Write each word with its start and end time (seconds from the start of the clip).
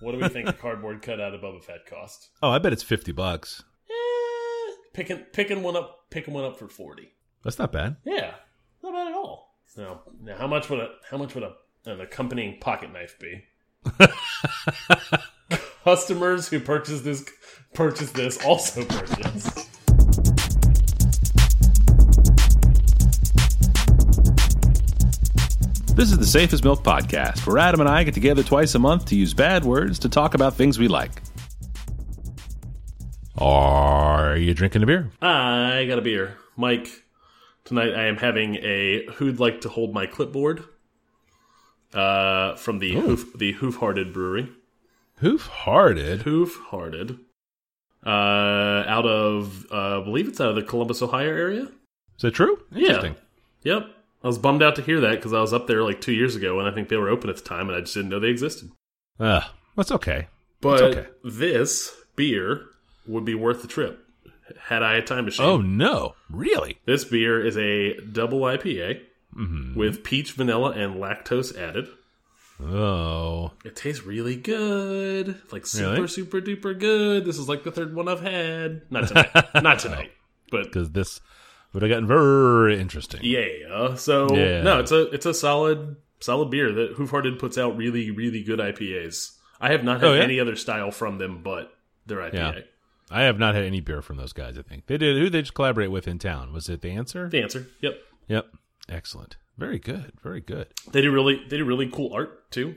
What 0.00 0.12
do 0.12 0.18
we 0.18 0.28
think 0.28 0.48
a 0.48 0.52
cardboard 0.52 1.02
cutout 1.02 1.34
of 1.34 1.40
Boba 1.40 1.62
Fett 1.62 1.86
cost? 1.86 2.30
Oh, 2.42 2.50
I 2.50 2.58
bet 2.58 2.72
it's 2.72 2.82
fifty 2.82 3.12
bucks. 3.12 3.64
Eh, 3.90 4.72
picking 4.92 5.18
picking 5.32 5.62
one 5.62 5.76
up, 5.76 6.06
picking 6.10 6.34
one 6.34 6.44
up 6.44 6.58
for 6.58 6.68
forty. 6.68 7.10
That's 7.42 7.58
not 7.58 7.72
bad. 7.72 7.96
Yeah, 8.04 8.34
not 8.82 8.92
bad 8.92 9.08
at 9.08 9.14
all. 9.14 9.56
Now, 9.76 10.02
now 10.20 10.36
how 10.36 10.46
much 10.46 10.70
would 10.70 10.80
a 10.80 10.90
how 11.10 11.18
much 11.18 11.34
would 11.34 11.44
a, 11.44 11.54
an 11.86 12.00
accompanying 12.00 12.60
pocket 12.60 12.92
knife 12.92 13.18
be? 13.18 13.44
Customers 15.84 16.48
who 16.48 16.60
purchase 16.60 17.00
this 17.00 17.24
purchase 17.74 18.12
this 18.12 18.44
also 18.44 18.84
purchase. 18.84 19.68
This 25.98 26.12
is 26.12 26.18
the 26.18 26.26
Safe 26.26 26.52
as 26.52 26.62
Milk 26.62 26.84
Podcast, 26.84 27.44
where 27.44 27.58
Adam 27.58 27.80
and 27.80 27.88
I 27.88 28.04
get 28.04 28.14
together 28.14 28.44
twice 28.44 28.76
a 28.76 28.78
month 28.78 29.06
to 29.06 29.16
use 29.16 29.34
bad 29.34 29.64
words 29.64 29.98
to 29.98 30.08
talk 30.08 30.34
about 30.34 30.54
things 30.54 30.78
we 30.78 30.86
like. 30.86 31.10
Are 33.36 34.36
you 34.36 34.54
drinking 34.54 34.84
a 34.84 34.86
beer? 34.86 35.10
I 35.20 35.86
got 35.88 35.98
a 35.98 36.00
beer, 36.00 36.36
Mike. 36.56 36.86
Tonight 37.64 37.94
I 37.94 38.04
am 38.06 38.16
having 38.16 38.54
a 38.62 39.06
"Who'd 39.14 39.40
like 39.40 39.62
to 39.62 39.68
hold 39.68 39.92
my 39.92 40.06
clipboard?" 40.06 40.62
Uh, 41.92 42.54
from 42.54 42.78
the 42.78 42.94
hoof, 42.94 43.36
the 43.36 43.50
Hoof-Hearted 43.54 44.12
Brewery. 44.12 44.50
Hoof 45.16 45.48
hearted. 45.48 46.22
Hoof-Hearted. 46.22 47.18
Uh, 48.06 48.08
out 48.86 49.04
of 49.04 49.66
uh, 49.72 50.00
I 50.00 50.04
believe 50.04 50.28
it's 50.28 50.40
out 50.40 50.50
of 50.50 50.54
the 50.54 50.62
Columbus, 50.62 51.02
Ohio 51.02 51.26
area. 51.26 51.62
Is 51.62 52.22
that 52.22 52.34
true? 52.34 52.62
Interesting. 52.72 53.16
Yep. 53.64 53.96
I 54.22 54.26
was 54.26 54.38
bummed 54.38 54.62
out 54.62 54.74
to 54.76 54.82
hear 54.82 55.00
that 55.00 55.16
because 55.16 55.32
I 55.32 55.40
was 55.40 55.52
up 55.52 55.66
there 55.66 55.82
like 55.84 56.00
two 56.00 56.12
years 56.12 56.34
ago 56.36 56.58
and 56.58 56.68
I 56.68 56.72
think 56.72 56.88
they 56.88 56.96
were 56.96 57.08
open 57.08 57.30
at 57.30 57.36
the 57.36 57.42
time 57.42 57.68
and 57.68 57.76
I 57.76 57.80
just 57.80 57.94
didn't 57.94 58.10
know 58.10 58.18
they 58.18 58.28
existed. 58.30 58.70
Ah, 59.20 59.54
that's 59.76 59.92
okay. 59.92 60.26
But 60.60 60.82
okay. 60.82 61.06
this 61.22 61.94
beer 62.16 62.64
would 63.06 63.24
be 63.24 63.34
worth 63.36 63.62
the 63.62 63.68
trip 63.68 64.04
had 64.60 64.82
I 64.82 64.94
a 64.96 65.02
time 65.02 65.26
machine. 65.26 65.44
Oh 65.46 65.58
no, 65.58 66.14
really? 66.30 66.78
This 66.84 67.04
beer 67.04 67.44
is 67.44 67.56
a 67.56 67.94
double 68.00 68.40
IPA 68.40 69.02
Mm-hmm. 69.38 69.78
with 69.78 70.02
peach, 70.02 70.32
vanilla, 70.32 70.70
and 70.70 70.96
lactose 70.96 71.56
added. 71.56 71.86
Oh, 72.60 73.52
It 73.64 73.76
tastes 73.76 74.04
really 74.04 74.34
good. 74.36 75.40
Like 75.52 75.64
super, 75.66 75.92
Really? 75.92 76.08
super 76.08 76.40
duper 76.40 76.76
good. 76.76 77.24
This 77.24 77.38
is 77.38 77.48
like 77.48 77.62
the 77.62 77.70
third 77.70 77.94
one 77.94 78.08
I've 78.08 78.20
had. 78.22 78.82
Not 78.90 79.06
tonight. 79.08 79.30
Not 79.62 79.78
tonight. 79.78 80.10
But 80.50 80.64
because 80.72 80.90
this 80.90 81.20
would 81.72 81.82
have 81.82 81.90
gotten 81.90 82.06
very 82.06 82.78
interesting. 82.80 83.20
yeah. 83.22 83.94
So 83.96 84.34
Yeah. 84.34 84.62
no, 84.62 84.80
it's 84.80 84.92
a 84.92 85.02
it's 85.10 85.26
a 85.26 85.34
solid 85.34 85.96
solid 86.20 86.50
beer 86.50 86.72
that 86.72 86.92
Hoof-Hearted 86.92 87.38
puts 87.38 87.56
out 87.58 87.76
really, 87.76 88.10
really 88.10 88.42
good 88.42 88.58
IPAs. 88.58 89.36
I 89.60 89.70
have 89.72 89.84
not 89.84 90.00
had 90.00 90.08
Oh, 90.10 90.14
yeah? 90.14 90.22
any 90.22 90.40
other 90.40 90.56
style 90.56 90.90
from 90.90 91.18
them 91.18 91.42
but 91.42 91.72
their 92.06 92.18
IPA. 92.18 92.32
Yeah. 92.34 92.60
I 93.10 93.22
have 93.22 93.38
not 93.38 93.54
had 93.54 93.64
any 93.64 93.80
beer 93.80 94.02
from 94.02 94.16
those 94.18 94.32
guys. 94.32 94.58
I 94.58 94.62
think 94.62 94.86
they 94.86 94.98
did. 94.98 95.16
Who 95.16 95.30
they 95.30 95.40
just 95.42 95.54
collaborate 95.54 95.90
with 95.90 96.06
in 96.06 96.18
town? 96.18 96.52
Was 96.52 96.68
it 96.68 96.82
the 96.82 96.90
answer? 96.90 97.28
The 97.28 97.40
answer. 97.42 97.66
Yep. 97.80 97.98
Yep. 98.28 98.46
Excellent. 98.88 99.36
Very 99.56 99.78
good. 99.78 100.12
Very 100.22 100.40
good. 100.40 100.68
They 100.92 101.00
do 101.02 101.10
really 101.10 101.42
they 101.48 101.56
do 101.56 101.64
really 101.64 101.88
cool 101.88 102.12
art 102.12 102.50
too. 102.50 102.74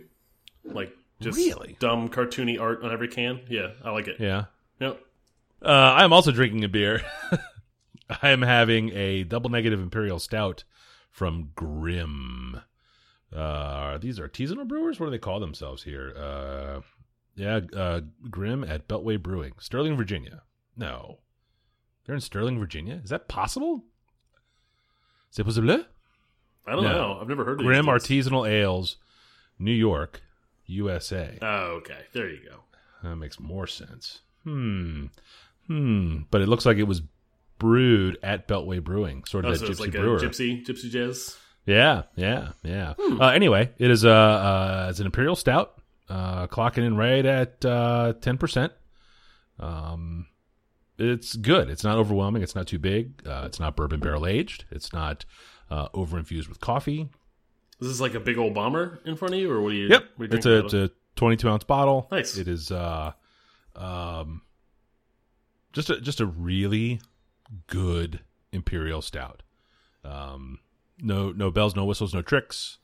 Like 0.64 0.96
just 1.20 1.38
Really? 1.38 1.76
dumb 1.80 2.10
cartoony 2.10 2.60
art 2.60 2.84
on 2.84 2.92
every 2.92 3.08
can. 3.08 3.42
Yeah, 3.50 3.72
I 3.84 3.92
like 3.92 4.08
it. 4.08 4.18
Yeah. 4.20 4.46
Yep. 4.80 5.00
Uh, 5.64 5.68
I'm 5.70 6.12
also 6.14 6.32
drinking 6.32 6.64
a 6.64 6.68
beer. 6.70 7.02
I 8.22 8.30
am 8.30 8.42
having 8.42 8.90
a 8.94 9.24
double 9.24 9.50
negative 9.50 9.80
imperial 9.80 10.20
stout 10.20 10.64
from 11.10 11.52
Grimm. 11.56 12.62
Uh, 13.36 13.98
these 13.98 14.20
artisanal 14.20 14.68
brewers. 14.68 15.00
What 15.00 15.08
do 15.08 15.12
they 15.12 15.18
call 15.18 15.40
themselves 15.40 15.84
here? 15.84 16.14
Uh, 16.18 16.82
yeah, 17.36 17.62
uh, 17.76 18.02
Grimm 18.30 18.64
at 18.64 18.88
Beltway 18.88 19.22
Brewing, 19.22 19.54
Sterling, 19.60 19.96
Virginia. 19.96 20.42
No, 20.76 21.20
they're 22.06 22.16
in 22.16 22.22
Sterling, 22.22 22.60
Virginia. 22.60 23.00
Is 23.04 23.10
that 23.10 23.28
possible? 23.28 23.84
C'est 25.30 25.44
possible? 25.46 25.86
I 26.68 26.74
don't 26.74 26.84
No. 26.84 26.92
know. 26.92 27.20
I've 27.22 27.28
never 27.30 27.46
heard 27.46 27.60
of 27.60 27.66
Grimm. 27.66 27.86
Artisanal 27.86 28.48
Ales, 28.50 28.98
New 29.58 29.72
York, 29.72 30.22
USA. 30.66 31.38
Oh, 31.42 31.78
okay. 31.78 32.06
There 32.14 32.30
you 32.30 32.40
go. 32.48 32.60
That 33.02 33.16
makes 33.16 33.40
more 33.40 33.66
sense. 33.66 34.20
Hmm. 34.44 35.06
Hmm. 35.68 36.20
But 36.32 36.42
it 36.42 36.48
looks 36.50 36.66
like 36.66 36.78
it 36.78 36.84
was 36.84 37.02
brewed 37.62 38.18
at 38.24 38.48
Beltway 38.48 38.84
Brewing, 38.84 39.24
sort 39.26 39.46
of 39.46 39.52
Oh, 39.52 39.54
so 39.54 39.68
gypsy 39.68 39.80
like 39.82 39.92
brewer. 39.92 40.18
a 40.18 40.20
gypsy 40.20 40.66
gypsy 40.66 40.90
jazz. 40.90 41.38
Yeah, 41.68 42.04
yeah, 42.16 42.54
yeah. 42.64 42.96
Hmm. 43.00 43.22
Uh, 43.22 43.30
anyway, 43.30 43.70
it 43.78 43.92
is 43.92 44.04
a 44.04 44.10
uh, 44.12 44.88
it's 44.90 45.00
an 45.00 45.06
imperial 45.06 45.36
stout, 45.36 45.80
uh, 46.10 46.48
clocking 46.48 46.84
in 46.86 46.98
right 46.98 47.24
at 47.24 47.64
uh, 47.64 48.14
ten 48.20 48.40
percent. 48.40 48.74
Um, 49.60 50.26
it's 50.98 51.36
good. 51.36 51.70
It's 51.70 51.84
not 51.84 51.98
overwhelming. 51.98 52.42
It's 52.42 52.56
not 52.56 52.66
too 52.66 52.80
big. 52.80 53.22
Uh, 53.28 53.44
it's 53.46 53.60
not 53.60 53.76
bourbon 53.76 54.00
barrel 54.00 54.26
aged. 54.26 54.66
It's 54.72 54.92
not 54.92 55.24
uh, 55.70 55.88
over 55.94 56.18
infused 56.18 56.50
with 56.50 56.60
coffee. 56.60 57.10
This 57.80 57.90
is 57.90 57.98
this 57.98 58.02
like 58.02 58.16
a 58.16 58.20
big 58.20 58.40
old 58.40 58.56
bomber 58.56 59.00
in 59.06 59.16
front 59.16 59.36
of 59.36 59.40
you, 59.40 59.52
or 59.52 59.62
what 59.62 59.72
are 59.74 59.76
you? 59.76 59.88
Yep, 59.88 60.04
you 60.18 60.28
it's 60.32 60.46
a 60.48 60.66
it's 60.66 60.74
a 60.74 60.90
twenty 61.16 61.38
two 61.38 61.48
ounce 61.48 61.64
bottle. 61.64 62.08
Nice. 62.12 62.38
It 62.38 62.48
is 62.48 62.72
uh, 62.72 63.12
um, 63.76 64.42
just 65.74 65.92
a 65.92 66.02
just 66.02 66.22
a 66.22 66.26
really 66.26 67.00
good 67.68 68.22
imperial 68.52 69.02
stout. 69.02 69.44
Um, 70.04 70.60
no 71.00 71.32
no 71.32 71.52
bells, 71.52 71.76
no 71.76 71.86
whistles, 71.86 72.14
no 72.14 72.22
tricks. 72.22 72.78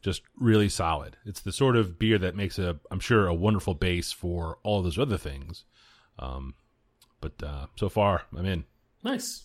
Just 0.00 0.22
really 0.36 0.68
solid. 0.68 1.16
It's 1.24 1.40
the 1.40 1.50
sort 1.52 1.76
of 1.76 1.98
beer 1.98 2.18
that 2.18 2.36
makes 2.36 2.58
a 2.58 2.78
I'm 2.90 3.00
sure 3.00 3.26
a 3.26 3.34
wonderful 3.34 3.74
base 3.74 4.12
for 4.12 4.58
all 4.62 4.82
those 4.82 4.98
other 4.98 5.18
things. 5.18 5.64
Um, 6.18 6.54
but 7.20 7.32
uh, 7.42 7.66
so 7.76 7.88
far 7.88 8.22
I'm 8.36 8.46
in. 8.46 8.64
nice. 9.02 9.44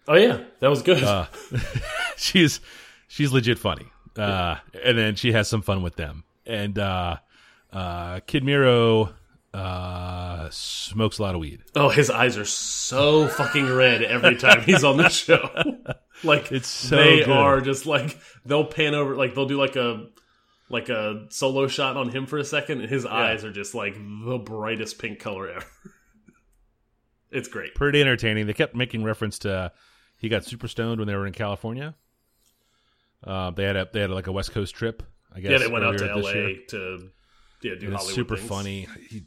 Oh 0.06 0.14
yeah, 0.14 0.40
that 0.60 0.68
was 0.68 0.82
good. 0.82 1.02
Uh, 1.02 1.26
she's 2.16 2.60
she's 3.08 3.32
legit 3.32 3.58
funny, 3.58 3.86
uh, 4.18 4.56
and 4.84 4.98
then 4.98 5.14
she 5.14 5.32
has 5.32 5.48
some 5.48 5.62
fun 5.62 5.82
with 5.82 5.96
them. 5.96 6.24
And 6.44 6.78
uh, 6.78 7.16
uh, 7.72 8.20
Kid 8.26 8.44
Mero 8.44 9.14
uh, 9.54 10.48
smokes 10.50 11.18
a 11.18 11.22
lot 11.22 11.34
of 11.34 11.40
weed. 11.40 11.62
oh, 11.76 11.88
his 11.88 12.10
eyes 12.10 12.36
are 12.36 12.44
so 12.44 13.28
fucking 13.28 13.72
red 13.72 14.02
every 14.02 14.36
time 14.36 14.62
he's 14.62 14.82
on 14.84 14.96
the 14.96 15.08
show. 15.08 15.48
like 16.24 16.50
It's 16.52 16.68
so 16.68 16.96
they 16.96 17.18
good. 17.20 17.28
are 17.30 17.60
just 17.60 17.86
like 17.86 18.18
they'll 18.44 18.64
pan 18.64 18.94
over, 18.94 19.14
like 19.16 19.34
they'll 19.34 19.46
do 19.46 19.58
like 19.58 19.76
a 19.76 20.06
like 20.70 20.88
a 20.88 21.26
solo 21.28 21.68
shot 21.68 21.96
on 21.96 22.08
him 22.08 22.26
for 22.26 22.38
a 22.38 22.44
second, 22.44 22.80
and 22.80 22.90
his 22.90 23.06
eyes 23.06 23.44
are 23.44 23.52
just 23.52 23.74
like 23.74 23.94
the 23.94 24.38
brightest 24.44 24.98
pink 24.98 25.18
color 25.20 25.48
ever. 25.48 25.66
It's 27.30 27.48
great. 27.48 27.74
Pretty 27.74 28.00
entertaining. 28.00 28.46
They 28.46 28.52
kept 28.52 28.76
making 28.76 29.02
reference 29.02 29.40
to 29.40 29.72
he 30.18 30.28
got 30.28 30.44
super 30.44 30.68
stoned 30.68 31.00
when 31.00 31.08
they 31.08 31.16
were 31.16 31.26
in 31.26 31.32
California. 31.32 31.96
Uh, 33.24 33.50
they 33.50 33.64
had 33.64 33.74
a 33.76 33.88
they 33.92 34.00
had 34.02 34.10
like 34.10 34.28
a 34.28 34.32
West 34.32 34.52
Coast 34.52 34.72
trip. 34.74 35.02
I 35.34 35.40
guess 35.40 35.50
Yeah, 35.50 35.58
they 35.58 35.66
went 35.66 35.84
out 35.84 35.98
to 35.98 36.04
year. 36.04 36.12
L.A. 36.12 36.60
to 36.68 37.08
yeah 37.62 37.72
do 37.80 37.90
Hollywood 37.90 38.14
super 38.14 38.36
things. 38.36 38.48
funny. 38.48 38.86
He 39.10 39.24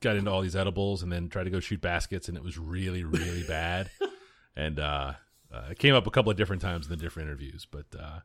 got 0.00 0.16
into 0.16 0.30
all 0.30 0.42
these 0.42 0.56
edibles 0.56 1.02
and 1.02 1.10
then 1.10 1.28
tried 1.28 1.44
to 1.44 1.50
go 1.50 1.60
shoot 1.60 1.80
baskets, 1.80 2.28
and 2.28 2.36
it 2.36 2.42
was 2.44 2.58
really, 2.58 3.04
really 3.04 3.42
bad. 3.48 3.90
And 4.54 4.78
uh, 4.78 5.12
uh, 5.52 5.68
it 5.70 5.78
came 5.78 5.94
up 5.94 6.06
a 6.06 6.10
couple 6.10 6.30
of 6.30 6.36
different 6.36 6.62
times 6.62 6.86
in 6.86 6.90
the 6.90 6.96
different 6.96 7.28
interviews, 7.28 7.66
but 7.70 7.86
uh, 7.98 8.20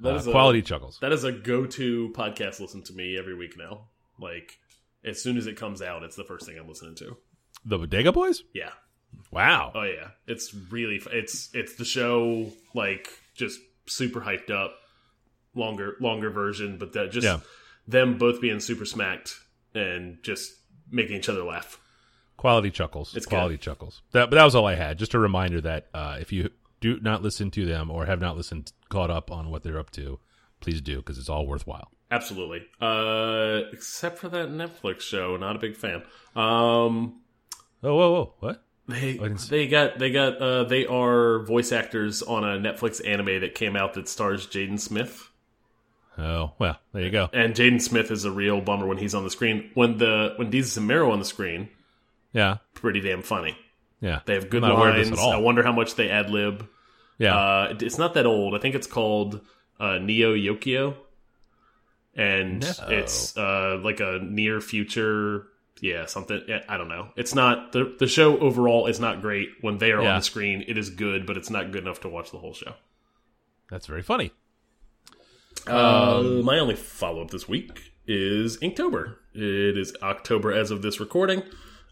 That 0.00 0.12
uh, 0.14 0.16
is 0.16 0.26
a- 0.26 0.30
quality 0.30 0.62
chuckles. 0.62 0.98
That 1.00 1.12
is 1.12 1.24
a 1.24 1.32
go-to 1.32 2.10
podcast 2.14 2.60
listen 2.60 2.82
to 2.84 2.92
me 2.92 3.18
every 3.18 3.34
week 3.34 3.56
now. 3.58 3.88
Like 4.18 4.58
as 5.04 5.22
soon 5.22 5.36
as 5.36 5.46
it 5.46 5.56
comes 5.56 5.82
out, 5.82 6.02
it's 6.02 6.16
the 6.16 6.24
first 6.24 6.46
thing 6.46 6.58
I'm 6.58 6.68
listening 6.68 6.94
to. 6.96 7.16
The 7.64 7.78
Bodega 7.78 8.12
Boys. 8.12 8.42
Yeah. 8.54 8.70
Wow. 9.30 9.72
Oh 9.74 9.82
yeah. 9.82 10.08
It's 10.26 10.52
really 10.70 11.00
it's 11.12 11.48
it's 11.54 11.74
the 11.76 11.84
show 11.84 12.50
like 12.74 13.08
just 13.34 13.60
super 13.86 14.20
hyped 14.20 14.50
up, 14.50 14.74
longer 15.54 15.96
longer 16.00 16.30
version, 16.30 16.78
but 16.78 16.92
that 16.94 17.10
just 17.12 17.24
Yeah. 17.24 17.40
them 17.86 18.18
both 18.18 18.40
being 18.40 18.60
super 18.60 18.84
smacked 18.84 19.34
and 19.74 20.18
just 20.22 20.52
making 20.94 21.16
each 21.16 21.28
other 21.28 21.42
laugh. 21.42 21.78
Quality 22.36 22.70
chuckles. 22.70 23.14
It's 23.16 23.26
quality 23.26 23.56
chuckles. 23.58 24.02
That, 24.12 24.30
but 24.30 24.36
that 24.36 24.44
was 24.44 24.54
all 24.54 24.66
I 24.66 24.74
had. 24.74 24.98
Just 24.98 25.14
a 25.14 25.18
reminder 25.18 25.60
that 25.60 25.86
uh, 25.94 26.16
if 26.20 26.32
you 26.32 26.50
do 26.80 26.98
not 27.00 27.22
listen 27.22 27.50
to 27.52 27.64
them 27.64 27.90
or 27.90 28.06
have 28.06 28.20
not 28.20 28.36
listened, 28.36 28.72
caught 28.88 29.10
up 29.10 29.30
on 29.30 29.50
what 29.50 29.62
they're 29.62 29.78
up 29.78 29.90
to, 29.92 30.18
please 30.60 30.80
do 30.80 30.96
because 30.96 31.18
it's 31.18 31.28
all 31.28 31.46
worthwhile. 31.46 31.90
Absolutely. 32.10 32.66
Uh, 32.80 33.60
except 33.72 34.18
for 34.18 34.28
that 34.28 34.48
Netflix 34.48 35.00
show, 35.00 35.36
not 35.36 35.56
a 35.56 35.58
big 35.58 35.76
fan. 35.76 36.02
Um, 36.36 37.20
Oh, 37.82 37.94
whoa, 37.94 38.12
whoa, 38.12 38.34
what? 38.40 38.62
they 38.88 39.18
they 39.48 39.66
got 39.66 39.98
they 39.98 40.10
got 40.10 40.38
uh, 40.38 40.64
they 40.64 40.86
are 40.86 41.40
voice 41.44 41.70
actors 41.72 42.22
on 42.22 42.44
a 42.44 42.58
Netflix 42.58 43.06
anime 43.06 43.40
that 43.40 43.54
came 43.54 43.76
out 43.76 43.94
that 43.94 44.08
stars 44.08 44.46
Jaden 44.46 44.80
Smith. 44.80 45.30
Oh, 46.16 46.52
well, 46.58 46.78
there 46.92 47.02
you 47.02 47.10
go. 47.10 47.28
And 47.32 47.54
Jaden 47.54 47.80
Smith 47.82 48.10
is 48.10 48.24
a 48.24 48.30
real 48.30 48.60
bummer 48.60 48.86
when 48.86 48.98
he's 48.98 49.14
on 49.14 49.24
the 49.24 49.30
screen. 49.30 49.70
When 49.74 49.98
the 49.98 50.34
when 50.36 50.50
Desus 50.50 50.76
and 50.76 50.86
Mero 50.86 51.10
on 51.10 51.18
the 51.18 51.24
screen, 51.24 51.68
Yeah, 52.32 52.58
pretty 52.74 53.00
damn 53.00 53.22
funny. 53.22 53.56
yeah. 54.00 54.20
They 54.24 54.34
have 54.34 54.48
good 54.50 54.62
I'm 54.62 54.70
not 54.70 54.78
aware 54.78 54.90
of 54.90 54.96
this 54.96 55.08
lines. 55.08 55.18
at 55.18 55.22
all. 55.24 55.32
I 55.32 55.36
wonder 55.38 55.62
how 55.64 55.72
much 55.72 55.96
they 55.96 56.10
ad 56.10 56.30
lib. 56.30 56.68
yeah. 57.18 57.36
Uh, 57.36 57.76
it's 57.80 57.98
not 57.98 58.14
that 58.14 58.26
old. 58.26 58.54
I 58.54 58.58
think 58.58 58.74
it's 58.76 58.86
called 58.86 59.40
uh, 59.80 59.98
Neo 59.98 60.34
Yokio, 60.34 60.94
and 62.14 62.60
No. 62.60 62.88
it's 62.88 63.36
uh, 63.36 63.80
like 63.82 64.00
a 64.00 64.20
near 64.22 64.60
future. 64.60 65.46
Yeah, 65.80 66.06
something. 66.06 66.40
I 66.68 66.76
don't 66.78 66.88
know. 66.88 67.08
It's 67.16 67.34
not 67.34 67.72
the 67.72 67.96
the 67.98 68.06
show 68.06 68.38
overall 68.38 68.86
is 68.86 69.00
not 69.00 69.20
great. 69.20 69.48
When 69.60 69.78
they 69.78 69.90
are 69.90 70.00
Yeah. 70.02 70.10
on 70.12 70.18
the 70.20 70.24
screen, 70.24 70.64
it 70.68 70.78
is 70.78 70.90
good, 70.90 71.26
but 71.26 71.36
it's 71.36 71.50
not 71.50 71.72
good 71.72 71.82
enough 71.82 72.00
to 72.02 72.08
watch 72.08 72.30
the 72.30 72.38
whole 72.38 72.54
show. 72.54 72.74
That's 73.68 73.86
very 73.86 74.02
funny. 74.02 74.30
Uh, 75.66 76.40
my 76.42 76.58
only 76.58 76.76
follow 76.76 77.22
up 77.22 77.30
this 77.30 77.48
week 77.48 77.92
is 78.06 78.58
Inktober. 78.58 79.16
It 79.32 79.78
is 79.78 79.94
October 80.02 80.52
as 80.52 80.70
of 80.70 80.82
this 80.82 81.00
recording. 81.00 81.42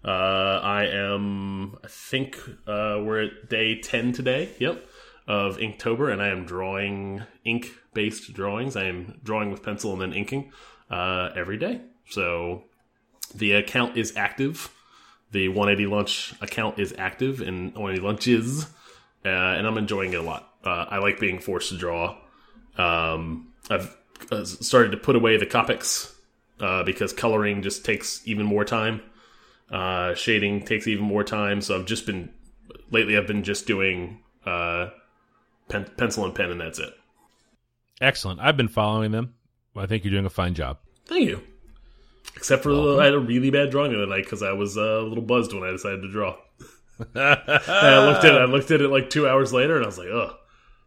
Uh, 0.05 0.61
I 0.63 0.87
am, 0.87 1.77
I 1.83 1.89
think 1.89 2.39
uh, 2.67 3.01
we're 3.03 3.25
at 3.25 3.49
day 3.49 3.81
10 3.81 4.13
today, 4.13 4.51
yep, 4.59 4.85
of 5.27 5.57
Inktober, 5.57 6.13
and 6.13 6.21
I 6.21 6.29
am 6.29 6.45
drawing 6.45 7.23
ink 7.45 7.73
based 7.95 8.33
drawings. 8.35 8.77
I 8.77 8.85
am 8.85 9.21
drawing 9.23 9.51
with 9.51 9.63
pencil 9.63 9.93
and 9.93 10.03
then 10.03 10.13
inking 10.13 10.53
uh, 10.91 11.31
every 11.35 11.57
day. 11.57 11.81
So 12.11 12.65
the 13.35 13.53
account 13.53 13.97
is 13.97 14.13
active. 14.17 14.71
The 15.31 15.49
180 15.49 15.87
lunch 15.87 16.35
account 16.43 16.79
is 16.79 16.95
active 16.99 17.41
and 17.41 17.73
180 17.75 18.05
lunches, 18.05 18.65
uh, 19.25 19.29
and 19.29 19.67
I'm 19.67 19.79
enjoying 19.79 20.13
it 20.13 20.21
a 20.21 20.23
lot. 20.23 20.53
Uh, 20.63 20.87
I 20.91 20.99
like 20.99 21.19
being 21.19 21.39
forced 21.39 21.71
to 21.71 21.79
draw. 21.79 22.19
Um, 22.77 23.52
I've 23.73 23.97
uh, 24.31 24.45
started 24.45 24.93
to 24.93 24.97
put 24.97 25.17
away 25.17 25.37
the 25.37 25.47
Copics 25.47 26.15
uh, 26.61 26.83
because 26.85 27.13
coloring 27.13 27.63
just 27.63 27.85
takes 27.85 28.23
even 28.27 28.47
more 28.47 28.65
time. 28.65 29.03
Uh, 29.71 30.15
shading 30.15 30.65
takes 30.65 30.87
even 30.87 31.05
more 31.05 31.25
time. 31.25 31.61
So 31.61 31.79
I've 31.79 31.87
just 31.87 32.07
been 32.07 32.31
lately. 32.91 33.17
I've 33.17 33.27
been 33.27 33.43
just 33.43 33.67
doing 33.67 34.21
uh, 34.45 34.91
pen, 35.69 35.91
pencil 35.97 36.25
and 36.25 36.35
pen, 36.35 36.51
and 36.51 36.61
that's 36.61 36.79
it. 36.79 36.93
Excellent. 38.01 38.41
I've 38.41 38.57
been 38.57 38.69
following 38.69 39.13
them. 39.13 39.35
I 39.75 39.87
think 39.87 40.05
you're 40.05 40.11
doing 40.11 40.27
a 40.27 40.31
fine 40.31 40.55
job. 40.55 40.79
Thank 41.07 41.29
you. 41.29 41.43
Except 42.37 42.63
for 42.63 42.71
the, 42.71 42.99
I 42.99 43.07
had 43.07 43.15
a 43.15 43.19
really 43.19 43.51
bad 43.51 43.71
drawing 43.71 43.93
the 43.93 43.99
other 43.99 44.07
night 44.07 44.25
because 44.25 44.43
I 44.43 44.53
was 44.53 44.77
uh, 44.77 44.81
a 44.81 45.03
little 45.03 45.25
buzzed 45.25 45.53
when 45.53 45.65
I 45.65 45.71
decided 45.71 46.03
to 46.03 46.11
draw. 46.11 46.37
I 47.15 48.07
looked 48.07 48.25
at 48.25 48.35
it. 48.35 48.41
I 48.41 48.45
looked 48.45 48.71
at 48.71 48.81
it 48.81 48.89
like 48.89 49.11
two 49.11 49.27
hours 49.27 49.53
later, 49.53 49.77
and 49.77 49.85
I 49.85 49.89
was 49.89 49.99
like, 49.99 50.09
"Ugh, 50.13 50.35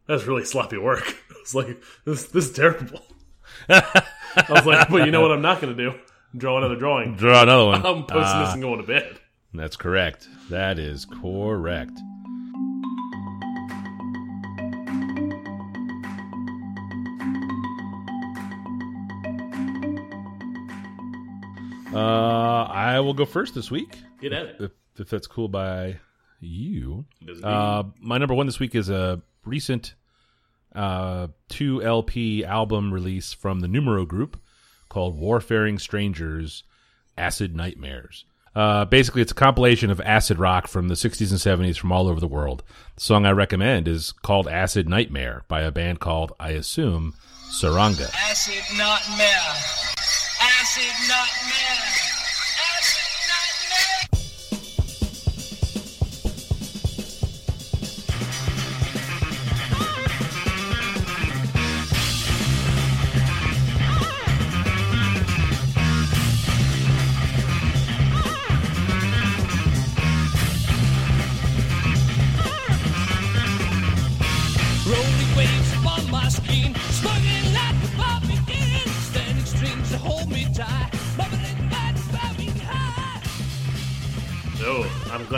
that's 0.08 0.26
really 0.26 0.46
sloppy 0.46 0.78
work." 0.78 1.08
I 1.32 1.36
was 1.42 1.56
like, 1.56 1.82
"This 2.06 2.26
this 2.26 2.46
is 2.48 2.52
terrible." 2.54 3.02
I 3.70 4.04
was 4.50 4.66
like, 4.66 4.90
"But 4.90 5.06
you 5.06 5.12
know 5.12 5.22
what? 5.22 5.32
I'm 5.32 5.42
not 5.42 5.62
going 5.62 5.76
to 5.76 5.92
do? 5.92 5.98
Draw 6.38 6.58
another 6.58 6.76
drawing. 6.76 7.16
Draw 7.16 7.44
another 7.44 7.66
one. 7.66 7.76
I'm 7.86 8.04
posting 8.06 8.18
Ah, 8.18 8.46
this 8.46 8.54
and 8.54 8.62
going 8.62 8.82
to 8.82 8.88
bed." 8.88 9.20
That's 9.54 9.78
correct. 9.78 10.28
That 10.50 10.78
is 10.80 11.06
correct. 11.06 11.98
Uh, 21.94 22.64
I 22.70 23.00
will 23.00 23.14
go 23.14 23.26
first 23.26 23.56
this 23.56 23.72
week, 23.72 23.98
Get 24.20 24.34
at 24.34 24.46
it. 24.48 24.56
if, 24.60 24.72
if 25.00 25.10
that's 25.10 25.28
cool 25.28 25.48
by 25.48 25.98
you. 26.42 27.06
Uh, 27.42 27.84
my 28.02 28.18
number 28.18 28.34
one 28.34 28.48
this 28.48 28.60
week 28.60 28.76
is 28.76 28.90
a 28.90 29.22
recent 29.46 29.96
uh, 30.76 31.28
two 31.50 31.82
LP 31.82 32.44
album 32.44 32.94
release 32.94 33.34
from 33.34 33.62
the 33.62 33.68
Numero 33.68 34.06
Group 34.06 34.38
called 34.90 35.20
Wayfaring 35.20 35.80
Strangers 35.80 36.64
Acid 37.18 37.56
Nightmares. 37.56 38.26
Uh, 38.56 38.86
basically, 38.86 39.22
it's 39.22 39.34
a 39.34 39.36
compilation 39.36 39.92
of 39.92 40.00
acid 40.02 40.40
rock 40.40 40.68
from 40.68 40.88
the 40.88 40.94
60s 40.94 41.30
and 41.30 41.40
70s 41.40 41.78
from 41.78 41.92
all 41.92 42.08
over 42.08 42.22
the 42.22 42.28
world. 42.28 42.64
The 42.96 43.02
song 43.02 43.26
I 43.26 43.32
recommend 43.32 43.88
is 43.88 44.14
called 44.14 44.48
Acid 44.48 44.88
Nightmare 44.88 45.44
by 45.50 45.62
a 45.62 45.72
band 45.72 46.00
called, 46.00 46.32
I 46.40 46.52
assume, 46.52 47.16
Saranga. 47.52 48.10
Acid 48.14 48.64
nightmare. 48.78 49.56
Acid 50.42 51.10
nightmare. 51.10 52.05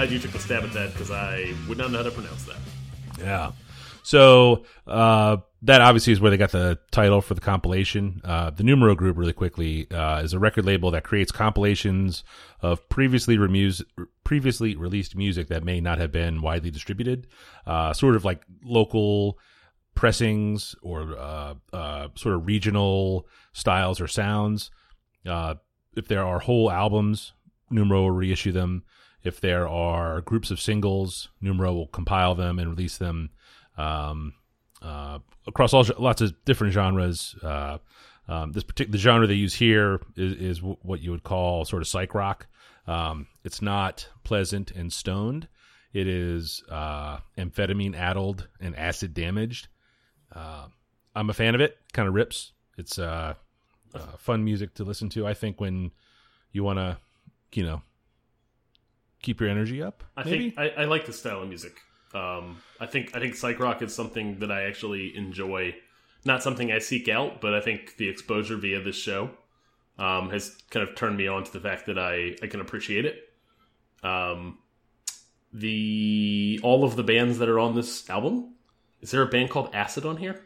Glad 0.08 0.14
you 0.14 0.20
took 0.20 0.36
a 0.36 0.40
stab 0.40 0.64
at 0.64 0.74
that 0.74 0.94
because 0.94 1.12
I 1.12 1.54
would 1.68 1.78
not 1.78 1.92
know 1.92 1.98
how 1.98 2.04
to 2.06 2.12
pronounce 2.12 2.46
that. 2.46 2.58
Yeah. 3.20 3.52
So 4.04 4.64
uh, 4.86 5.38
that 5.64 5.82
obviously 5.82 6.14
is 6.14 6.22
where 6.22 6.32
they 6.32 6.38
got 6.38 6.52
the 6.52 6.80
title 6.92 7.20
for 7.20 7.34
the 7.34 7.42
compilation. 7.42 8.22
Uh, 8.24 8.52
the 8.52 8.64
Numero 8.64 8.96
Group, 8.96 9.18
really 9.18 9.34
quickly, 9.34 9.90
uh, 9.92 10.22
is 10.24 10.32
a 10.32 10.40
record 10.40 10.66
label 10.66 10.92
that 10.92 11.04
creates 11.04 11.32
compilations 11.32 12.24
of 12.62 12.88
previously 12.88 13.38
previously 14.24 14.76
released 14.76 15.16
music 15.16 15.50
that 15.50 15.64
may 15.64 15.82
not 15.82 15.98
have 15.98 16.12
been 16.12 16.42
widely 16.42 16.72
distributed, 16.72 17.28
uh, 17.66 17.92
sort 17.92 18.16
of 18.16 18.24
like 18.24 18.42
local 18.64 19.38
pressings 19.94 20.74
or 20.82 21.18
uh, 21.18 21.56
uh, 21.74 22.08
sort 22.16 22.36
of 22.36 22.46
regional 22.46 23.28
styles 23.52 24.00
or 24.00 24.08
sounds. 24.08 24.72
If 25.26 26.08
there 26.08 26.24
are 26.24 26.40
whole 26.40 26.72
albums, 26.72 27.34
Numero 27.70 28.04
will 28.04 28.12
reissue 28.12 28.54
them. 28.54 28.84
If 29.24 29.42
there 29.42 29.68
are 29.68 30.22
groups 30.22 30.52
of 30.52 30.62
singles, 30.62 31.30
Numero 31.42 31.74
will 31.74 31.88
compile 31.88 32.36
them 32.36 32.60
and 32.60 32.70
release 32.70 32.98
them 32.98 33.32
um, 33.78 34.34
uh, 34.82 35.20
across 35.46 35.74
all 35.74 35.86
lots 35.98 36.22
of 36.22 36.34
different 36.46 36.74
genres. 36.74 37.36
Uh, 37.42 37.78
um, 38.28 38.52
this 38.52 38.64
particular 38.64 39.00
genre 39.00 39.28
they 39.28 39.34
use 39.34 39.54
here 39.54 40.02
is, 40.16 40.34
is 40.34 40.58
w- 40.60 40.78
what 40.82 41.02
you 41.02 41.12
would 41.12 41.24
call 41.24 41.66
sort 41.66 41.82
of 41.82 41.88
psych 41.88 42.14
rock. 42.14 42.48
Um, 42.86 43.28
it's 43.44 43.62
not 43.62 44.08
pleasant 44.24 44.72
and 44.72 44.92
stoned. 44.92 45.48
It 45.94 46.08
is 46.08 46.64
uh, 46.70 47.20
amphetamine 47.38 47.96
addled 47.96 48.48
and 48.60 48.76
acid 48.76 49.14
damaged. 49.14 49.68
Uh, 50.34 50.68
I'm 51.16 51.30
a 51.30 51.34
fan 51.34 51.56
of 51.56 51.62
it. 51.62 51.78
Kind 51.94 52.08
of 52.08 52.14
rips. 52.14 52.52
It's 52.78 53.00
uh, 53.00 53.34
uh, 53.96 54.18
fun 54.18 54.44
music 54.44 54.76
to 54.76 54.84
listen 54.84 55.10
to. 55.10 55.26
I 55.26 55.34
think 55.34 55.60
when 55.60 55.92
you 56.52 56.64
want 56.64 56.80
to, 56.80 56.98
you 57.54 57.64
know, 57.64 57.82
keep 59.22 59.40
your 59.42 59.50
energy 59.50 59.82
up. 59.82 60.04
I 60.16 60.24
maybe? 60.24 60.52
think 60.52 60.60
I, 60.60 60.84
I 60.84 60.86
like 60.86 61.06
the 61.06 61.14
style 61.14 61.42
of 61.42 61.48
music. 61.50 61.74
Um, 62.14 62.62
I 62.80 62.86
think 62.86 63.16
I 63.16 63.20
think 63.20 63.36
psych 63.36 63.60
rock 63.60 63.82
is 63.82 63.94
something 63.94 64.40
that 64.40 64.52
I 64.52 64.64
actually 64.64 65.16
enjoy. 65.16 65.76
Not 66.26 66.44
something 66.44 66.72
I 66.72 66.80
seek 66.80 67.08
out, 67.10 67.42
but 67.42 67.54
I 67.54 67.62
think 67.62 67.98
the 67.98 68.10
exposure 68.10 68.58
via 68.58 68.82
this 68.82 68.96
show 68.96 69.30
um, 70.00 70.30
has 70.32 70.56
kind 70.72 70.88
of 70.88 70.96
turned 70.96 71.18
me 71.18 71.28
on 71.28 71.44
to 71.44 71.52
the 71.54 71.60
fact 71.60 71.86
that 71.88 71.98
I 72.00 72.36
I 72.42 72.48
can 72.48 72.62
appreciate 72.62 73.06
it. 73.06 73.30
Um, 74.04 74.58
the 75.54 76.60
all 76.64 76.84
of 76.84 76.96
the 76.96 77.04
bands 77.04 77.40
that 77.40 77.50
are 77.50 77.60
on 77.60 77.76
this 77.76 78.10
album. 78.10 78.54
Is 79.02 79.12
there 79.12 79.22
a 79.22 79.28
band 79.28 79.50
called 79.52 79.70
Acid 79.74 80.06
on 80.06 80.18
here? 80.18 80.44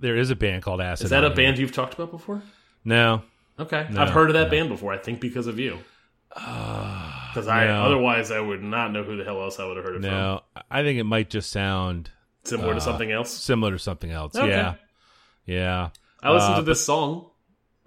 there 0.00 0.16
is 0.16 0.30
a 0.30 0.36
band 0.36 0.62
called 0.62 0.80
Acid. 0.80 1.06
Is 1.06 1.10
that 1.10 1.24
a 1.24 1.26
here. 1.28 1.36
band 1.36 1.58
you've 1.58 1.72
talked 1.72 1.92
about 1.94 2.12
before? 2.12 2.40
No, 2.84 3.22
Okay, 3.58 3.88
No, 3.90 4.00
I've 4.02 4.10
heard 4.10 4.30
of 4.30 4.34
that 4.34 4.44
no. 4.44 4.50
band 4.50 4.68
before. 4.68 4.92
I 4.92 4.98
think 4.98 5.18
because 5.20 5.48
of 5.48 5.58
you. 5.58 5.78
Because 7.28 7.48
I 7.48 7.66
no. 7.66 7.84
otherwise 7.84 8.30
I 8.30 8.40
would 8.40 8.62
not 8.62 8.92
know 8.92 9.02
who 9.02 9.16
the 9.16 9.24
hell 9.24 9.40
else 9.42 9.58
I 9.60 9.66
would 9.66 9.76
have 9.76 9.84
heard 9.84 9.96
it 9.96 10.02
from. 10.02 10.10
no. 10.10 10.42
I 10.70 10.82
think 10.82 10.98
it 10.98 11.04
might 11.04 11.30
just 11.30 11.50
sound 11.50 12.10
Similar 12.44 12.72
to 12.74 12.76
Uh, 12.78 12.80
something 12.80 13.12
else. 13.12 13.30
similar 13.30 13.72
to 13.72 13.78
something 13.78 14.10
else. 14.10 14.34
Okay. 14.36 14.48
Yeah, 14.48 14.74
yeah. 15.46 15.88
I 16.22 16.32
listened 16.32 16.54
uh, 16.54 16.58
to 16.58 16.62
this 16.62 16.84
song, 16.84 17.30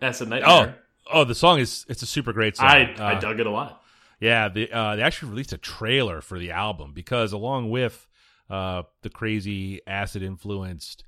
Acid 0.01 0.27
Oh, 0.27 0.29
Nightmare. 0.29 0.77
oh, 1.07 1.11
oh, 1.21 1.23
the 1.23 1.35
song 1.35 1.59
is 1.59 1.85
it's 1.89 2.01
a 2.01 2.05
super 2.05 2.31
great 2.33 2.57
song. 2.57 2.67
I 2.67 2.93
I 2.99 3.13
Uh, 3.15 3.19
dug 3.19 3.39
it 3.39 3.47
a 3.47 3.51
lot. 3.51 3.81
Yeah, 4.19 4.49
they, 4.49 4.69
uh, 4.69 4.95
they 4.97 5.01
actually 5.01 5.29
released 5.31 5.51
a 5.53 5.57
trailer 5.57 6.21
for 6.21 6.37
the 6.37 6.51
album 6.51 6.91
because 6.93 7.33
along 7.33 7.71
with 7.71 8.07
uh, 8.51 8.83
the 9.01 9.09
crazy 9.09 9.81
acid 9.87 10.21
influenced 10.21 11.03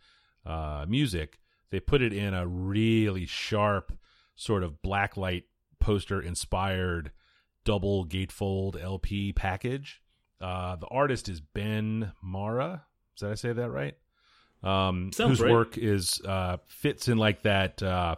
uh, 0.48 0.86
music, 0.88 1.40
they 1.70 1.80
put 1.80 2.02
it 2.02 2.12
in 2.12 2.34
a 2.34 2.48
really 2.48 3.26
sharp 3.28 3.92
sort 4.36 4.64
of 4.64 4.82
blacklight 4.82 5.44
poster 5.80 6.20
inspired 6.22 7.12
double 7.66 8.06
gatefold 8.06 8.82
LP 8.82 9.34
package. 9.34 10.02
Uh, 10.42 10.76
the 10.76 10.88
artist 10.88 11.30
is 11.30 11.40
Ben 11.40 12.12
Mara. 12.22 12.84
Did 13.18 13.32
I 13.32 13.36
say 13.36 13.54
that 13.54 13.70
right? 13.70 13.96
Um, 14.64 15.12
whose 15.18 15.42
right. 15.42 15.52
work 15.52 15.78
is 15.78 16.22
uh, 16.26 16.58
fits 16.68 17.08
in 17.08 17.18
like 17.18 17.44
that 17.44 17.84
uh, 17.84 18.16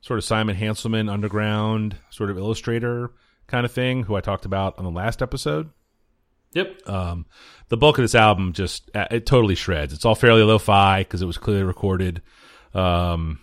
sort 0.00 0.18
of 0.18 0.24
Simon 0.24 0.56
Hanselmann 0.56 1.10
underground 1.10 1.96
sort 2.10 2.30
of 2.30 2.38
illustrator 2.38 3.12
kind 3.46 3.64
of 3.64 3.72
thing, 3.72 4.02
who 4.02 4.16
I 4.16 4.20
talked 4.20 4.44
about 4.44 4.78
on 4.78 4.84
the 4.84 4.90
last 4.90 5.22
episode. 5.22 5.70
Yep. 6.52 6.88
Um, 6.88 7.26
the 7.68 7.76
bulk 7.76 7.98
of 7.98 8.02
this 8.02 8.14
album 8.14 8.52
just 8.52 8.90
uh, 8.94 9.06
it 9.10 9.26
totally 9.26 9.54
shreds. 9.54 9.92
It's 9.92 10.04
all 10.04 10.14
fairly 10.14 10.42
lo-fi 10.42 11.00
because 11.00 11.22
it 11.22 11.26
was 11.26 11.38
clearly 11.38 11.64
recorded, 11.64 12.22
um, 12.74 13.40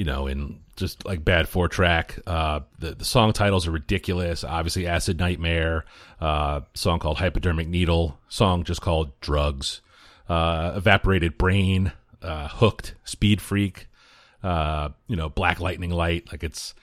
you 0.00 0.06
know, 0.06 0.26
in 0.26 0.58
just 0.76 1.04
like 1.04 1.22
bad 1.22 1.46
four 1.46 1.68
track. 1.68 2.18
Uh, 2.26 2.60
the 2.78 2.94
the 2.94 3.04
song 3.04 3.34
titles 3.34 3.66
are 3.66 3.70
ridiculous. 3.70 4.42
Obviously, 4.44 4.86
Acid 4.86 5.18
Nightmare, 5.18 5.84
uh, 6.22 6.62
song 6.72 7.00
called 7.00 7.18
Hypodermic 7.18 7.68
Needle, 7.68 8.18
song 8.30 8.64
just 8.64 8.80
called 8.80 9.10
Drugs, 9.20 9.82
uh, 10.26 10.72
Evaporated 10.74 11.36
Brain, 11.36 11.92
uh, 12.22 12.48
Hooked, 12.48 12.94
Speed 13.04 13.42
Freak, 13.42 13.88
uh, 14.42 14.88
you 15.06 15.16
know, 15.16 15.28
Black 15.28 15.60
Lightning 15.60 15.90
Light. 15.90 16.32
Like 16.32 16.44
it's 16.44 16.74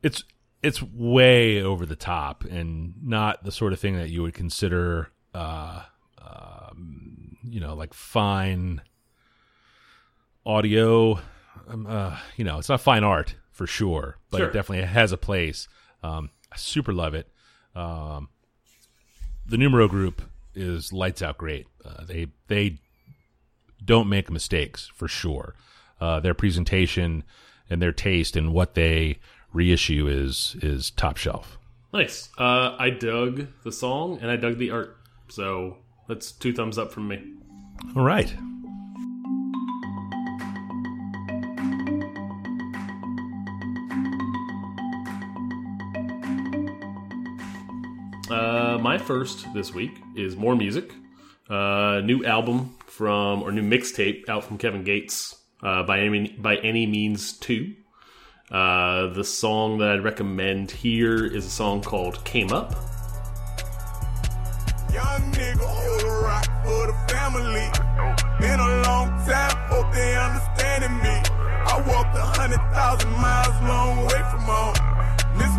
it's 0.00 0.22
it's 0.62 0.80
way 0.80 1.60
over 1.60 1.84
the 1.84 1.96
top 1.96 2.44
and 2.44 2.94
not 3.02 3.42
the 3.42 3.50
sort 3.50 3.72
of 3.72 3.80
thing 3.80 3.96
that 3.96 4.08
you 4.10 4.22
would 4.22 4.34
consider 4.34 5.10
uh 5.34 5.82
um, 6.22 7.38
you 7.42 7.58
know 7.58 7.74
like 7.74 7.92
fine 7.92 8.82
audio 10.46 11.18
um, 11.70 11.86
uh, 11.86 12.16
you 12.36 12.44
know 12.44 12.58
it's 12.58 12.68
not 12.68 12.80
fine 12.80 13.04
art 13.04 13.34
for 13.52 13.66
sure 13.66 14.16
but 14.30 14.38
Sure. 14.38 14.48
it 14.48 14.52
definitely 14.52 14.84
has 14.86 15.12
a 15.12 15.16
place 15.16 15.68
um 16.02 16.30
i 16.52 16.56
super 16.56 16.92
love 16.92 17.14
it 17.14 17.28
um 17.74 18.28
the 19.46 19.56
numero 19.56 19.88
group 19.88 20.22
is 20.54 20.92
lights 20.92 21.22
out 21.22 21.38
great 21.38 21.66
uh, 21.84 22.04
they 22.04 22.26
they 22.48 22.78
don't 23.82 24.08
make 24.10 24.30
mistakes 24.30 24.90
for 24.94 25.08
sure. 25.08 25.54
Uh, 26.00 26.20
their 26.20 26.34
presentation 26.34 27.24
and 27.70 27.80
their 27.80 27.92
taste 27.92 28.36
and 28.36 28.52
what 28.52 28.74
they 28.74 29.18
reissue 29.54 30.06
is 30.06 30.54
is 30.62 30.90
top 30.90 31.16
shelf. 31.16 31.58
Nice. 31.92 32.28
Uh, 32.38 32.76
I 32.78 32.90
dug 32.90 33.46
the 33.64 33.72
song 33.72 34.18
and 34.20 34.30
I 34.30 34.36
dug 34.36 34.58
the 34.58 34.70
art. 34.70 34.98
So 35.28 35.78
that's 36.08 36.30
two 36.30 36.52
thumbs 36.52 36.76
up 36.76 36.92
from 36.92 37.08
me. 37.08 37.22
All 37.96 38.02
right. 38.02 38.32
Uh, 48.30 48.78
my 48.80 48.96
first 48.96 49.44
this 49.54 49.74
week 49.74 49.90
is 50.14 50.36
more 50.36 50.54
music. 50.54 50.92
Uh, 51.48 52.00
new 52.04 52.24
album 52.24 52.76
from 52.86 53.42
or 53.42 53.50
new 53.50 53.62
mixtape 53.62 54.28
out 54.28 54.44
from 54.44 54.56
Kevin 54.56 54.84
Gates. 54.84 55.36
Uh, 55.62 55.82
by 55.82 56.00
any 56.00 56.28
by 56.28 56.56
any 56.56 56.86
means 56.86 57.32
two. 57.32 57.74
Uh, 58.50 59.08
the 59.08 59.24
song 59.24 59.78
that 59.78 59.90
I'd 59.90 60.04
recommend 60.04 60.70
here 60.70 61.26
is 61.26 61.44
a 61.44 61.50
song 61.50 61.82
called 61.82 62.24
"Came 62.24 62.52
Up." 62.52 62.70
Young 64.92 65.32
nigga, 65.32 65.58
hold 65.60 66.02
a 66.02 66.22
rock 66.22 66.46
for 66.64 66.86
the 66.86 66.94
family. 67.12 67.68
Been 68.40 68.60
a 68.60 68.82
long 68.82 69.08
time, 69.26 69.56
hope 69.68 69.92
they 69.92 70.16
understanding 70.16 70.96
me. 71.02 71.20
I 71.66 71.84
walked 71.86 72.16
a 72.16 72.22
hundred 72.22 72.60
thousand 72.72 73.10
miles, 73.10 73.60
long 73.68 74.06
way 74.06 74.22
from 74.30 74.40
home. 74.40 74.89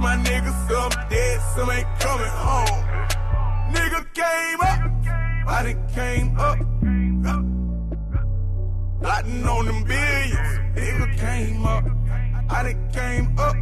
My 0.01 0.15
niggas, 0.17 0.67
some 0.67 1.09
dead, 1.11 1.39
some 1.55 1.69
ain't 1.69 1.87
coming 1.99 2.27
home. 2.27 2.81
Nigga 3.71 4.01
came 4.15 4.61
up, 4.61 4.79
I 5.47 5.61
done 5.61 5.87
came 5.93 6.39
up. 6.39 6.57
Plotting 8.99 9.45
on 9.47 9.65
them 9.65 9.83
billions, 9.83 10.75
nigga 10.75 11.17
came 11.19 11.65
up. 11.67 12.00
I 12.51 12.63
done 12.63 12.91
came 12.91 13.39
up. 13.39 13.55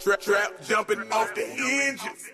Trap, 0.00 0.20
trap, 0.20 0.52
jumping 0.64 1.00
off 1.12 1.34
the 1.34 1.42
hinges. 1.42 2.30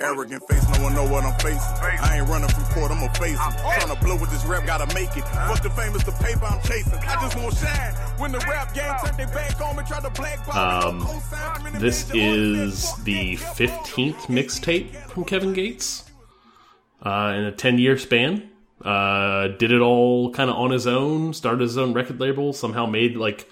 Arrogant 0.00 0.42
face, 0.48 0.64
no 0.78 0.84
one 0.84 0.94
know 0.94 1.04
what 1.04 1.24
I'm 1.24 1.36
facing. 1.40 1.58
I 1.58 2.18
ain't 2.18 2.28
running 2.28 2.48
from 2.48 2.64
court, 2.66 2.92
I'ma 2.92 3.08
face 3.14 3.32
him. 3.32 3.52
Tryna 3.52 4.00
blow 4.00 4.16
with 4.16 4.30
this 4.30 4.44
rap, 4.44 4.64
gotta 4.64 4.86
make 4.94 5.16
it. 5.16 5.24
Fuck 5.24 5.62
the 5.62 5.70
famous, 5.70 6.04
the 6.04 6.12
paper 6.12 6.44
I'm 6.44 6.60
chasing. 6.62 6.92
I 6.92 7.20
just 7.20 7.36
want 7.36 7.54
shine. 7.56 7.92
When 8.18 8.30
the 8.30 8.38
rap 8.38 8.72
game 8.72 8.92
turned 9.04 9.18
their 9.18 9.26
back 9.26 9.60
on 9.60 9.76
me, 9.76 9.82
try 9.86 10.00
to 10.00 10.22
me, 10.22 10.28
Um, 10.52 10.98
no 10.98 11.04
cosign 11.04 11.56
from 11.56 11.66
any 11.66 11.78
This 11.78 12.10
is 12.14 12.94
the 13.02 13.36
15th 13.36 14.26
mixtape 14.28 14.94
from 15.10 15.24
Kevin 15.24 15.52
Gates 15.52 16.08
uh, 17.02 17.34
in 17.36 17.44
a 17.44 17.52
10 17.52 17.78
year 17.78 17.98
span. 17.98 18.50
Uh, 18.84 19.48
did 19.58 19.72
it 19.72 19.80
all 19.80 20.32
kind 20.32 20.48
of 20.48 20.56
on 20.56 20.70
his 20.70 20.86
own, 20.86 21.34
started 21.34 21.60
his 21.60 21.76
own 21.76 21.92
record 21.92 22.20
label, 22.20 22.52
somehow 22.52 22.86
made 22.86 23.16
like 23.16 23.48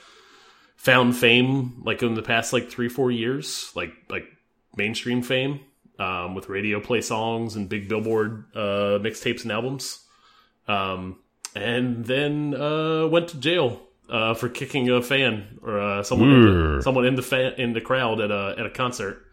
found 0.76 1.16
fame 1.16 1.83
like 1.85 2.02
in 2.02 2.14
the 2.14 2.23
past 2.23 2.52
like 2.52 2.71
three, 2.71 2.88
four 2.88 3.11
years, 3.11 3.73
like 3.75 3.92
like 4.09 4.25
mainstream 4.76 5.23
fame 5.23 5.61
um, 5.99 6.35
with 6.35 6.49
radio 6.49 6.80
play 6.80 7.00
songs 7.00 7.56
and 7.56 7.68
big 7.68 7.88
billboard 7.88 8.45
uh, 8.54 8.99
mixtapes 9.00 9.42
and 9.42 9.52
albums. 9.52 10.04
Um, 10.68 11.18
and 11.54 12.04
then 12.04 12.54
uh, 12.54 13.06
went 13.06 13.28
to 13.28 13.38
jail 13.38 13.83
uh, 14.11 14.35
for 14.35 14.49
kicking 14.49 14.90
a 14.90 15.02
fan 15.02 15.59
or 15.62 15.80
uh, 15.80 16.02
someone 16.02 16.30
in 16.30 16.42
the, 16.42 16.83
someone 16.83 17.06
in 17.06 17.14
the 17.14 17.23
fan, 17.23 17.54
in 17.59 17.73
the 17.73 17.80
crowd 17.80 18.21
at 18.21 18.30
a 18.30 18.54
at 18.59 18.66
a 18.66 18.71
concert, 18.71 19.25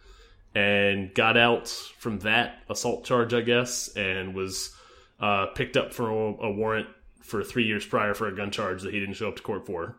and 0.55 1.13
got 1.13 1.37
out 1.37 1.67
from 1.67 2.19
that 2.19 2.59
assault 2.69 3.03
charge, 3.03 3.33
I 3.33 3.41
guess, 3.41 3.89
and 3.95 4.33
was 4.33 4.73
uh, 5.19 5.47
picked 5.47 5.77
up 5.77 5.93
for 5.93 6.09
a, 6.09 6.45
a 6.45 6.51
warrant 6.51 6.87
for 7.21 7.43
three 7.43 7.65
years 7.65 7.85
prior 7.85 8.13
for 8.13 8.27
a 8.27 8.35
gun 8.35 8.51
charge 8.51 8.83
that 8.83 8.93
he 8.93 8.99
didn't 8.99 9.15
show 9.15 9.29
up 9.29 9.35
to 9.37 9.43
court 9.43 9.65
for. 9.65 9.97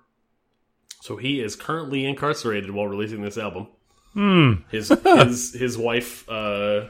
So 1.05 1.19
he 1.19 1.39
is 1.41 1.55
currently 1.55 2.07
incarcerated 2.07 2.71
while 2.71 2.87
releasing 2.87 3.21
this 3.21 3.37
album. 3.37 3.67
His 4.71 4.89
his 5.05 5.53
his 5.53 5.77
wife, 5.77 6.27
uh, 6.31 6.33
uh, 6.33 6.87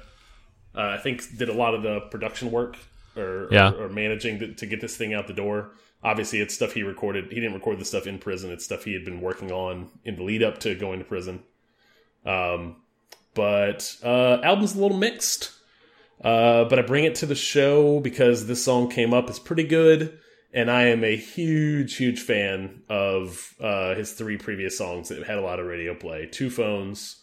I 0.76 0.98
think, 0.98 1.36
did 1.36 1.48
a 1.48 1.52
lot 1.52 1.74
of 1.74 1.82
the 1.82 1.98
production 2.12 2.52
work 2.52 2.76
or 3.16 3.48
Yeah. 3.50 3.72
or, 3.72 3.86
or 3.86 3.88
managing 3.88 4.38
to, 4.38 4.54
to 4.54 4.66
get 4.66 4.80
this 4.80 4.96
thing 4.96 5.14
out 5.14 5.26
the 5.26 5.32
door. 5.32 5.72
Obviously, 6.04 6.38
it's 6.38 6.54
stuff 6.54 6.74
he 6.74 6.84
recorded. 6.84 7.24
He 7.32 7.40
didn't 7.40 7.54
record 7.54 7.80
the 7.80 7.84
stuff 7.84 8.06
in 8.06 8.20
prison. 8.20 8.52
It's 8.52 8.64
stuff 8.64 8.84
he 8.84 8.92
had 8.92 9.04
been 9.04 9.20
working 9.20 9.50
on 9.50 9.90
in 10.04 10.14
the 10.14 10.22
lead 10.22 10.44
up 10.44 10.58
to 10.58 10.76
going 10.76 11.00
to 11.00 11.04
prison. 11.04 11.42
Um, 12.24 12.76
but 13.34 13.96
uh, 14.04 14.38
album's 14.44 14.76
a 14.76 14.80
little 14.80 14.96
mixed. 14.96 15.50
Uh, 16.22 16.66
but 16.66 16.78
I 16.78 16.82
bring 16.82 17.02
it 17.02 17.16
to 17.16 17.26
the 17.26 17.34
show 17.34 17.98
because 17.98 18.46
this 18.46 18.62
song 18.62 18.90
came 18.90 19.12
up. 19.12 19.28
It's 19.28 19.40
pretty 19.40 19.64
good, 19.64 20.20
and 20.54 20.70
I 20.70 20.84
am 20.84 21.02
a 21.02 21.16
huge, 21.16 21.96
huge 21.96 22.20
fan 22.20 22.82
of 22.88 23.54
uh, 23.60 23.96
his 23.96 24.12
three 24.12 24.38
previous 24.38 24.78
songs 24.78 25.08
that 25.08 25.26
had 25.26 25.36
a 25.36 25.40
lot 25.40 25.58
of 25.58 25.66
radio 25.66 25.94
play. 25.94 26.26
Two 26.26 26.48
phones, 26.48 27.16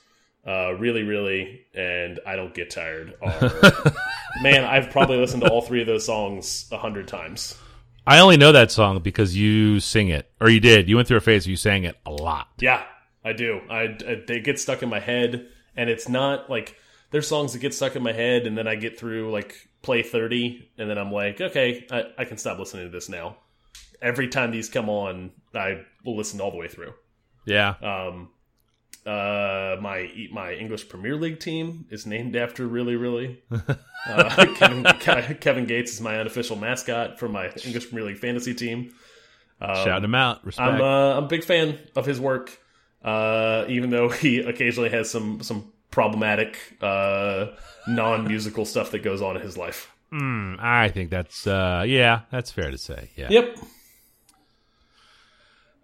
uh, 0.45 0.73
really, 0.73 1.03
really, 1.03 1.61
and 1.73 2.19
I 2.27 2.35
don't 2.35 2.53
get 2.53 2.69
tired. 2.69 3.13
Are, 3.21 3.93
man, 4.43 4.65
I've 4.65 4.91
probably 4.91 5.17
listened 5.17 5.43
to 5.43 5.49
all 5.49 5.61
three 5.61 5.79
of 5.79 5.87
those 5.87 6.05
songs 6.05 6.67
a 6.73 6.77
hundred 6.77 7.07
times. 7.07 7.57
I 8.05 8.19
only 8.19 8.35
know 8.35 8.51
that 8.51 8.69
song 8.69 8.99
because 8.99 9.35
you 9.35 9.79
sing 9.79 10.09
it, 10.09 10.29
or 10.41 10.49
you 10.49 10.59
did. 10.59 10.89
You 10.89 10.97
went 10.97 11.07
through 11.07 11.17
a 11.17 11.21
phase 11.21 11.45
where 11.45 11.51
you 11.51 11.57
sang 11.57 11.85
it 11.85 11.95
a 12.05 12.11
lot. 12.11 12.49
Yeah, 12.59 12.83
I 13.23 13.31
do. 13.31 13.61
I, 13.69 13.95
I 14.05 14.23
they 14.27 14.41
get 14.41 14.59
stuck 14.59 14.83
in 14.83 14.89
my 14.89 14.99
head, 14.99 15.47
and 15.77 15.89
it's 15.89 16.09
not 16.09 16.49
like 16.49 16.75
there's 17.11 17.27
songs 17.27 17.53
that 17.53 17.59
get 17.59 17.73
stuck 17.73 17.95
in 17.95 18.03
my 18.03 18.11
head, 18.11 18.45
and 18.45 18.57
then 18.57 18.67
I 18.67 18.75
get 18.75 18.99
through 18.99 19.31
like 19.31 19.69
play 19.81 20.03
thirty, 20.03 20.69
and 20.77 20.89
then 20.89 20.97
I'm 20.97 21.11
like, 21.11 21.41
okay, 21.41 21.85
I, 21.91 22.05
I 22.19 22.25
can 22.25 22.37
stop 22.37 22.59
listening 22.59 22.85
to 22.85 22.91
this 22.91 23.09
now. 23.09 23.37
Every 24.01 24.27
time 24.27 24.51
these 24.51 24.69
come 24.69 24.89
on, 24.89 25.31
I 25.53 25.83
will 26.03 26.17
listen 26.17 26.41
all 26.41 26.51
the 26.51 26.57
way 26.57 26.67
through. 26.67 26.93
Yeah. 27.45 27.75
Um, 27.81 28.29
uh, 29.05 29.77
my 29.81 30.09
my 30.31 30.53
English 30.53 30.89
Premier 30.89 31.15
League 31.15 31.39
team 31.39 31.85
is 31.89 32.05
named 32.05 32.35
after 32.35 32.67
really 32.67 32.95
really. 32.95 33.41
Uh, 34.03 34.47
Kevin 34.55 34.83
Kevin 35.39 35.65
Gates 35.67 35.93
is 35.93 36.01
my 36.01 36.19
unofficial 36.19 36.55
mascot 36.55 37.19
for 37.19 37.29
my 37.29 37.51
English 37.63 37.87
Premier 37.89 38.07
League 38.07 38.17
fantasy 38.17 38.55
team. 38.55 38.91
Shout 39.61 40.03
him 40.03 40.15
out. 40.15 40.43
Respect. 40.43 40.67
I'm 40.67 40.81
uh, 40.81 41.17
I'm 41.17 41.25
a 41.25 41.27
big 41.27 41.43
fan 41.43 41.77
of 41.95 42.05
his 42.05 42.19
work, 42.19 42.57
uh, 43.03 43.65
even 43.67 43.91
though 43.91 44.09
he 44.09 44.39
occasionally 44.39 44.89
has 44.89 45.09
some 45.09 45.43
some 45.43 45.70
problematic 45.91 46.57
uh, 46.81 47.47
non 47.87 48.27
musical 48.27 48.65
stuff 48.65 48.91
that 48.91 49.03
goes 49.03 49.21
on 49.21 49.35
in 49.35 49.41
his 49.41 49.57
life. 49.57 49.91
I 50.59 50.89
think 50.89 51.09
that's 51.09 51.47
uh 51.47 51.85
yeah, 51.87 52.21
that's 52.31 52.51
fair 52.51 52.69
to 52.69 52.77
say. 52.77 53.09
Yeah. 53.15 53.27
Yep. 53.29 53.59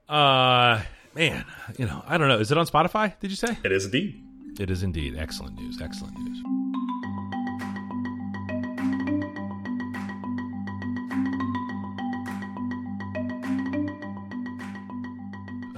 Uh 0.10 0.82
man, 1.16 1.46
you 1.78 1.86
know, 1.86 2.04
I 2.06 2.18
don't 2.18 2.28
know. 2.28 2.40
Is 2.40 2.52
it 2.52 2.58
on 2.58 2.66
Spotify? 2.68 3.18
Did 3.20 3.30
you 3.30 3.38
say? 3.38 3.58
It 3.64 3.72
is 3.72 3.86
indeed. 3.86 4.22
It 4.60 4.70
is 4.70 4.84
indeed. 4.84 5.16
Excellent 5.18 5.56
news. 5.56 5.80
Excellent 5.82 6.18
news. 6.20 6.44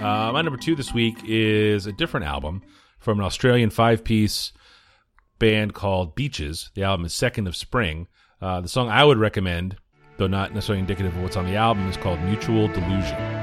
Uh, 0.00 0.32
my 0.32 0.40
number 0.40 0.56
two 0.56 0.74
this 0.74 0.94
week 0.94 1.18
is 1.26 1.86
a 1.86 1.92
different 1.92 2.24
album 2.24 2.62
from 3.00 3.18
an 3.18 3.24
Australian 3.24 3.70
five 3.70 4.04
piece 4.04 4.52
band 5.38 5.74
called 5.74 6.14
Beaches. 6.14 6.70
The 6.74 6.84
album 6.84 7.06
is 7.06 7.14
Second 7.14 7.48
of 7.48 7.56
Spring. 7.56 8.06
Uh, 8.40 8.60
the 8.60 8.68
song 8.68 8.88
I 8.88 9.04
would 9.04 9.18
recommend, 9.18 9.76
though 10.18 10.26
not 10.26 10.54
necessarily 10.54 10.80
indicative 10.80 11.16
of 11.16 11.22
what's 11.22 11.36
on 11.36 11.46
the 11.46 11.56
album, 11.56 11.88
is 11.88 11.96
called 11.96 12.20
Mutual 12.20 12.68
Delusion. 12.68 13.39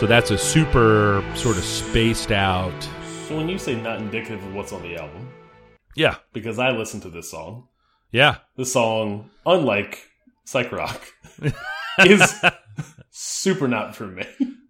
So 0.00 0.06
that's 0.06 0.30
a 0.30 0.38
super 0.38 1.22
sort 1.34 1.58
of 1.58 1.62
spaced 1.64 2.32
out. 2.32 2.72
So 3.28 3.36
when 3.36 3.50
you 3.50 3.58
say 3.58 3.78
not 3.78 3.98
indicative 3.98 4.42
of 4.42 4.54
what's 4.54 4.72
on 4.72 4.80
the 4.80 4.96
album, 4.96 5.28
Yeah. 5.94 6.14
because 6.32 6.58
I 6.58 6.70
listened 6.70 7.02
to 7.02 7.10
this 7.10 7.30
song, 7.30 7.68
Yeah. 8.10 8.36
this 8.56 8.72
song, 8.72 9.28
unlike 9.44 9.98
psych 10.44 10.72
rock, 10.72 11.02
is 12.06 12.34
super 13.10 13.68
not 13.68 13.94
for 13.94 14.06
me. 14.06 14.24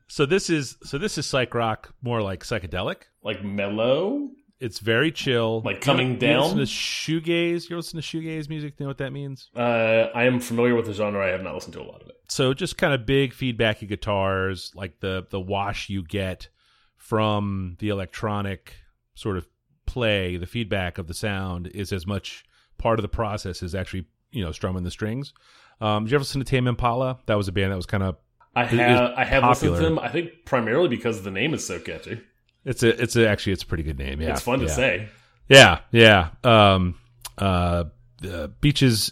So 0.09 0.27
this 0.27 0.51
is 0.51 0.77
so 0.83 0.99
this 0.99 1.17
is 1.17 1.27
psych 1.27 1.55
rock, 1.55 1.95
more 2.03 2.21
like 2.23 2.43
psychedelic. 2.43 3.03
like 3.23 3.45
mellow, 3.45 4.31
It's 4.59 4.81
very 4.81 5.13
chill. 5.13 5.63
Like 5.65 5.81
coming 5.81 6.21
you, 6.21 6.29
you 6.29 6.39
listen 6.39 6.57
down? 6.57 6.57
to 6.57 6.63
shoegaze. 6.65 7.71
You 7.71 7.77
listen 7.77 8.01
to 8.01 8.07
shoegaze 8.07 8.49
music. 8.49 8.75
You 8.79 8.85
know 8.85 8.91
what 8.91 8.99
that 8.99 9.13
means? 9.13 9.49
Uh, 9.55 10.09
I 10.13 10.25
am 10.25 10.41
familiar 10.41 10.75
with 10.75 10.87
the 10.87 10.93
genre. 10.93 11.25
I 11.25 11.29
have 11.31 11.43
not 11.45 11.55
listened 11.55 11.75
to 11.75 11.81
a 11.81 11.85
lot 11.87 12.03
of 12.03 12.09
it. 12.09 12.17
So 12.31 12.55
just 12.55 12.79
kind 12.79 12.95
of 12.95 13.07
big 13.07 13.33
feedbacky 13.35 13.89
guitars, 13.89 14.73
like 14.75 15.01
the 15.01 15.27
the 15.31 15.41
wash 15.41 15.89
you 15.89 16.03
get 16.03 16.49
from 16.97 17.77
the 17.81 17.89
electronic 17.89 18.75
sort 19.15 19.37
of 19.37 19.49
play. 19.87 20.37
The 20.37 20.47
feedback 20.47 20.99
of 20.99 21.09
the 21.09 21.15
sound 21.15 21.67
is 21.69 21.93
as 21.93 22.07
much 22.07 22.45
part 22.79 22.99
of 22.99 23.03
the 23.03 23.09
process 23.09 23.63
as 23.63 23.75
actually 23.75 24.07
you 24.31 24.45
know 24.45 24.53
strumming 24.53 24.85
the 24.85 24.91
strings. 24.91 25.35
Um, 25.81 26.05
did 26.05 26.13
you 26.13 26.17
ever 26.17 26.23
listen 26.23 26.41
to 26.41 26.45
Tame 26.45 26.69
Impala? 26.69 27.19
That 27.27 27.37
was 27.37 27.49
a 27.49 27.53
band 27.53 27.73
that 27.73 27.77
was 27.77 27.87
kind 27.87 28.03
of 28.03 28.17
I 28.55 28.65
have 28.65 29.13
I 29.17 29.25
have 29.25 29.45
listened 29.45 29.77
to 29.77 29.83
them. 29.83 29.99
I 29.99 30.09
think 30.09 30.45
primarily 30.45 30.89
because 30.89 31.23
the 31.23 31.31
name 31.31 31.53
is 31.53 31.67
so 31.67 31.81
catchy. 31.81 32.21
it's 32.65 32.83
a 32.83 33.03
it's 33.03 33.17
a, 33.17 33.29
actually 33.29 33.55
it's 33.55 33.63
a 33.63 33.67
pretty 33.67 33.83
good 33.83 33.99
name. 33.99 34.21
Yeah, 34.21 34.31
it's 34.31 34.43
fun 34.43 34.61
to 34.61 34.69
say. 34.69 35.09
Yeah, 35.49 35.81
yeah. 35.91 36.31
Um, 36.45 36.95
uh, 37.39 37.85
uh, 38.25 38.47
Beaches 38.61 39.11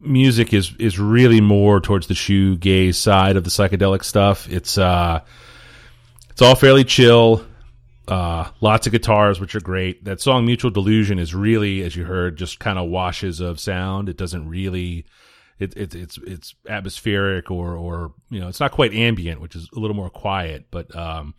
music 0.00 0.52
is 0.52 0.74
is 0.78 0.98
really 0.98 1.40
more 1.40 1.80
towards 1.80 2.06
the 2.06 2.14
shoegaze 2.14 2.96
side 2.96 3.36
of 3.36 3.44
the 3.44 3.50
psychedelic 3.50 4.04
stuff. 4.04 4.48
It's 4.50 4.78
uh, 4.78 5.20
it's 6.30 6.42
all 6.42 6.54
fairly 6.54 6.84
chill. 6.84 7.44
Uh, 8.06 8.48
lots 8.62 8.86
of 8.86 8.92
guitars, 8.92 9.38
which 9.38 9.54
are 9.54 9.60
great. 9.60 10.04
That 10.04 10.20
song 10.20 10.46
"Mutual 10.46 10.70
Delusion" 10.70 11.18
is 11.18 11.34
really, 11.34 11.82
as 11.82 11.94
you 11.94 12.04
heard, 12.04 12.38
just 12.38 12.58
kind 12.58 12.78
of 12.78 12.88
washes 12.88 13.40
of 13.40 13.60
sound. 13.60 14.08
It 14.08 14.16
doesn't 14.16 14.48
really. 14.48 15.04
It, 15.58 15.76
it, 15.76 15.94
it's 15.94 16.18
it's 16.18 16.54
atmospheric 16.68 17.50
or 17.50 17.74
or 17.76 18.14
you 18.30 18.40
know 18.40 18.48
it's 18.48 18.60
not 18.60 18.70
quite 18.70 18.94
ambient, 18.94 19.40
which 19.40 19.56
is 19.56 19.68
a 19.76 19.80
little 19.80 19.96
more 19.96 20.08
quiet. 20.08 20.66
But 20.70 20.94
um, 20.94 21.34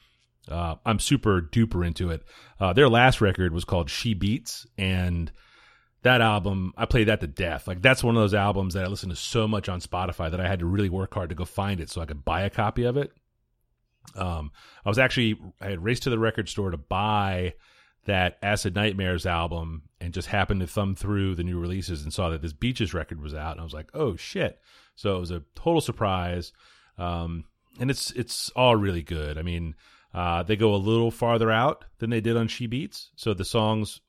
uh, 0.50 0.76
I'm 0.86 1.00
super 1.00 1.42
duper 1.42 1.88
into 1.88 2.12
it. 2.12 2.24
Uh, 2.60 2.74
their 2.74 2.90
last 2.90 3.22
record 3.22 3.54
was 3.54 3.64
called 3.64 3.90
She 3.90 4.14
Beats, 4.14 4.68
and 4.78 5.32
that 6.02 6.22
album 6.22 6.74
I 6.78 6.86
played 6.86 7.08
that 7.08 7.22
to 7.22 7.28
death. 7.28 7.68
Like 7.68 7.82
that's 7.82 8.04
one 8.04 8.16
of 8.16 8.22
those 8.22 8.34
albums 8.34 8.74
that 8.74 8.86
I 8.86 8.88
listened 8.88 9.12
to 9.12 9.16
so 9.16 9.48
much 9.48 9.70
on 9.70 9.82
Spotify 9.82 10.32
that 10.32 10.40
I 10.40 10.48
had 10.48 10.60
to 10.60 10.66
really 10.66 10.90
work 10.90 11.14
hard 11.14 11.30
to 11.30 11.36
go 11.36 11.46
find 11.46 11.80
it 11.80 11.90
so 11.90 12.02
I 12.02 12.06
could 12.06 12.24
buy 12.24 12.42
a 12.42 12.50
copy 12.50 12.84
of 12.84 12.98
it. 12.98 13.12
Um, 14.16 14.52
I 14.86 14.90
was 14.90 15.00
actually 15.00 15.40
I 15.62 15.68
had 15.68 15.84
raced 15.84 16.04
to 16.04 16.10
the 16.10 16.20
record 16.20 16.50
store 16.50 16.72
to 16.72 16.78
buy 16.78 17.54
that 18.06 18.38
Acid 18.42 18.76
Nightmares 18.76 19.26
album 19.26 19.84
and 20.00 20.14
just 20.14 20.30
happened 20.30 20.62
to 20.62 20.68
thumb 20.68 20.96
through 20.96 21.36
the 21.36 21.44
new 21.44 21.60
releases 21.60 22.04
and 22.04 22.14
saw 22.14 22.30
that 22.30 22.42
this 22.42 22.54
Beaches 22.54 22.94
record 22.94 23.22
was 23.22 23.36
out 23.36 23.52
and 23.52 23.62
I 23.62 23.64
was 23.64 23.74
like, 23.74 23.90
oh 23.94 24.16
shit! 24.16 24.60
So 24.96 25.18
it 25.18 25.20
was 25.20 25.32
a 25.32 25.44
total 25.56 25.82
surprise. 25.82 26.52
Um, 26.98 27.46
and 27.80 27.90
it's 27.92 28.12
it's 28.12 28.50
all 28.56 28.76
really 28.76 29.04
good. 29.04 29.38
I 29.38 29.42
mean, 29.42 29.76
uh, 30.14 30.44
they 30.44 30.56
go 30.56 30.74
a 30.74 30.78
little 30.78 31.12
farther 31.12 31.52
out 31.52 31.86
than 32.00 32.10
they 32.10 32.22
did 32.22 32.38
on 32.38 32.48
She 32.48 32.68
Beats, 32.68 33.12
so 33.16 33.34
the 33.34 33.46
songs, 33.46 34.02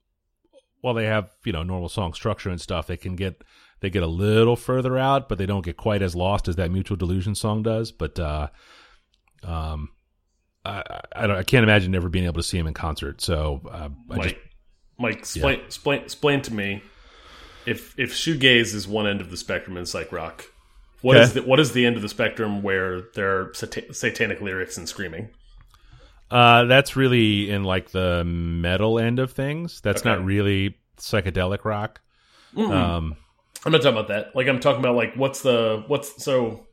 while 0.80 0.94
they 0.94 1.06
have 1.06 1.30
you 1.44 1.52
know 1.52 1.62
normal 1.62 1.88
song 1.88 2.12
structure 2.14 2.50
and 2.50 2.60
stuff, 2.60 2.86
they 2.86 2.96
can 2.96 3.16
get 3.16 3.42
they 3.80 3.90
get 3.90 4.02
a 4.02 4.06
little 4.08 4.56
further 4.56 4.98
out, 4.98 5.28
but 5.28 5.38
they 5.38 5.46
don't 5.46 5.64
get 5.64 5.76
quite 5.76 6.02
as 6.02 6.14
lost 6.14 6.48
as 6.48 6.56
that 6.56 6.70
Mutual 6.70 6.96
Delusion 6.96 7.34
song 7.34 7.62
does. 7.62 7.92
But 7.92 8.18
uh, 8.18 8.48
um, 9.42 9.90
I 10.64 11.00
I, 11.14 11.26
don't, 11.26 11.36
I 11.36 11.42
can't 11.42 11.64
imagine 11.64 11.90
never 11.90 12.08
being 12.08 12.26
able 12.26 12.34
to 12.34 12.42
see 12.42 12.58
him 12.58 12.66
in 12.66 12.74
concert. 12.74 13.20
So 13.20 13.62
uh, 13.70 13.88
I 14.10 14.16
Mike, 14.16 14.22
just 14.22 14.36
Mike, 14.98 15.18
explain, 15.18 15.60
explain, 15.60 16.02
explain 16.02 16.42
to 16.42 16.54
me 16.54 16.82
if 17.66 17.98
if 17.98 18.12
shoegaze 18.12 18.74
is 18.74 18.86
one 18.86 19.06
end 19.06 19.20
of 19.20 19.30
the 19.30 19.36
spectrum 19.36 19.76
in 19.76 19.86
psych 19.86 20.12
rock, 20.12 20.44
what 21.02 21.16
is 21.16 21.30
Okay. 21.30 21.40
the, 21.40 21.46
what 21.46 21.60
is 21.60 21.72
the 21.72 21.86
end 21.86 21.96
of 21.96 22.02
the 22.02 22.08
spectrum 22.08 22.62
where 22.62 23.02
there 23.14 23.40
are 23.40 23.46
sata 23.52 23.94
satanic 23.94 24.40
lyrics 24.40 24.76
and 24.76 24.88
screaming? 24.88 25.30
Uh, 26.30 26.64
that's 26.64 26.96
really 26.96 27.50
in 27.50 27.64
like 27.64 27.90
the 27.90 28.24
metal 28.24 28.98
end 28.98 29.18
of 29.18 29.32
things. 29.32 29.80
That's 29.80 30.02
Okay. 30.02 30.10
not 30.10 30.24
really 30.24 30.76
psychedelic 30.96 31.64
rock. 31.64 32.00
Um, 32.56 33.16
I'm 33.64 33.72
not 33.72 33.82
talking 33.82 33.98
about 33.98 34.08
that. 34.08 34.34
Like 34.34 34.48
I'm 34.48 34.60
talking 34.60 34.80
about 34.80 34.96
like 34.96 35.14
what's 35.14 35.42
the 35.42 35.84
what's 35.86 36.22
so 36.22 36.66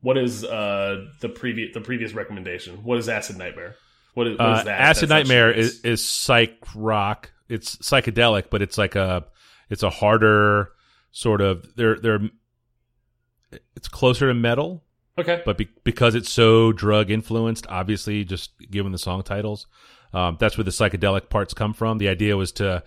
what 0.00 0.16
is 0.18 0.44
uh 0.44 1.06
the 1.20 1.28
previous 1.28 1.74
the 1.74 1.80
previous 1.80 2.12
recommendation? 2.12 2.82
What 2.82 2.98
is 2.98 3.08
Acid 3.08 3.36
Nightmare? 3.36 3.76
What 4.14 4.26
is, 4.26 4.38
what 4.38 4.52
is 4.52 4.60
uh, 4.60 4.64
that? 4.64 4.80
Acid 4.80 5.08
That's 5.08 5.28
Nightmare 5.28 5.50
is, 5.50 5.80
is 5.82 6.08
psych 6.08 6.58
rock. 6.74 7.32
It's 7.48 7.76
psychedelic, 7.76 8.50
but 8.50 8.62
it's 8.62 8.78
like 8.78 8.94
a 8.94 9.24
it's 9.70 9.82
a 9.82 9.90
harder 9.90 10.70
sort 11.12 11.40
of 11.40 11.66
they're 11.76 11.98
they're 11.98 12.20
it's 13.76 13.88
closer 13.88 14.28
to 14.28 14.34
metal, 14.34 14.82
okay. 15.18 15.42
but 15.44 15.58
be, 15.58 15.68
because 15.84 16.14
it's 16.14 16.30
so 16.30 16.72
drug 16.72 17.10
influenced, 17.10 17.66
obviously, 17.68 18.24
just 18.24 18.52
given 18.70 18.92
the 18.92 18.98
song 18.98 19.22
titles, 19.22 19.66
um, 20.12 20.36
that's 20.38 20.56
where 20.56 20.64
the 20.64 20.70
psychedelic 20.70 21.28
parts 21.28 21.54
come 21.54 21.74
from. 21.74 21.98
The 21.98 22.08
idea 22.08 22.36
was 22.36 22.52
to 22.52 22.82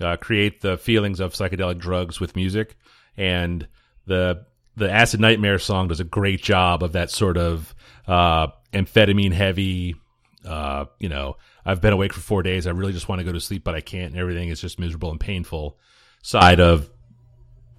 uh, 0.00 0.16
create 0.16 0.60
the 0.60 0.76
feelings 0.76 1.20
of 1.20 1.34
psychedelic 1.34 1.78
drugs 1.78 2.20
with 2.20 2.36
music, 2.36 2.76
and 3.16 3.66
the 4.06 4.44
the 4.76 4.90
Acid 4.90 5.20
Nightmare 5.20 5.58
song 5.58 5.88
does 5.88 6.00
a 6.00 6.04
great 6.04 6.42
job 6.42 6.82
of 6.82 6.92
that 6.92 7.10
sort 7.10 7.36
of 7.36 7.74
uh, 8.06 8.48
amphetamine 8.72 9.32
heavy. 9.32 9.96
Uh, 10.44 10.86
you 10.98 11.08
know, 11.08 11.36
I've 11.64 11.80
been 11.80 11.92
awake 11.92 12.12
for 12.12 12.20
four 12.20 12.42
days. 12.42 12.66
I 12.66 12.70
really 12.70 12.92
just 12.92 13.08
want 13.08 13.18
to 13.18 13.24
go 13.24 13.32
to 13.32 13.40
sleep, 13.40 13.64
but 13.64 13.74
I 13.74 13.80
can't, 13.80 14.12
and 14.12 14.20
everything 14.20 14.48
is 14.48 14.60
just 14.60 14.78
miserable 14.78 15.10
and 15.10 15.20
painful. 15.20 15.78
Side 16.22 16.60
of 16.60 16.88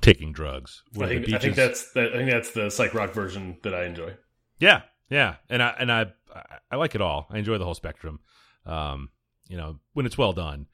taking 0.02 0.32
drugs. 0.34 0.84
I 1.00 1.08
think, 1.08 1.34
I 1.34 1.38
think 1.40 1.56
that's 1.56 1.92
that, 1.94 2.14
I 2.14 2.18
think 2.18 2.32
that's 2.32 2.52
the 2.52 2.70
psych 2.70 2.94
rock 2.94 3.14
version 3.14 3.58
that 3.64 3.74
I 3.74 3.86
enjoy. 3.86 4.16
Yeah, 4.60 4.82
yeah, 5.10 5.36
and 5.50 5.62
I 5.64 5.76
and 5.80 5.92
I 5.92 6.02
I- 6.36 6.58
I 6.72 6.76
like 6.76 6.94
it 6.96 7.02
all. 7.02 7.28
I 7.32 7.38
enjoy 7.40 7.58
the 7.58 7.66
whole 7.66 7.74
spectrum. 7.74 8.20
Um, 8.66 9.10
you 9.48 9.58
know, 9.58 9.80
when 9.94 10.06
it's 10.06 10.18
well 10.18 10.34
done. 10.34 10.68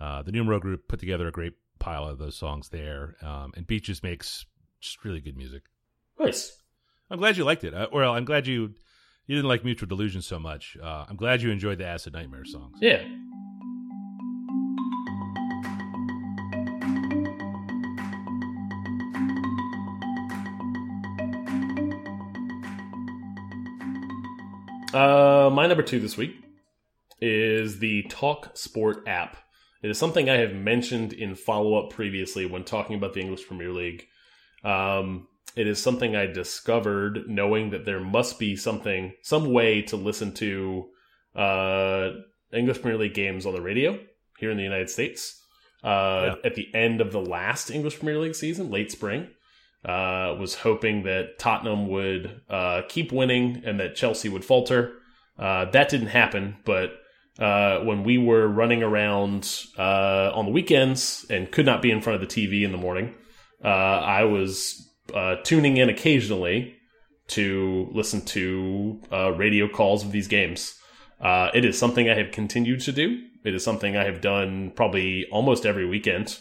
Uh, 0.00 0.20
the 0.22 0.32
Numero 0.32 0.58
Group 0.58 0.88
put 0.88 0.98
together 0.98 1.28
a 1.28 1.30
great 1.30 1.52
pile 1.78 2.04
of 2.08 2.18
those 2.18 2.34
songs 2.36 2.70
there, 2.70 3.14
um, 3.22 3.52
and 3.56 3.66
Beaches 3.68 4.02
makes 4.02 4.46
just 4.80 5.04
really 5.04 5.20
good 5.20 5.36
music. 5.36 5.62
Nice. 6.18 6.60
I'm 7.08 7.18
glad 7.18 7.36
you 7.36 7.44
liked 7.44 7.62
it. 7.62 7.72
Uh, 7.72 7.86
well, 7.92 8.12
I'm 8.14 8.24
glad 8.24 8.46
you 8.48 8.74
you 9.26 9.36
didn't 9.36 9.48
like 9.48 9.64
Mutual 9.64 9.88
Delusion 9.88 10.20
so 10.22 10.40
much. 10.40 10.76
Uh, 10.82 11.04
I'm 11.08 11.14
glad 11.16 11.40
you 11.42 11.50
enjoyed 11.50 11.78
the 11.78 11.86
Acid 11.86 12.14
Nightmare 12.14 12.44
songs. 12.44 12.78
Yeah. 12.80 13.02
Uh, 24.92 25.48
my 25.50 25.66
number 25.66 25.82
two 25.82 26.00
this 26.00 26.18
week 26.18 26.36
is 27.20 27.78
the 27.78 28.02
Talk 28.10 28.56
Sport 28.56 29.04
app. 29.06 29.38
It 29.82 29.90
is 29.90 29.98
something 29.98 30.28
I 30.28 30.36
have 30.36 30.54
mentioned 30.54 31.14
in 31.14 31.34
follow 31.34 31.82
up 31.82 31.90
previously 31.90 32.44
when 32.44 32.64
talking 32.64 32.96
about 32.96 33.14
the 33.14 33.20
English 33.20 33.46
Premier 33.46 33.72
League. 33.72 34.06
Um, 34.62 35.28
it 35.56 35.66
is 35.66 35.82
something 35.82 36.14
I 36.14 36.26
discovered 36.26 37.24
knowing 37.26 37.70
that 37.70 37.86
there 37.86 38.00
must 38.00 38.38
be 38.38 38.54
something, 38.54 39.14
some 39.22 39.52
way 39.52 39.82
to 39.82 39.96
listen 39.96 40.34
to 40.34 40.88
uh, 41.34 42.10
English 42.52 42.82
Premier 42.82 42.98
League 42.98 43.14
games 43.14 43.46
on 43.46 43.54
the 43.54 43.62
radio 43.62 43.98
here 44.38 44.50
in 44.50 44.58
the 44.58 44.62
United 44.62 44.90
States. 44.90 45.40
Uh, 45.82 46.36
At 46.44 46.54
the 46.54 46.72
end 46.74 47.00
of 47.00 47.12
the 47.12 47.20
last 47.20 47.70
English 47.70 47.98
Premier 47.98 48.18
League 48.18 48.34
season, 48.34 48.70
late 48.70 48.92
spring, 48.92 49.28
uh, 49.84 50.36
was 50.38 50.54
hoping 50.54 51.02
that 51.04 51.38
Tottenham 51.38 51.88
would 51.88 52.40
uh, 52.48 52.82
keep 52.88 53.12
winning 53.12 53.62
and 53.64 53.80
that 53.80 53.96
Chelsea 53.96 54.28
would 54.28 54.44
falter. 54.44 54.94
Uh, 55.38 55.64
that 55.66 55.88
didn't 55.88 56.08
happen, 56.08 56.56
but 56.64 56.92
uh, 57.38 57.80
when 57.80 58.04
we 58.04 58.18
were 58.18 58.46
running 58.46 58.82
around 58.82 59.66
uh, 59.78 60.30
on 60.34 60.44
the 60.44 60.52
weekends 60.52 61.26
and 61.30 61.50
could 61.50 61.66
not 61.66 61.82
be 61.82 61.90
in 61.90 62.00
front 62.00 62.22
of 62.22 62.28
the 62.28 62.46
TV 62.46 62.62
in 62.62 62.72
the 62.72 62.78
morning, 62.78 63.14
uh, 63.64 63.68
I 63.68 64.24
was 64.24 64.88
uh, 65.14 65.36
tuning 65.42 65.76
in 65.76 65.88
occasionally 65.88 66.76
to 67.28 67.88
listen 67.92 68.20
to 68.26 69.00
uh, 69.10 69.32
radio 69.32 69.68
calls 69.68 70.04
of 70.04 70.12
these 70.12 70.28
games. 70.28 70.78
Uh, 71.20 71.50
it 71.54 71.64
is 71.64 71.78
something 71.78 72.10
I 72.10 72.14
have 72.14 72.32
continued 72.32 72.80
to 72.80 72.92
do. 72.92 73.22
It 73.44 73.54
is 73.54 73.64
something 73.64 73.96
I 73.96 74.04
have 74.04 74.20
done 74.20 74.72
probably 74.74 75.26
almost 75.30 75.64
every 75.64 75.86
weekend. 75.86 76.38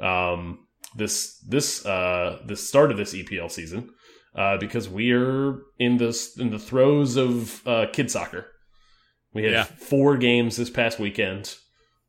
Um, 0.00 0.65
this 0.96 1.38
this 1.46 1.84
uh, 1.86 2.40
the 2.46 2.56
start 2.56 2.90
of 2.90 2.96
this 2.96 3.14
EPL 3.14 3.50
season 3.50 3.90
uh, 4.34 4.56
because 4.58 4.88
we're 4.88 5.60
in 5.78 5.96
this 5.98 6.36
in 6.38 6.50
the 6.50 6.58
throes 6.58 7.16
of 7.16 7.66
uh, 7.66 7.86
kid 7.92 8.10
soccer. 8.10 8.46
We 9.32 9.42
had 9.44 9.52
Yeah. 9.52 9.64
four 9.64 10.16
games 10.16 10.56
this 10.56 10.70
past 10.70 10.98
weekend. 10.98 11.54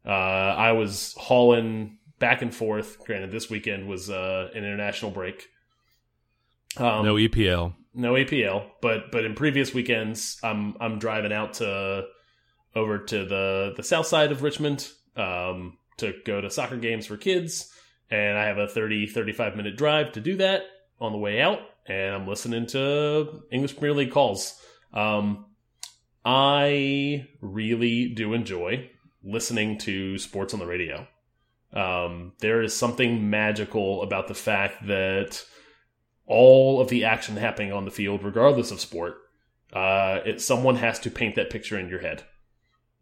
Uh, 0.05 0.09
I 0.09 0.71
was 0.71 1.13
hauling 1.17 1.97
back 2.19 2.41
and 2.41 2.55
forth. 2.55 2.97
Granted, 3.05 3.31
this 3.31 3.49
weekend 3.49 3.87
was 3.89 4.09
uh, 4.09 4.49
an 4.55 4.63
international 4.63 5.11
break. 5.11 5.47
Um, 6.77 7.03
no 7.05 7.15
EPL. 7.15 7.73
no 7.93 8.13
APL, 8.13 8.69
but 8.81 9.11
but 9.11 9.25
in 9.25 9.33
previous 9.35 9.73
weekends, 9.73 10.39
I'm 10.43 10.75
I'm 10.79 10.99
driving 10.99 11.33
out 11.33 11.55
to 11.55 12.05
over 12.75 12.99
to 12.99 13.25
the 13.25 13.73
the 13.75 13.83
south 13.83 14.05
side 14.07 14.31
of 14.31 14.43
Richmond 14.43 14.87
um, 15.15 15.77
to 15.97 16.13
go 16.25 16.39
to 16.39 16.49
soccer 16.49 16.77
games 16.77 17.07
for 17.07 17.17
kids, 17.17 17.71
and 18.09 18.37
I 18.37 18.45
have 18.45 18.57
a 18.57 18.67
30 18.67 19.07
35 19.07 19.55
minute 19.55 19.77
drive 19.77 20.11
to 20.13 20.21
do 20.21 20.37
that 20.37 20.63
on 20.99 21.11
the 21.11 21.17
way 21.17 21.41
out, 21.41 21.59
and 21.87 22.15
I'm 22.15 22.27
listening 22.27 22.65
to 22.67 23.43
English 23.51 23.77
Premier 23.77 23.95
League 23.95 24.11
calls. 24.11 24.59
Um, 24.93 25.45
I 26.25 27.27
really 27.41 28.09
do 28.09 28.33
enjoy 28.33 28.89
listening 29.23 29.77
to 29.79 30.17
sports 30.17 30.53
on 30.53 30.59
the 30.59 30.65
radio. 30.65 31.07
Um, 31.73 32.33
there 32.39 32.61
is 32.61 32.75
something 32.75 33.29
magical 33.29 34.01
about 34.01 34.27
the 34.27 34.33
fact 34.33 34.87
that 34.87 35.43
all 36.25 36.81
of 36.81 36.89
the 36.89 37.05
action 37.05 37.37
happening 37.37 37.71
on 37.71 37.85
the 37.85 37.91
field, 37.91 38.23
regardless 38.23 38.71
of 38.71 38.81
sport, 38.81 39.15
uh, 39.73 40.19
it, 40.25 40.41
someone 40.41 40.75
has 40.77 40.99
to 40.99 41.11
paint 41.11 41.35
that 41.35 41.49
picture 41.49 41.77
in 41.77 41.89
your 41.89 41.99
head. 41.99 42.23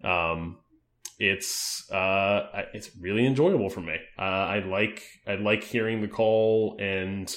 Um, 0.03 0.57
it's 1.19 1.89
uh, 1.91 2.63
it's 2.73 2.89
really 2.99 3.25
enjoyable 3.25 3.69
for 3.69 3.81
me. 3.81 3.95
Uh, 4.17 4.21
I 4.21 4.59
like 4.59 5.01
I 5.27 5.35
like 5.35 5.63
hearing 5.63 6.01
the 6.01 6.07
call 6.07 6.77
and 6.79 7.33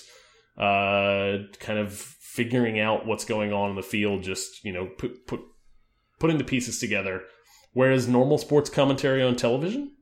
uh, 0.57 1.39
kind 1.61 1.79
of 1.79 1.93
figuring 1.93 2.81
out 2.81 3.07
what's 3.07 3.25
going 3.25 3.53
on 3.53 3.71
in 3.71 3.77
the 3.77 3.83
field. 3.83 4.23
Just 4.23 4.65
you 4.65 4.73
know, 4.73 4.87
put 4.99 5.27
put 5.27 5.41
putting 6.19 6.39
the 6.39 6.45
pieces 6.45 6.79
together. 6.79 7.23
Whereas 7.75 8.09
normal 8.09 8.39
sports 8.39 8.71
commentary 8.71 9.23
on 9.23 9.37
television, 9.37 9.93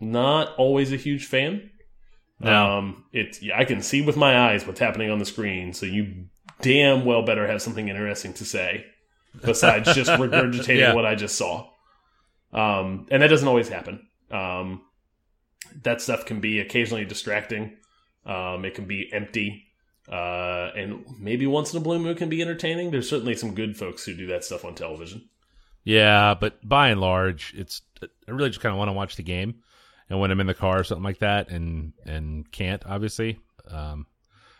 not 0.00 0.54
always 0.56 0.92
a 0.92 0.96
huge 0.96 1.26
fan. 1.26 1.70
No. 2.40 2.78
Um, 2.78 3.04
it's 3.12 3.40
I 3.54 3.64
can 3.64 3.82
see 3.82 4.00
with 4.00 4.16
my 4.16 4.38
eyes 4.50 4.66
what's 4.66 4.80
happening 4.80 5.10
on 5.10 5.18
the 5.18 5.24
screen, 5.24 5.72
so 5.74 5.84
you 5.84 6.26
damn 6.62 7.04
well 7.04 7.22
better 7.22 7.46
have 7.46 7.60
something 7.60 7.88
interesting 7.88 8.32
to 8.34 8.44
say 8.44 8.84
besides 9.44 9.94
just 9.94 10.10
regurgitating 10.12 10.78
Yeah. 10.78 10.94
what 10.94 11.04
I 11.04 11.14
just 11.16 11.36
saw. 11.36 11.68
Um, 12.52 13.06
and 13.10 13.22
that 13.22 13.28
doesn't 13.28 13.48
always 13.48 13.68
happen. 13.68 14.06
Um, 14.30 14.82
that 15.82 16.00
stuff 16.00 16.26
can 16.26 16.40
be 16.40 16.60
occasionally 16.60 17.04
distracting. 17.04 17.76
Um, 18.24 18.64
it 18.64 18.74
can 18.74 18.86
be 18.86 19.10
empty. 19.12 19.64
Uh, 20.10 20.70
and 20.74 21.04
maybe 21.18 21.46
once 21.46 21.72
in 21.72 21.78
a 21.78 21.82
blue 21.82 21.98
moon 21.98 22.16
can 22.16 22.28
be 22.28 22.40
entertaining. 22.40 22.90
There's 22.90 23.08
certainly 23.08 23.36
some 23.36 23.54
good 23.54 23.76
folks 23.76 24.04
who 24.04 24.14
do 24.14 24.28
that 24.28 24.44
stuff 24.44 24.64
on 24.64 24.74
television. 24.74 25.28
Yeah, 25.84 26.34
but 26.34 26.66
by 26.66 26.88
and 26.88 27.00
large, 27.00 27.54
it's 27.56 27.82
I 28.02 28.30
really 28.30 28.50
just 28.50 28.60
kind 28.60 28.72
of 28.72 28.78
want 28.78 28.88
to 28.88 28.94
watch 28.94 29.16
the 29.16 29.22
game, 29.22 29.62
and 30.10 30.20
when 30.20 30.30
I'm 30.30 30.40
in 30.40 30.46
the 30.46 30.54
car 30.54 30.80
or 30.80 30.84
something 30.84 31.04
like 31.04 31.20
that, 31.20 31.50
and 31.50 31.94
and 32.04 32.50
can't 32.50 32.84
obviously, 32.84 33.38
um, 33.70 34.06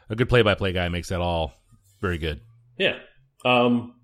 a 0.09 0.17
good 0.17 0.29
play-by-play 0.29 0.73
guy 0.73 0.89
makes 0.89 1.09
that 1.09 1.21
all 1.21 1.53
very 2.01 2.19
good. 2.19 2.41
Yeah. 2.79 2.99
Um, 3.45 3.95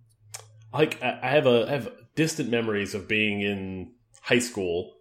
like 0.72 1.02
I 1.02 1.20
I 1.22 1.30
have 1.30 1.46
a 1.46 1.66
I 1.66 1.70
have 1.70 1.88
distant 2.14 2.50
memories 2.50 2.94
of 2.94 3.08
being 3.08 3.40
in 3.40 3.92
high 4.22 4.38
school 4.38 4.92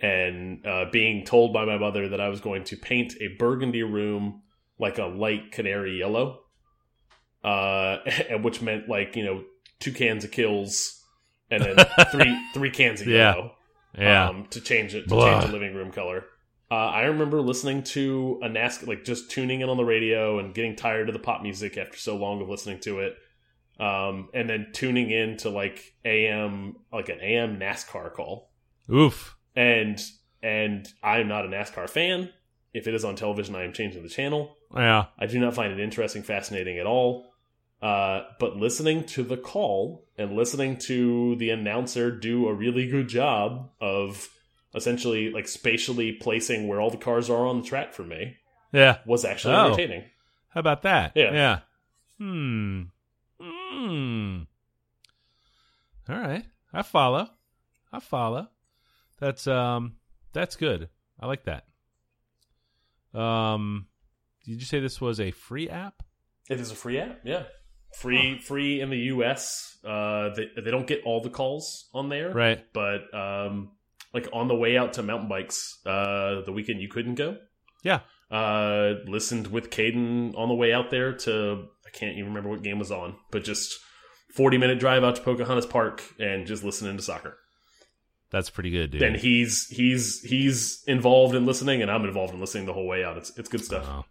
and 0.00 0.64
uh, 0.66 0.86
being 0.90 1.24
told 1.24 1.52
by 1.52 1.64
my 1.64 1.76
mother 1.76 2.08
that 2.08 2.20
I 2.20 2.28
was 2.28 2.40
going 2.40 2.64
to 2.64 2.76
paint 2.76 3.14
a 3.20 3.28
burgundy 3.38 3.82
room 3.82 4.42
like 4.78 4.98
a 4.98 5.04
light 5.04 5.52
canary 5.52 5.98
yellow, 5.98 6.40
uh, 7.44 7.98
which 8.42 8.62
meant 8.62 8.88
like 8.88 9.16
you 9.16 9.24
know 9.24 9.44
two 9.78 9.92
cans 9.92 10.24
of 10.24 10.30
Kilz 10.30 10.98
and 11.50 11.62
then 11.62 11.76
three 12.12 12.38
three 12.54 12.70
cans 12.70 13.00
of 13.00 13.06
Yeah. 13.08 13.34
yellow 13.34 13.52
Yeah, 13.98 14.28
um, 14.28 14.46
to 14.50 14.60
change 14.60 14.94
it 14.94 15.02
to 15.02 15.08
Blah. 15.08 15.30
change 15.32 15.46
the 15.46 15.52
living 15.52 15.74
room 15.74 15.90
color. 15.90 16.24
Uh, 16.70 16.74
I 16.86 17.02
remember 17.02 17.40
listening 17.40 17.82
to 17.82 18.38
a 18.44 18.48
NASCAR, 18.48 18.86
like 18.86 19.04
just 19.04 19.28
tuning 19.28 19.60
in 19.60 19.68
on 19.68 19.76
the 19.76 19.84
radio 19.84 20.38
and 20.38 20.54
getting 20.54 20.76
tired 20.76 21.08
of 21.08 21.14
the 21.14 21.18
pop 21.18 21.42
music 21.42 21.76
after 21.76 21.98
so 21.98 22.16
long 22.16 22.40
of 22.40 22.48
listening 22.48 22.78
to 22.80 23.00
it, 23.00 23.16
um, 23.80 24.28
and 24.34 24.48
then 24.48 24.68
tuning 24.72 25.10
in 25.10 25.36
to 25.38 25.50
like 25.50 25.94
AM, 26.04 26.76
like 26.92 27.08
an 27.08 27.20
AM 27.20 27.58
NASCAR 27.58 28.12
call, 28.12 28.50
oof. 28.92 29.36
and 29.56 30.00
and 30.42 30.86
I'm 31.02 31.28
not 31.28 31.44
a 31.46 31.48
NASCAR 31.48 31.88
fan. 31.88 32.30
If 32.72 32.86
it 32.86 32.94
is 32.94 33.04
on 33.04 33.16
television, 33.16 33.56
I 33.56 33.64
am 33.64 33.72
changing 33.72 34.02
the 34.02 34.08
channel. 34.08 34.56
Yeah, 34.74 35.06
I 35.18 35.26
do 35.26 35.38
not 35.40 35.54
find 35.54 35.72
it 35.72 35.80
interesting, 35.80 36.22
fascinating 36.22 36.78
at 36.78 36.86
all. 36.86 37.26
Uh, 37.82 38.24
but 38.38 38.56
listening 38.56 39.04
to 39.04 39.22
the 39.22 39.38
call 39.38 40.04
and 40.18 40.36
listening 40.36 40.76
to 40.76 41.34
the 41.36 41.48
announcer 41.48 42.10
do 42.10 42.46
a 42.46 42.52
really 42.52 42.86
good 42.86 43.08
job 43.08 43.70
of 43.80 44.28
essentially 44.74 45.30
like 45.32 45.48
spatially 45.48 46.12
placing 46.12 46.68
where 46.68 46.78
all 46.78 46.90
the 46.90 46.98
cars 46.98 47.30
are 47.30 47.46
on 47.46 47.62
the 47.62 47.66
track 47.66 47.94
for 47.94 48.02
me 48.02 48.36
yeah. 48.70 48.98
was 49.06 49.24
actually 49.24 49.54
Oh. 49.54 49.64
entertaining. 49.72 50.04
How 50.50 50.60
about 50.60 50.82
that? 50.82 51.12
Yeah. 51.14 51.32
Yeah. 51.32 51.58
Hmm. 52.18 52.82
Hmm. 53.90 54.42
All 56.08 56.18
right. 56.18 56.44
I 56.72 56.82
follow. 56.82 57.28
I 57.92 57.98
follow. 58.00 58.48
That's 59.18 59.46
um 59.48 59.96
that's 60.32 60.54
good. 60.56 60.88
I 61.18 61.26
like 61.26 61.44
that. 61.44 61.64
Um 63.18 63.86
did 64.44 64.60
you 64.60 64.66
say 64.66 64.80
this 64.80 65.00
was 65.00 65.20
a 65.20 65.30
free 65.32 65.68
app? 65.68 66.02
It 66.48 66.60
is 66.60 66.70
a 66.70 66.74
free 66.74 66.98
app, 66.98 67.20
yeah. 67.24 67.44
Free, 67.96 68.38
free 68.38 68.80
in 68.80 68.90
the 68.90 68.96
U.S. 69.14 69.76
Uh, 69.84 70.30
they 70.36 70.46
they 70.62 70.70
don't 70.70 70.86
get 70.86 71.02
all 71.04 71.20
the 71.20 71.28
calls 71.30 71.88
on 71.92 72.08
there, 72.08 72.32
Right. 72.32 72.64
But 72.72 73.12
um, 73.12 73.72
like 74.14 74.28
on 74.32 74.46
the 74.46 74.54
way 74.54 74.76
out 74.78 74.92
to 74.94 75.02
mountain 75.02 75.28
bikes, 75.28 75.78
uh, 75.84 76.42
the 76.46 76.52
weekend 76.52 76.80
you 76.80 76.88
couldn't 76.88 77.16
go, 77.16 77.36
Yeah. 77.82 78.00
uh, 78.30 78.94
listened 79.06 79.48
with 79.48 79.70
Caden 79.70 80.36
on 80.38 80.48
the 80.48 80.54
way 80.54 80.72
out 80.72 80.90
there 80.90 81.14
to 81.14 81.64
I 81.92 81.96
can't 81.98 82.12
even 82.16 82.26
remember 82.26 82.50
what 82.50 82.62
game 82.62 82.78
was 82.78 82.92
on, 82.92 83.16
but 83.30 83.42
just 83.44 83.78
forty 84.34 84.58
minute 84.58 84.78
drive 84.78 85.02
out 85.02 85.16
to 85.16 85.22
Pocahontas 85.22 85.66
Park 85.66 86.02
and 86.18 86.46
just 86.46 86.62
listening 86.62 86.96
to 86.96 87.02
soccer. 87.02 87.36
That's 88.30 88.48
pretty 88.48 88.70
good, 88.70 88.92
dude. 88.92 89.02
And 89.02 89.16
he's 89.16 89.66
he's 89.66 90.20
he's 90.22 90.84
involved 90.86 91.34
in 91.34 91.46
listening, 91.46 91.82
and 91.82 91.90
I'm 91.90 92.04
involved 92.04 92.32
in 92.32 92.38
listening 92.40 92.66
the 92.66 92.72
whole 92.72 92.86
way 92.86 93.04
out. 93.04 93.16
It's 93.16 93.36
it's 93.36 93.48
good 93.48 93.64
stuff. 93.64 93.84
Oh, 93.88 94.04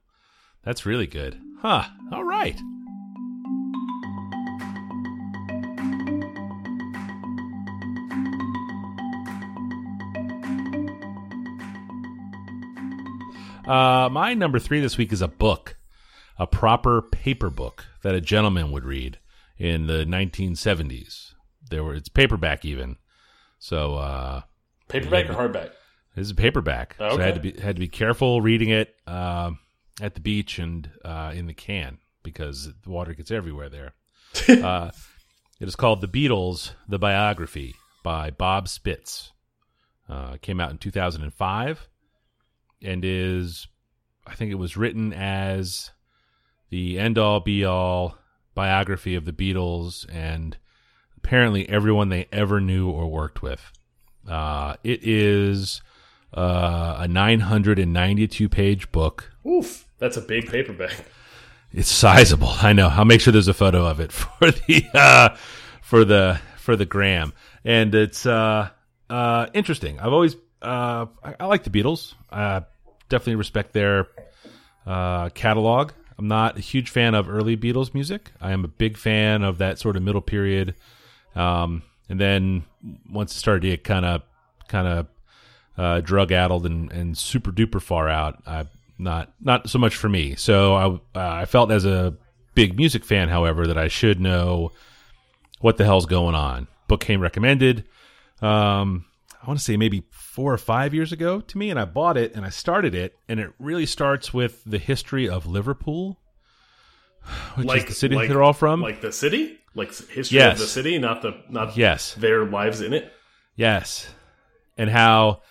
That's 0.64 0.86
really 0.86 1.08
good. 1.08 1.40
Huh. 1.62 1.86
All 2.12 2.26
right. 2.26 2.60
Uh, 13.66 14.10
my 14.12 14.34
number 14.34 14.58
three 14.58 14.80
this 14.80 14.98
week 14.98 15.14
is 15.14 15.22
a 15.22 15.28
book, 15.28 15.78
a 16.40 16.48
proper 16.48 17.02
paper 17.02 17.50
book 17.50 17.86
that 18.02 18.16
a 18.16 18.22
gentleman 18.22 18.72
would 18.72 18.86
read 18.86 19.20
in 19.58 19.88
the 19.88 20.06
1970s. 20.06 21.34
There 21.70 21.84
were 21.84 21.94
it's 21.94 22.10
paperback 22.10 22.66
even, 22.66 22.96
so 23.60 23.96
uh, 23.96 24.42
Paperback 24.88 25.30
or 25.30 25.34
hardback? 25.34 25.72
this 26.16 26.26
is 26.26 26.32
a 26.32 26.36
paperback, 26.36 26.96
Oh, 27.00 27.16
so 27.16 27.22
I 27.22 27.26
had 27.26 27.36
to 27.36 27.42
be 27.42 27.60
had 27.60 27.76
to 27.76 27.80
be 27.80 27.88
careful 27.88 28.42
reading 28.42 28.70
it 28.70 28.96
uh, 29.06 29.52
at 30.02 30.16
the 30.16 30.22
beach 30.22 30.58
and 30.58 30.90
uh, 31.06 31.32
in 31.36 31.46
the 31.46 31.54
can 31.54 32.00
because 32.24 32.70
the 32.84 32.90
water 32.90 33.14
gets 33.14 33.30
everywhere 33.30 33.70
there. 33.70 33.94
uh, 34.64 34.90
it 35.60 35.68
is 35.68 35.76
called 35.76 36.02
The 36.02 36.08
Beatles: 36.08 36.72
The 36.88 36.98
Biography 36.98 37.76
by 38.04 38.32
Bob 38.32 38.68
Spitz. 38.68 39.32
Uh, 40.08 40.38
came 40.42 40.60
out 40.60 40.72
in 40.72 40.80
2005 40.80 41.88
and 42.82 43.06
is, 43.06 43.68
I 44.26 44.34
think 44.34 44.52
it 44.52 44.56
was 44.56 44.76
written 44.76 45.14
as 45.14 45.92
the 46.70 47.00
end 47.00 47.18
all 47.18 47.40
be 47.40 47.66
all 47.66 48.18
biography 48.56 49.16
of 49.16 49.26
the 49.26 49.34
Beatles 49.34 50.06
and 50.14 50.58
apparently 51.18 51.68
everyone 51.70 52.10
they 52.10 52.28
ever 52.32 52.60
knew 52.60 52.90
or 52.90 53.08
worked 53.08 53.42
with. 53.42 53.72
Uh, 54.28 54.76
it 54.84 55.00
is 55.04 55.82
uh, 56.34 56.98
a 57.00 57.08
992 57.08 58.50
page 58.50 58.92
book. 58.92 59.32
Oof, 59.46 59.88
that's 59.98 60.18
a 60.18 60.22
big 60.22 60.50
paperback. 60.50 61.06
It's 61.72 61.90
sizable. 61.90 62.50
I 62.50 62.74
know. 62.74 62.88
I'll 62.88 63.06
make 63.06 63.22
sure 63.22 63.32
there's 63.32 63.48
a 63.48 63.54
photo 63.54 63.86
of 63.86 64.00
it 64.00 64.12
for 64.14 64.52
the 64.52 64.86
uh, 64.94 65.36
for 65.82 66.04
the 66.04 66.40
for 66.58 66.76
the 66.76 66.86
gram, 66.86 67.34
and 67.64 67.94
it's 67.94 68.26
uh, 68.26 68.70
uh, 69.10 69.48
interesting. 69.54 70.00
I've 70.00 70.14
always 70.14 70.36
uh, 70.62 71.06
I, 71.24 71.36
I 71.40 71.46
like 71.46 71.64
the 71.64 71.70
Beatles. 71.70 72.16
Uh, 72.32 72.62
definitely 73.08 73.36
respect 73.36 73.74
their 73.74 74.08
uh, 74.86 75.30
catalog. 75.30 75.92
I'm 76.20 76.28
not 76.28 76.58
a 76.58 76.62
huge 76.62 76.90
fan 76.90 77.16
of 77.16 77.30
early 77.30 77.56
Beatles 77.56 77.94
music. 77.94 78.32
I 78.42 78.52
am 78.52 78.66
a 78.66 78.68
big 78.68 78.98
fan 78.98 79.42
of 79.42 79.58
that 79.60 79.80
sort 79.80 79.96
of 79.96 80.04
middle 80.04 80.22
period, 80.22 80.76
um, 81.34 81.82
and 82.10 82.20
then 82.20 82.66
once 83.10 83.34
it 83.34 83.40
started 83.40 83.62
to 83.62 83.70
get 83.70 83.86
kind 83.86 84.06
of 84.06 84.24
kind 84.68 84.86
of 84.86 85.08
uh, 85.78 86.02
drug 86.02 86.34
addled 86.34 86.66
and, 86.66 86.92
and 86.92 87.18
super 87.18 87.54
duper 87.54 87.82
far 87.82 88.10
out. 88.10 88.44
I 88.46 88.66
not 88.98 89.32
not 89.40 89.70
so 89.70 89.80
much 89.80 89.96
for 89.96 90.10
me. 90.10 90.36
So 90.36 90.76
I 90.76 90.86
uh, 91.20 91.34
I 91.36 91.46
felt 91.46 91.72
as 91.72 91.86
a 91.86 92.14
big 92.54 92.76
music 92.76 93.06
fan, 93.06 93.30
however, 93.30 93.66
that 93.68 93.78
I 93.78 93.88
should 93.88 94.20
know 94.20 94.74
what 95.62 95.78
the 95.78 95.86
hell's 95.86 96.06
going 96.06 96.36
on. 96.36 96.68
Book 96.90 97.00
came 97.00 97.22
recommended. 97.22 97.86
Um, 98.42 99.06
I 99.42 99.48
want 99.48 99.60
to 99.60 99.64
say 99.64 99.78
maybe 99.78 100.04
four 100.10 100.54
or 100.54 100.58
five 100.58 100.94
years 100.94 101.12
ago 101.14 101.40
to 101.40 101.58
me, 101.58 101.70
and 101.70 101.80
I 101.80 101.86
bought 101.86 102.18
it 102.18 102.36
and 102.36 102.46
I 102.46 102.50
started 102.50 102.94
it, 102.94 103.16
and 103.28 103.40
it 103.40 103.52
really 103.58 103.86
starts 103.86 104.34
with 104.34 104.62
the 104.66 104.78
history 104.78 105.30
of 105.30 105.46
Liverpool, 105.46 106.20
which 107.56 107.68
is 107.74 107.86
the 107.86 107.94
city 107.94 108.16
like, 108.16 108.28
they're 108.30 108.44
all 108.44 108.54
from. 108.54 108.82
Like 108.82 109.02
the 109.02 109.12
city, 109.14 109.58
like 109.76 109.90
history 109.96 110.40
Yes. 110.40 110.54
of 110.54 110.60
the 110.60 110.68
city, 110.68 110.98
not 111.00 111.22
the 111.22 111.42
not 111.50 111.78
yes, 111.78 112.14
their 112.16 112.46
lives 112.46 112.82
in 112.82 112.94
it. 112.94 113.14
Yes, 113.56 114.08
and 114.78 114.90
how 114.90 115.42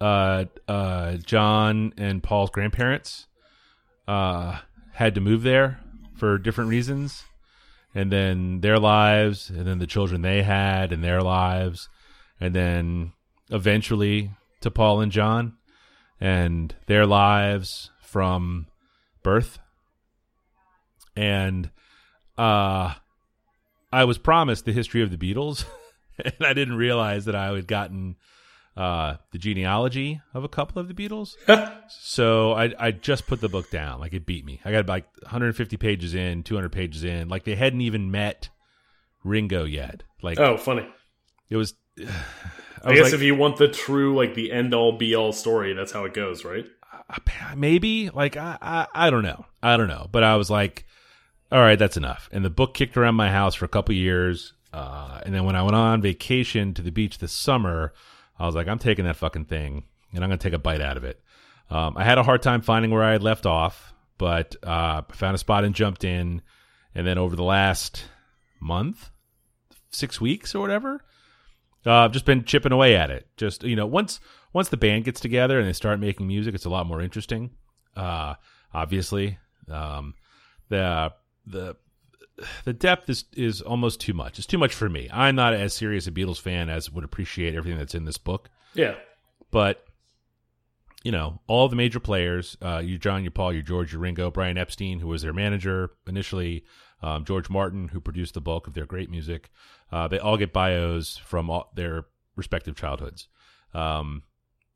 uh, 0.00 0.44
uh, 0.68 1.16
John 1.16 1.92
and 1.96 2.22
Paul's 2.22 2.50
grandparents 2.50 3.26
uh, 4.08 4.58
had 4.92 5.14
to 5.14 5.20
move 5.20 5.42
there 5.42 5.80
for 6.16 6.38
different 6.38 6.70
reasons, 6.70 7.24
and 7.94 8.10
then 8.10 8.60
their 8.60 8.78
lives, 8.78 9.50
and 9.50 9.66
then 9.66 9.78
the 9.78 9.86
children 9.86 10.22
they 10.22 10.42
had, 10.42 10.92
and 10.92 11.02
their 11.04 11.22
lives, 11.22 11.88
and 12.40 12.54
then 12.54 13.12
eventually 13.50 14.30
to 14.60 14.70
Paul 14.70 15.00
and 15.00 15.12
John, 15.12 15.54
and 16.20 16.74
their 16.86 17.06
lives 17.06 17.90
from 18.02 18.66
birth, 19.22 19.58
and 21.16 21.70
uh, 22.38 22.94
I 23.92 24.04
was 24.04 24.18
promised 24.18 24.64
the 24.64 24.72
history 24.72 25.02
of 25.02 25.10
the 25.10 25.16
Beatles. 25.16 25.64
and 26.24 26.34
I 26.40 26.52
didn't 26.52 26.76
realize 26.76 27.24
that 27.26 27.34
I 27.34 27.54
had 27.54 27.66
gotten 27.66 28.16
uh, 28.76 29.16
the 29.32 29.38
genealogy 29.38 30.20
of 30.34 30.44
a 30.44 30.48
couple 30.48 30.80
of 30.80 30.88
the 30.88 30.94
Beatles. 30.94 31.34
so 31.88 32.52
I, 32.52 32.72
I 32.78 32.90
just 32.90 33.26
put 33.26 33.40
the 33.40 33.48
book 33.48 33.70
down. 33.70 34.00
Like 34.00 34.12
it 34.14 34.26
beat 34.26 34.44
me. 34.44 34.60
I 34.64 34.72
got 34.72 34.86
like 34.86 35.06
150 35.22 35.76
pages 35.76 36.14
in, 36.14 36.42
200 36.42 36.70
pages 36.70 37.04
in. 37.04 37.28
Like 37.28 37.44
they 37.44 37.54
hadn't 37.54 37.80
even 37.82 38.10
met 38.10 38.50
Ringo 39.24 39.64
yet. 39.64 40.02
Like 40.22 40.38
Oh, 40.38 40.56
funny. 40.56 40.86
it 41.48 41.56
was. 41.56 41.74
I, 42.86 42.90
was 42.90 42.98
guess 42.98 43.04
like, 43.06 43.14
if 43.14 43.22
you 43.22 43.34
want 43.34 43.56
the 43.56 43.68
true, 43.68 44.16
like 44.16 44.34
the 44.34 44.52
end 44.52 44.74
all 44.74 44.92
be 44.92 45.14
all 45.14 45.32
story, 45.32 45.74
that's 45.74 45.92
how 45.92 46.04
it 46.04 46.14
goes, 46.14 46.44
right? 46.44 46.66
maybe 47.54 48.10
like 48.10 48.36
I, 48.36 48.58
I 48.60 48.86
I 48.94 49.10
don't 49.10 49.22
know. 49.22 49.46
I 49.62 49.76
don't 49.76 49.88
know. 49.88 50.08
But 50.10 50.24
I 50.24 50.36
was 50.36 50.50
like, 50.50 50.86
all 51.52 51.60
right, 51.60 51.78
that's 51.78 51.96
enough. 51.96 52.28
And 52.32 52.44
the 52.44 52.50
book 52.50 52.74
kicked 52.74 52.96
around 52.96 53.14
my 53.14 53.30
house 53.30 53.54
for 53.54 53.64
a 53.64 53.68
couple 53.68 53.94
years. 53.94 54.52
Uh, 54.72 55.20
and 55.24 55.34
then 55.34 55.44
when 55.44 55.56
I 55.56 55.62
went 55.62 55.76
on 55.76 56.02
vacation 56.02 56.74
to 56.74 56.82
the 56.82 56.90
beach 56.90 57.18
this 57.18 57.32
summer, 57.32 57.92
I 58.38 58.46
was 58.46 58.54
like, 58.54 58.68
I'm 58.68 58.78
taking 58.78 59.04
that 59.04 59.16
fucking 59.16 59.46
thing 59.46 59.84
and 60.12 60.24
I'm 60.24 60.30
gonna 60.30 60.38
take 60.38 60.52
a 60.52 60.58
bite 60.58 60.80
out 60.80 60.96
of 60.96 61.04
it. 61.04 61.20
Um, 61.70 61.96
I 61.96 62.04
had 62.04 62.18
a 62.18 62.22
hard 62.22 62.42
time 62.42 62.62
finding 62.62 62.90
where 62.90 63.02
I 63.02 63.12
had 63.12 63.22
left 63.22 63.46
off, 63.46 63.94
but 64.18 64.56
uh, 64.62 65.02
I 65.08 65.12
found 65.12 65.34
a 65.34 65.38
spot 65.38 65.64
and 65.64 65.74
jumped 65.74 66.04
in. 66.04 66.42
And 66.94 67.06
then 67.06 67.18
over 67.18 67.36
the 67.36 67.42
last 67.42 68.04
month, 68.60 69.10
six 69.90 70.20
weeks 70.20 70.54
or 70.54 70.60
whatever, 70.60 71.02
uh, 71.86 72.04
I've 72.04 72.12
just 72.12 72.24
been 72.24 72.44
chipping 72.44 72.72
away 72.72 72.96
at 72.96 73.10
it. 73.10 73.28
Just 73.36 73.62
you 73.62 73.76
know, 73.76 73.86
once 73.86 74.20
once 74.52 74.68
the 74.68 74.76
band 74.76 75.04
gets 75.04 75.20
together 75.20 75.58
and 75.58 75.68
they 75.68 75.72
start 75.72 76.00
making 76.00 76.26
music, 76.26 76.54
it's 76.54 76.64
a 76.64 76.70
lot 76.70 76.86
more 76.86 77.00
interesting. 77.00 77.50
Uh, 77.94 78.34
obviously, 78.74 79.38
um, 79.70 80.14
the 80.68 81.12
the 81.46 81.76
the 82.64 82.72
depth 82.72 83.08
is 83.08 83.24
is 83.34 83.62
almost 83.62 84.00
too 84.00 84.12
much. 84.12 84.38
It's 84.38 84.46
too 84.46 84.58
much 84.58 84.74
for 84.74 84.88
me. 84.88 85.08
I'm 85.12 85.36
not 85.36 85.54
as 85.54 85.74
serious 85.74 86.06
a 86.06 86.10
Beatles 86.12 86.40
fan 86.40 86.68
as 86.68 86.90
would 86.90 87.04
appreciate 87.04 87.54
everything 87.54 87.78
that's 87.78 87.94
in 87.94 88.04
this 88.04 88.18
book. 88.18 88.50
Yeah. 88.74 88.94
But 89.50 89.84
you 91.04 91.12
know, 91.12 91.40
all 91.46 91.68
the 91.68 91.76
major 91.76 92.00
players, 92.00 92.56
uh, 92.60 92.82
you 92.84 92.98
John, 92.98 93.22
you 93.22 93.30
Paul, 93.30 93.52
you 93.52 93.62
George, 93.62 93.92
you 93.92 93.98
Ringo, 93.98 94.30
Brian 94.30 94.58
Epstein, 94.58 94.98
who 94.98 95.06
was 95.06 95.22
their 95.22 95.32
manager 95.32 95.90
initially, 96.06 96.64
um, 97.00 97.24
George 97.24 97.48
Martin, 97.48 97.88
who 97.88 98.00
produced 98.00 98.34
the 98.34 98.40
bulk 98.40 98.66
of 98.66 98.74
their 98.74 98.86
great 98.86 99.08
music. 99.08 99.50
Uh, 99.90 100.08
they 100.08 100.18
all 100.18 100.36
get 100.36 100.52
bios 100.52 101.16
from 101.16 101.50
all 101.50 101.70
their 101.74 102.06
respective 102.34 102.76
childhoods. 102.76 103.28
Um, 103.74 104.22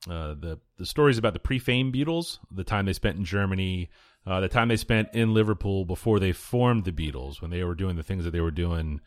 uh, 0.08 0.34
the 0.34 0.58
the 0.78 0.86
stories 0.86 1.18
about 1.18 1.34
the 1.34 1.40
pre-fame 1.40 1.92
Beatles, 1.92 2.38
the 2.50 2.64
time 2.64 2.86
they 2.86 2.92
spent 2.92 3.18
in 3.18 3.24
Germany, 3.24 3.90
uh, 4.26 4.40
the 4.40 4.48
time 4.48 4.68
they 4.68 4.76
spent 4.76 5.08
in 5.14 5.34
Liverpool 5.34 5.84
before 5.84 6.18
they 6.18 6.32
formed 6.32 6.84
the 6.84 6.92
Beatles, 6.92 7.42
when 7.42 7.50
they 7.50 7.64
were 7.64 7.74
doing 7.74 7.96
the 7.96 8.02
things 8.02 8.24
that 8.24 8.30
they 8.30 8.40
were 8.40 8.50
doing 8.50 9.00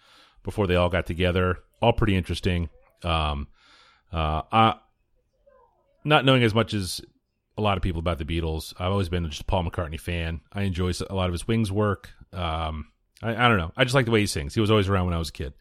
before 0.43 0.67
they 0.67 0.75
all 0.75 0.89
got 0.89 1.05
together, 1.05 1.57
all 1.81 1.93
pretty 1.93 2.15
interesting. 2.15 2.69
Um, 3.03 3.47
uh, 4.11 4.43
I, 4.51 4.75
not 6.03 6.25
knowing 6.25 6.43
as 6.43 6.53
much 6.53 6.73
as 6.73 7.01
a 7.57 7.61
lot 7.61 7.77
of 7.77 7.83
people 7.83 7.99
about 7.99 8.17
the 8.17 8.25
Beatles, 8.25 8.73
I've 8.79 8.91
always 8.91 9.09
been 9.09 9.27
just 9.29 9.41
a 9.41 9.45
Paul 9.45 9.63
McCartney 9.63 9.99
fan. 9.99 10.41
I 10.51 10.63
enjoy 10.63 10.91
a 11.09 11.15
lot 11.15 11.27
of 11.27 11.33
his 11.33 11.47
Wings 11.47 11.71
work. 11.71 12.09
Um, 12.31 12.87
I, 13.21 13.45
I 13.45 13.47
don't 13.47 13.57
know. 13.57 13.71
I 13.77 13.83
just 13.83 13.95
like 13.95 14.05
the 14.05 14.11
way 14.11 14.21
he 14.21 14.25
sings. 14.25 14.53
He 14.53 14.61
was 14.61 14.71
always 14.71 14.89
around 14.89 15.05
when 15.05 15.13
I 15.13 15.19
was 15.19 15.29
a 15.29 15.33
kid. 15.33 15.53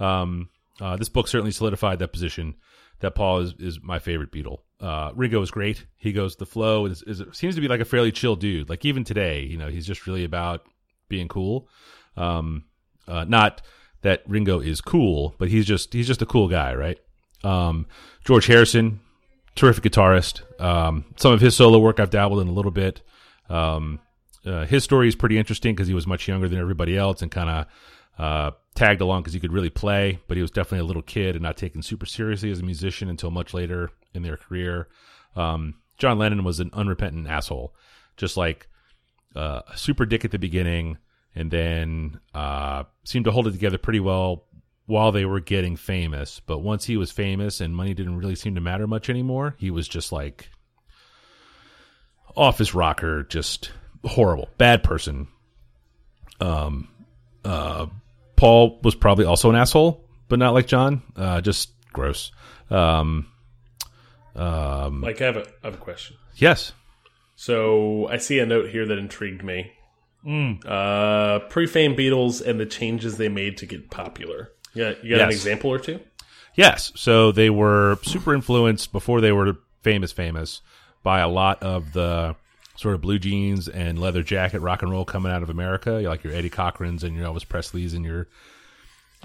Um, 0.00 0.48
uh, 0.80 0.96
this 0.96 1.08
book 1.08 1.28
certainly 1.28 1.52
solidified 1.52 1.98
that 1.98 2.12
position 2.12 2.54
that 3.00 3.14
Paul 3.14 3.40
is, 3.40 3.54
is 3.58 3.80
my 3.82 3.98
favorite 3.98 4.32
Beatle. 4.32 4.60
Uh, 4.80 5.10
Ringo 5.14 5.40
is 5.42 5.50
great. 5.50 5.86
He 5.96 6.12
goes 6.12 6.36
the 6.36 6.46
flow. 6.46 6.86
Is, 6.86 7.02
is 7.02 7.22
seems 7.32 7.54
to 7.54 7.60
be 7.60 7.68
like 7.68 7.80
a 7.80 7.84
fairly 7.84 8.12
chill 8.12 8.36
dude. 8.36 8.68
Like 8.68 8.84
even 8.84 9.04
today, 9.04 9.42
you 9.42 9.56
know, 9.56 9.68
he's 9.68 9.86
just 9.86 10.06
really 10.06 10.24
about 10.24 10.66
being 11.08 11.28
cool. 11.28 11.68
Um, 12.16 12.64
uh, 13.08 13.24
not 13.24 13.62
that 14.02 14.22
Ringo 14.26 14.60
is 14.60 14.80
cool, 14.80 15.34
but 15.38 15.48
he's 15.48 15.66
just 15.66 15.92
he's 15.92 16.06
just 16.06 16.22
a 16.22 16.26
cool 16.26 16.48
guy, 16.48 16.74
right? 16.74 16.98
Um, 17.44 17.86
George 18.24 18.46
Harrison, 18.46 19.00
terrific 19.54 19.84
guitarist. 19.84 20.42
Um, 20.60 21.04
some 21.16 21.32
of 21.32 21.40
his 21.40 21.56
solo 21.56 21.78
work 21.78 22.00
I've 22.00 22.10
dabbled 22.10 22.40
in 22.40 22.48
a 22.48 22.52
little 22.52 22.70
bit. 22.70 23.02
Um, 23.48 24.00
uh, 24.46 24.64
his 24.64 24.84
story 24.84 25.08
is 25.08 25.16
pretty 25.16 25.38
interesting 25.38 25.74
because 25.74 25.88
he 25.88 25.94
was 25.94 26.06
much 26.06 26.28
younger 26.28 26.48
than 26.48 26.58
everybody 26.58 26.96
else 26.96 27.22
and 27.22 27.30
kind 27.30 27.50
of 27.50 27.66
uh, 28.18 28.50
tagged 28.74 29.00
along 29.00 29.22
because 29.22 29.34
he 29.34 29.40
could 29.40 29.52
really 29.52 29.70
play, 29.70 30.20
but 30.28 30.36
he 30.36 30.40
was 30.40 30.50
definitely 30.50 30.80
a 30.80 30.84
little 30.84 31.02
kid 31.02 31.34
and 31.34 31.42
not 31.42 31.56
taken 31.56 31.82
super 31.82 32.06
seriously 32.06 32.50
as 32.50 32.60
a 32.60 32.64
musician 32.64 33.08
until 33.08 33.30
much 33.30 33.52
later 33.52 33.90
in 34.14 34.22
their 34.22 34.36
career. 34.36 34.88
Um, 35.34 35.74
John 35.98 36.18
Lennon 36.18 36.44
was 36.44 36.60
an 36.60 36.70
unrepentant 36.72 37.26
asshole, 37.26 37.74
just 38.16 38.36
like 38.36 38.68
uh, 39.34 39.62
a 39.68 39.76
super 39.76 40.06
dick 40.06 40.24
at 40.24 40.30
the 40.30 40.38
beginning, 40.38 40.98
and 41.34 41.50
then 41.50 42.20
uh, 42.34 42.84
seemed 43.04 43.24
to 43.24 43.32
hold 43.32 43.46
it 43.46 43.52
together 43.52 43.78
pretty 43.78 44.00
well 44.00 44.44
while 44.86 45.12
they 45.12 45.24
were 45.24 45.40
getting 45.40 45.76
famous. 45.76 46.40
But 46.40 46.58
once 46.58 46.84
he 46.84 46.96
was 46.96 47.10
famous 47.10 47.60
and 47.60 47.76
money 47.76 47.94
didn't 47.94 48.18
really 48.18 48.36
seem 48.36 48.54
to 48.54 48.60
matter 48.60 48.86
much 48.86 49.10
anymore, 49.10 49.54
he 49.58 49.70
was 49.70 49.88
just 49.88 50.12
like 50.12 50.50
off 52.34 52.58
his 52.58 52.74
rocker, 52.74 53.22
just 53.24 53.72
horrible, 54.04 54.48
bad 54.58 54.82
person. 54.82 55.28
Um, 56.40 56.88
uh, 57.44 57.86
Paul 58.36 58.80
was 58.82 58.94
probably 58.94 59.24
also 59.24 59.48
an 59.50 59.56
asshole, 59.56 60.04
but 60.28 60.38
not 60.38 60.52
like 60.54 60.66
John. 60.66 61.02
Uh, 61.16 61.40
just 61.40 61.70
gross. 61.92 62.32
Um, 62.70 63.28
um, 64.34 65.00
Like, 65.00 65.20
I 65.22 65.24
have 65.26 65.36
a, 65.36 65.46
I 65.62 65.66
have 65.66 65.74
a 65.74 65.78
question. 65.78 66.16
yes. 66.36 66.72
So 67.38 68.08
I 68.08 68.16
see 68.16 68.38
a 68.38 68.46
note 68.46 68.70
here 68.70 68.86
that 68.86 68.96
intrigued 68.98 69.44
me. 69.44 69.72
Uh, 70.66 71.38
pre-fame 71.50 71.94
Beatles 71.94 72.44
and 72.44 72.58
the 72.58 72.66
changes 72.66 73.16
they 73.16 73.28
made 73.28 73.58
to 73.58 73.66
get 73.66 73.90
popular. 73.90 74.50
Yeah, 74.74 74.94
you 75.02 75.16
got 75.16 75.26
an 75.26 75.30
example 75.30 75.70
or 75.70 75.78
two? 75.78 76.00
Yes. 76.54 76.90
So 76.96 77.30
they 77.32 77.48
were 77.50 77.98
super 78.02 78.34
influenced 78.34 78.90
before 78.90 79.20
they 79.20 79.30
were 79.32 79.58
famous, 79.82 80.10
famous 80.12 80.62
by 81.04 81.20
a 81.20 81.28
lot 81.28 81.62
of 81.62 81.92
the 81.92 82.34
sort 82.76 82.94
of 82.94 83.00
blue 83.00 83.18
jeans 83.18 83.68
and 83.68 83.98
leather 83.98 84.22
jacket 84.22 84.60
rock 84.60 84.82
and 84.82 84.90
roll 84.90 85.04
coming 85.04 85.32
out 85.32 85.42
of 85.42 85.50
America, 85.50 85.92
like 85.92 86.24
your 86.24 86.32
Eddie 86.32 86.50
Cochran's 86.50 87.02
and 87.04 87.16
your 87.16 87.26
Elvis 87.26 87.48
Presley's 87.48 87.94
and 87.94 88.04
your 88.04 88.28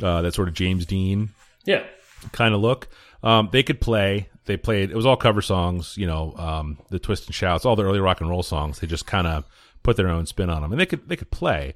uh, 0.01 0.21
that 0.21 0.33
sort 0.33 0.47
of 0.47 0.53
James 0.53 0.85
Dean 0.85 1.29
Yeah, 1.65 1.83
kind 2.31 2.53
of 2.53 2.61
look. 2.61 2.87
Um, 3.23 3.49
they 3.51 3.63
could 3.63 3.81
play. 3.81 4.29
They 4.45 4.57
played. 4.57 4.89
It 4.89 4.95
was 4.95 5.05
all 5.05 5.17
cover 5.17 5.41
songs. 5.41 5.97
You 5.97 6.07
know, 6.07 6.33
um, 6.37 6.77
the 6.89 6.99
twist 6.99 7.27
and 7.27 7.35
shouts, 7.35 7.65
all 7.65 7.75
the 7.75 7.83
early 7.83 7.99
rock 7.99 8.21
and 8.21 8.29
roll 8.29 8.43
songs. 8.43 8.79
They 8.79 8.87
just 8.87 9.05
kind 9.05 9.27
of 9.27 9.45
put 9.83 9.97
their 9.97 10.09
own 10.09 10.25
spin 10.25 10.49
on 10.49 10.61
them, 10.61 10.71
and 10.71 10.79
they 10.79 10.85
could 10.85 11.07
they 11.07 11.15
could 11.15 11.31
play. 11.31 11.75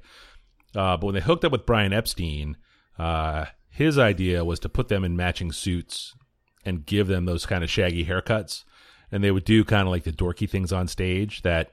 Uh, 0.74 0.96
but 0.96 1.06
when 1.06 1.14
they 1.14 1.20
hooked 1.20 1.44
up 1.44 1.52
with 1.52 1.66
Brian 1.66 1.92
Epstein, 1.92 2.56
uh, 2.98 3.46
his 3.70 3.98
idea 3.98 4.44
was 4.44 4.58
to 4.60 4.68
put 4.68 4.88
them 4.88 5.04
in 5.04 5.16
matching 5.16 5.52
suits 5.52 6.14
and 6.64 6.84
give 6.84 7.06
them 7.06 7.24
those 7.24 7.46
kind 7.46 7.62
of 7.62 7.70
shaggy 7.70 8.04
haircuts, 8.04 8.64
and 9.10 9.22
they 9.22 9.30
would 9.30 9.44
do 9.44 9.64
kind 9.64 9.82
of 9.82 9.88
like 9.88 10.04
the 10.04 10.12
dorky 10.12 10.48
things 10.48 10.72
on 10.72 10.88
stage. 10.88 11.42
That 11.42 11.72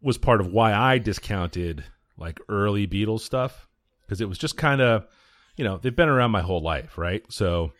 was 0.00 0.18
part 0.18 0.40
of 0.40 0.52
why 0.52 0.72
I 0.72 0.98
discounted 0.98 1.84
like 2.16 2.40
early 2.48 2.86
Beatles 2.86 3.20
stuff 3.20 3.66
because 4.02 4.20
it 4.20 4.28
was 4.28 4.38
just 4.38 4.56
kind 4.56 4.80
of 4.80 5.06
you 5.58 5.64
know, 5.64 5.76
they've 5.76 5.94
been 5.94 6.08
around 6.08 6.30
my 6.30 6.40
whole 6.40 6.62
life, 6.62 6.96
right? 6.96 7.22
So 7.30 7.72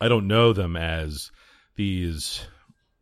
I 0.00 0.08
don't 0.08 0.26
know 0.26 0.52
them 0.52 0.76
as 0.76 1.30
these 1.76 2.46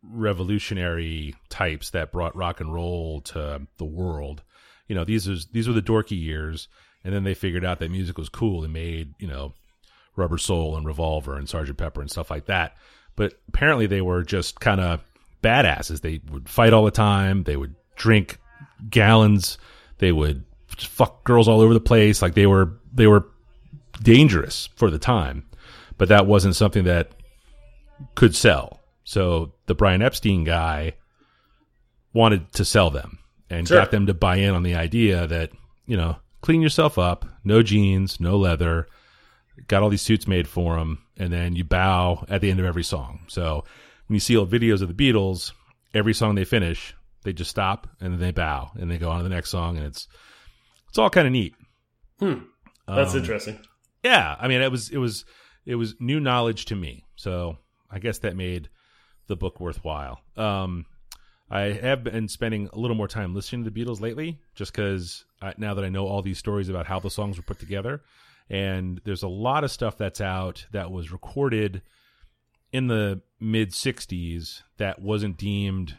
revolutionary 0.03 1.33
types 1.49 1.91
that 1.91 2.11
brought 2.11 2.35
rock 2.35 2.59
and 2.59 2.71
roll 2.71 3.21
to 3.21 3.65
the 3.77 3.85
world. 3.85 4.43
You 4.87 4.95
know, 4.95 5.05
these 5.05 5.27
was 5.27 5.47
these 5.47 5.67
were 5.67 5.73
the 5.73 5.81
dorky 5.81 6.21
years, 6.21 6.67
and 7.03 7.13
then 7.13 7.23
they 7.23 7.33
figured 7.33 7.65
out 7.65 7.79
that 7.79 7.89
music 7.89 8.17
was 8.17 8.29
cool 8.29 8.63
and 8.63 8.73
made, 8.73 9.13
you 9.19 9.27
know, 9.27 9.53
Rubber 10.17 10.37
Soul 10.37 10.75
and 10.75 10.85
Revolver 10.85 11.37
and 11.37 11.47
Sergeant 11.47 11.77
Pepper 11.77 12.01
and 12.01 12.11
stuff 12.11 12.29
like 12.29 12.45
that. 12.47 12.75
But 13.17 13.33
apparently 13.49 13.85
they 13.87 13.99
were 14.01 14.23
just 14.23 14.61
kind 14.61 14.79
of 14.79 15.03
badasses. 15.43 15.99
They 15.99 16.21
would 16.31 16.47
fight 16.47 16.71
all 16.71 16.85
the 16.85 16.91
time. 16.91 17.43
They 17.43 17.57
would 17.57 17.75
drink 17.97 18.37
gallons. 18.89 19.57
They 19.97 20.13
would 20.13 20.45
fuck 20.77 21.23
girls 21.25 21.47
all 21.49 21.59
over 21.59 21.73
the 21.73 21.79
place. 21.81 22.21
Like 22.21 22.35
they 22.35 22.47
were 22.47 22.71
they 22.93 23.07
were 23.07 23.25
dangerous 24.01 24.69
for 24.75 24.89
the 24.89 24.99
time, 24.99 25.43
but 25.97 26.07
that 26.09 26.27
wasn't 26.27 26.55
something 26.55 26.83
that 26.85 27.11
could 28.15 28.35
sell. 28.35 28.79
So 29.03 29.53
the 29.65 29.75
Brian 29.75 30.01
Epstein 30.01 30.43
guy 30.43 30.93
wanted 32.13 32.51
to 32.53 32.65
sell 32.65 32.89
them 32.89 33.19
and 33.49 33.67
Sure. 33.67 33.79
got 33.79 33.91
them 33.91 34.05
to 34.07 34.13
buy 34.13 34.37
in 34.37 34.53
on 34.53 34.63
the 34.63 34.75
idea 34.75 35.25
that, 35.27 35.51
you 35.85 35.97
know, 35.97 36.17
clean 36.41 36.61
yourself 36.61 36.97
up, 36.97 37.25
no 37.43 37.63
jeans, 37.63 38.19
no 38.19 38.37
leather, 38.37 38.87
got 39.67 39.81
all 39.83 39.89
these 39.89 40.01
suits 40.01 40.27
made 40.27 40.47
for 40.47 40.77
them, 40.77 41.03
and 41.17 41.31
then 41.33 41.55
you 41.55 41.63
bow 41.63 42.25
at 42.29 42.41
the 42.41 42.51
end 42.51 42.59
of 42.59 42.65
every 42.65 42.83
song. 42.83 43.21
So 43.27 43.63
when 44.07 44.15
you 44.15 44.19
see 44.19 44.37
old 44.37 44.51
videos 44.51 44.81
of 44.81 44.95
the 44.95 45.11
Beatles, 45.11 45.51
every 45.93 46.13
song 46.13 46.35
they 46.35 46.45
finish, 46.45 46.93
they 47.23 47.33
just 47.33 47.49
stop 47.49 47.87
and 47.99 48.13
then 48.13 48.19
they 48.19 48.31
bow 48.31 48.71
and 48.79 48.89
they 48.89 48.97
go 48.97 49.09
on 49.09 49.17
to 49.17 49.23
the 49.23 49.29
next 49.29 49.49
song, 49.49 49.77
and 49.77 49.85
it's 49.85 50.07
it's 50.89 50.97
all 50.97 51.09
kind 51.09 51.27
of 51.27 51.33
neat. 51.33 51.53
that's 52.19 53.13
Um, 53.13 53.17
interesting. 53.19 53.59
yeah 54.03 54.35
i 54.39 54.47
mean 54.47 54.61
it 54.61 54.71
was 54.71 54.89
it 54.89 54.97
was 54.97 55.25
it 55.65 55.75
was 55.75 55.95
new 55.99 56.19
knowledge 56.19 56.65
to 56.65 56.75
me 56.75 57.03
so 57.15 57.57
i 57.91 57.99
guess 57.99 58.19
that 58.19 58.35
made 58.35 58.69
the 59.27 59.35
book 59.35 59.59
worthwhile 59.59 60.21
um 60.37 60.85
i 61.51 61.61
have 61.63 62.03
been 62.03 62.27
spending 62.27 62.69
a 62.73 62.79
little 62.79 62.95
more 62.95 63.07
time 63.07 63.35
listening 63.35 63.63
to 63.65 63.69
the 63.69 63.83
beatles 63.85 63.99
lately 64.01 64.39
just 64.55 64.71
because 64.71 65.25
now 65.57 65.73
that 65.73 65.83
i 65.83 65.89
know 65.89 66.07
all 66.07 66.21
these 66.21 66.37
stories 66.39 66.69
about 66.69 66.85
how 66.87 66.99
the 66.99 67.09
songs 67.09 67.37
were 67.37 67.43
put 67.43 67.59
together 67.59 68.01
and 68.49 69.01
there's 69.03 69.23
a 69.23 69.27
lot 69.27 69.63
of 69.63 69.71
stuff 69.71 69.97
that's 69.97 70.21
out 70.21 70.65
that 70.71 70.91
was 70.91 71.11
recorded 71.11 71.81
in 72.71 72.87
the 72.87 73.21
mid 73.39 73.71
60s 73.71 74.63
that 74.77 75.01
wasn't 75.01 75.37
deemed 75.37 75.97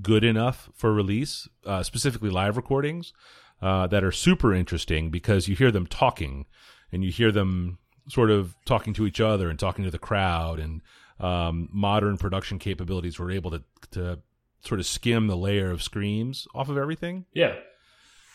good 0.00 0.24
enough 0.24 0.70
for 0.74 0.92
release 0.92 1.48
uh, 1.66 1.82
specifically 1.82 2.30
live 2.30 2.56
recordings 2.56 3.12
uh, 3.60 3.86
that 3.88 4.04
are 4.04 4.12
super 4.12 4.54
interesting 4.54 5.10
because 5.10 5.48
you 5.48 5.56
hear 5.56 5.70
them 5.70 5.86
talking 5.86 6.46
and 6.92 7.04
you 7.04 7.10
hear 7.10 7.32
them 7.32 7.78
sort 8.08 8.30
of 8.30 8.56
talking 8.64 8.92
to 8.94 9.06
each 9.06 9.20
other 9.20 9.50
and 9.50 9.58
talking 9.58 9.84
to 9.84 9.90
the 9.90 9.98
crowd 9.98 10.58
and 10.58 10.80
um, 11.18 11.68
modern 11.72 12.16
production 12.16 12.58
capabilities 12.58 13.18
were 13.18 13.30
able 13.30 13.50
to 13.50 13.62
to 13.90 14.18
sort 14.62 14.80
of 14.80 14.86
skim 14.86 15.26
the 15.26 15.36
layer 15.36 15.70
of 15.70 15.82
screams 15.82 16.46
off 16.54 16.68
of 16.68 16.78
everything. 16.78 17.26
Yeah, 17.34 17.56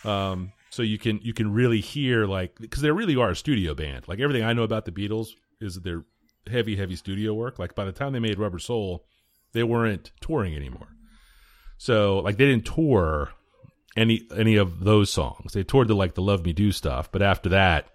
um, 0.04 0.52
so 0.76 0.84
you 0.84 0.98
can 0.98 1.20
you 1.24 1.34
can 1.34 1.54
really 1.54 1.80
hear 1.80 2.26
like 2.26 2.52
because 2.60 2.82
they 2.82 2.92
really 2.92 3.16
are 3.16 3.30
a 3.30 3.36
studio 3.36 3.74
band. 3.74 4.08
Like 4.10 4.20
everything 4.20 4.44
i 4.44 4.52
know 4.54 4.64
about 4.64 4.84
the 4.84 4.92
beatles 4.92 5.28
is 5.62 5.80
their 5.82 6.04
heavy 6.52 6.76
heavy 6.76 6.98
studio 6.98 7.34
work. 7.34 7.58
Like 7.58 7.76
by 7.76 7.86
the 7.86 7.94
time 7.94 8.12
they 8.12 8.20
made 8.20 8.38
rubber 8.38 8.60
soul 8.60 9.06
they 9.54 9.64
weren't 9.64 10.12
touring 10.20 10.54
anymore. 10.54 10.90
So 11.78 12.20
like 12.20 12.36
they 12.38 12.46
didn't 12.46 12.66
tour 12.66 13.30
any 13.96 14.28
any 14.36 14.58
of 14.58 14.84
those 14.84 15.10
songs. 15.10 15.54
They 15.54 15.64
toured 15.64 15.88
the 15.88 15.96
like 15.96 16.16
the 16.16 16.22
love 16.22 16.44
me 16.44 16.52
do 16.52 16.74
stuff 16.74 17.10
but 17.10 17.22
after 17.22 17.50
that 17.50 17.88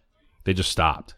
they 0.45 0.55
just 0.55 0.71
stopped. 0.71 1.15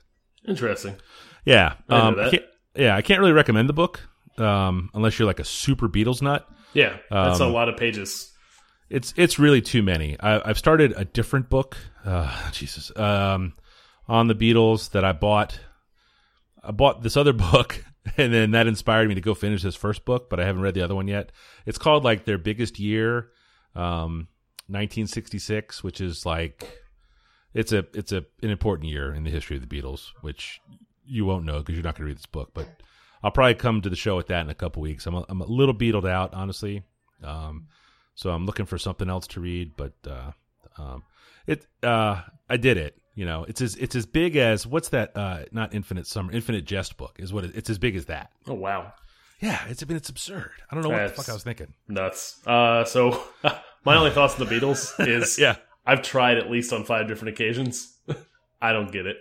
Interesting. 0.49 0.97
yeah 1.45 1.75
um, 1.89 2.17
I 2.19 2.41
yeah 2.75 2.97
i 2.97 3.03
can't 3.03 3.21
really 3.21 3.33
recommend 3.33 3.69
the 3.69 3.73
book 3.75 4.01
um, 4.39 4.91
unless 4.95 5.17
you're 5.19 5.27
like 5.27 5.39
a 5.39 5.45
super 5.45 5.89
beatles 5.89 6.23
nut. 6.23 6.49
Yeah, 6.75 6.97
that's 7.11 7.41
Um, 7.41 7.51
a 7.51 7.53
lot 7.53 7.69
of 7.69 7.77
pages. 7.77 8.32
It's 8.93 9.15
it's 9.17 9.39
really 9.39 9.63
too 9.63 9.83
many. 9.83 10.21
I, 10.21 10.51
I've 10.51 10.59
started 10.59 10.93
a 10.95 11.05
different 11.05 11.49
book, 11.49 11.79
uh, 12.05 12.51
Jesus, 12.53 12.93
um, 12.97 13.55
on 14.07 14.29
the 14.29 14.35
Beatles 14.35 14.91
that 14.91 15.05
I 15.05 15.13
bought. 15.13 15.59
I 16.63 16.71
bought 16.71 17.03
this 17.03 17.17
other 17.17 17.33
book, 17.53 17.83
and 18.19 18.33
then 18.33 18.51
that 18.51 18.67
inspired 18.67 19.09
me 19.09 19.15
to 19.15 19.21
go 19.23 19.35
finish 19.35 19.63
this 19.63 19.75
first 19.75 20.05
book, 20.05 20.29
but 20.29 20.39
I 20.39 20.45
haven't 20.45 20.63
read 20.63 20.75
the 20.75 20.83
other 20.83 20.95
one 20.95 21.09
yet. 21.09 21.33
It's 21.65 21.79
called 21.79 22.05
like 22.05 22.27
their 22.27 22.39
biggest 22.39 22.79
year, 22.79 23.31
um, 23.75 24.29
1966, 24.69 25.83
which 25.83 26.01
is 26.03 26.27
like 26.27 26.79
it's 27.55 27.73
a 27.73 27.87
it's 27.95 28.13
a 28.13 28.27
an 28.43 28.51
important 28.51 28.91
year 28.91 29.15
in 29.15 29.25
the 29.25 29.31
history 29.31 29.57
of 29.57 29.67
the 29.67 29.75
Beatles, 29.75 30.11
which 30.21 30.61
you 31.05 31.25
won't 31.25 31.47
know 31.47 31.61
because 31.61 31.75
you're 31.75 31.83
not 31.83 31.95
going 31.95 32.05
to 32.05 32.09
read 32.09 32.19
this 32.19 32.27
book, 32.27 32.51
but. 32.55 32.69
I'll 33.25 33.31
probably 33.31 33.55
come 33.55 33.81
to 33.83 33.89
the 33.89 33.95
show 33.95 34.17
with 34.17 34.27
that 34.27 34.41
in 34.41 34.51
a 34.51 34.55
couple 34.55 34.83
weeks. 34.83 35.07
I'm 35.07 35.15
a, 35.15 35.25
I'm 35.29 35.41
a 35.41 35.47
little 35.47 35.75
beatled 35.75 36.07
out, 36.07 36.35
honestly. 36.35 36.83
Um, 37.23 37.69
so 38.15 38.31
I'm 38.31 38.47
looking 38.47 38.67
for 38.67 38.79
something 38.79 39.09
else 39.09 39.27
to 39.29 39.41
read, 39.41 39.73
but 39.77 39.93
uh, 40.07 40.33
um, 40.79 41.03
it 41.47 41.67
uh, 41.83 42.23
I 42.49 42.57
did 42.57 42.77
it. 42.77 42.97
You 43.15 43.27
know, 43.27 43.45
it's 43.45 43.61
as 43.61 43.77
it's 43.77 43.95
as 43.95 44.07
big 44.07 44.37
as 44.37 44.67
what's 44.67 44.89
that? 44.91 45.13
Uh, 45.17 45.41
not 45.53 45.75
Infinite 45.75 46.07
Summer, 46.07 46.33
Infinite 46.33 46.65
Jest 46.65 46.97
book 46.97 47.17
is 47.19 47.33
what 47.33 47.45
it, 47.45 47.53
it's 47.55 47.69
as 47.69 47.79
big 47.79 47.95
as 47.97 48.07
that. 48.07 48.31
Oh 48.47 48.55
wow, 48.55 48.93
Yeah, 49.41 49.61
it's 49.69 49.83
I 49.83 49.87
mean 49.87 49.97
it's 49.99 50.09
absurd. 50.09 50.53
I 50.71 50.75
don't 50.75 50.83
know 50.83 50.91
what 50.91 51.09
the 51.09 51.15
fuck 51.15 51.29
I 51.29 51.35
was 51.35 51.43
thinking. 51.43 51.75
nuts. 51.89 52.41
Uh, 52.47 52.85
so 52.85 53.23
my 53.85 53.97
only 53.97 54.11
thoughts 54.13 54.41
on 54.41 54.47
the 54.47 54.55
Beatles 54.55 54.95
is 55.07 55.39
Yeah, 55.39 55.57
I've 55.85 56.01
tried 56.03 56.39
at 56.39 56.51
least 56.51 56.73
on 56.73 56.85
five 56.85 57.07
different 57.07 57.35
occasions. 57.35 57.99
I 58.63 58.73
don't 58.73 58.91
get 58.91 59.07
it. 59.07 59.17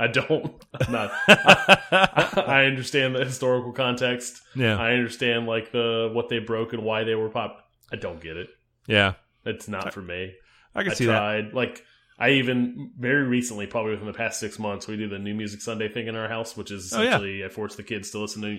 I 0.00 0.06
don't. 0.08 0.64
I'm 0.80 0.92
not. 0.92 1.10
I 1.28 2.64
understand 2.66 3.14
the 3.14 3.24
historical 3.24 3.72
context. 3.72 4.40
yeah, 4.54 4.78
I 4.78 4.92
understand 4.92 5.46
like 5.46 5.70
the 5.72 6.10
what 6.12 6.28
they 6.28 6.38
broke 6.38 6.72
and 6.72 6.82
why 6.82 7.04
they 7.04 7.14
were 7.14 7.28
pop. 7.28 7.67
I 7.92 7.96
don't 7.96 8.20
get 8.20 8.36
it. 8.36 8.48
yeah. 8.86 9.14
It's 9.44 9.68
not 9.68 9.94
for 9.94 10.02
me. 10.02 10.34
I 10.74 10.82
can 10.82 10.92
I 10.92 10.94
see 10.94 11.06
that. 11.06 11.18
tried. 11.18 11.54
Like 11.54 11.82
I 12.18 12.30
even 12.32 12.90
very 12.98 13.22
recently, 13.22 13.66
probably 13.66 13.92
within 13.92 14.06
the 14.06 14.12
past 14.12 14.38
six 14.40 14.58
months, 14.58 14.86
we 14.86 14.96
do 14.96 15.08
the 15.08 15.18
new 15.18 15.34
music 15.34 15.60
Sunday 15.62 15.88
thing 15.88 16.06
in 16.08 16.16
our 16.16 16.28
house, 16.28 16.56
which 16.56 16.70
is 16.70 16.92
Oh, 16.92 17.00
yeah. 17.00 17.08
essentially 17.08 17.44
I 17.44 17.48
force 17.48 17.76
the 17.76 17.82
kids 17.82 18.10
to 18.10 18.18
listen 18.18 18.42
to 18.42 18.58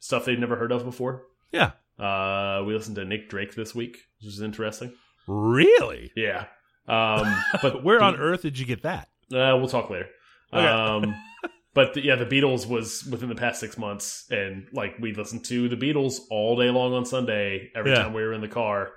stuff 0.00 0.24
they've 0.26 0.38
never 0.38 0.56
heard 0.56 0.72
of 0.72 0.84
before. 0.84 1.22
Yeah, 1.52 1.70
Uh, 1.98 2.64
we 2.66 2.74
listened 2.74 2.96
to 2.96 3.04
Nick 3.06 3.30
Drake 3.30 3.54
this 3.54 3.74
week, 3.74 3.98
which 4.20 4.34
is 4.34 4.40
interesting. 4.42 4.92
really. 5.26 6.12
Yeah. 6.16 6.46
Um, 6.86 7.34
but 7.62 7.82
Where 7.82 8.02
on 8.02 8.16
earth 8.16 8.42
did 8.42 8.58
you 8.58 8.66
get 8.66 8.82
that? 8.82 9.08
Uh, 9.32 9.56
we'll 9.56 9.68
talk 9.68 9.88
later. 9.88 10.08
Okay. 10.52 10.66
Um, 10.66 11.14
but 11.76 11.94
the, 11.94 12.02
yeah, 12.04 12.16
the 12.16 12.26
Beatles 12.26 12.66
was 12.66 13.04
within 13.08 13.28
the 13.28 13.36
past 13.36 13.60
six 13.60 13.78
months, 13.78 14.24
and 14.30 14.66
like 14.72 14.96
we 14.98 15.14
listened 15.14 15.44
to 15.44 15.68
the 15.68 15.76
Beatles 15.76 16.18
all 16.30 16.56
day 16.56 16.70
long 16.70 16.92
on 16.94 17.04
Sunday 17.04 17.70
every 17.76 17.92
Yeah. 17.92 17.98
time 18.02 18.12
we 18.14 18.22
were 18.22 18.32
in 18.32 18.40
the 18.40 18.48
car, 18.48 18.90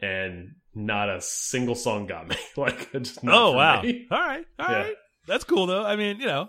and 0.00 0.54
not 0.74 1.10
a 1.10 1.20
single 1.20 1.74
song 1.74 2.06
got 2.06 2.26
me. 2.28 2.36
like, 2.56 2.90
just 2.92 3.18
Oh 3.26 3.52
wow! 3.52 3.82
me. 3.82 4.06
All 4.10 4.18
right, 4.18 4.46
all 4.58 4.66
right. 4.68 4.86
Yeah. 4.86 4.92
That's 5.26 5.44
cool 5.44 5.66
though. 5.66 5.84
I 5.84 5.96
mean, 5.96 6.18
you 6.18 6.26
know, 6.26 6.48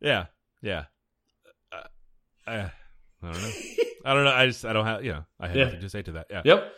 yeah, 0.00 0.26
yeah. 0.60 0.84
Uh, 1.72 1.82
I, 2.46 2.54
I 2.56 2.70
don't 3.22 3.32
know. 3.40 3.50
I 4.04 4.14
don't 4.14 4.24
know. 4.24 4.32
I 4.32 4.46
just 4.46 4.64
I 4.64 4.72
don't 4.74 4.84
have 4.86 5.04
you 5.04 5.12
know 5.12 5.24
I 5.40 5.46
have 5.48 5.56
Yeah. 5.56 5.64
nothing 5.64 5.80
to 5.80 5.88
say 5.88 6.02
to 6.02 6.12
that. 6.12 6.26
Yeah. 6.30 6.42
Yep. 6.44 6.72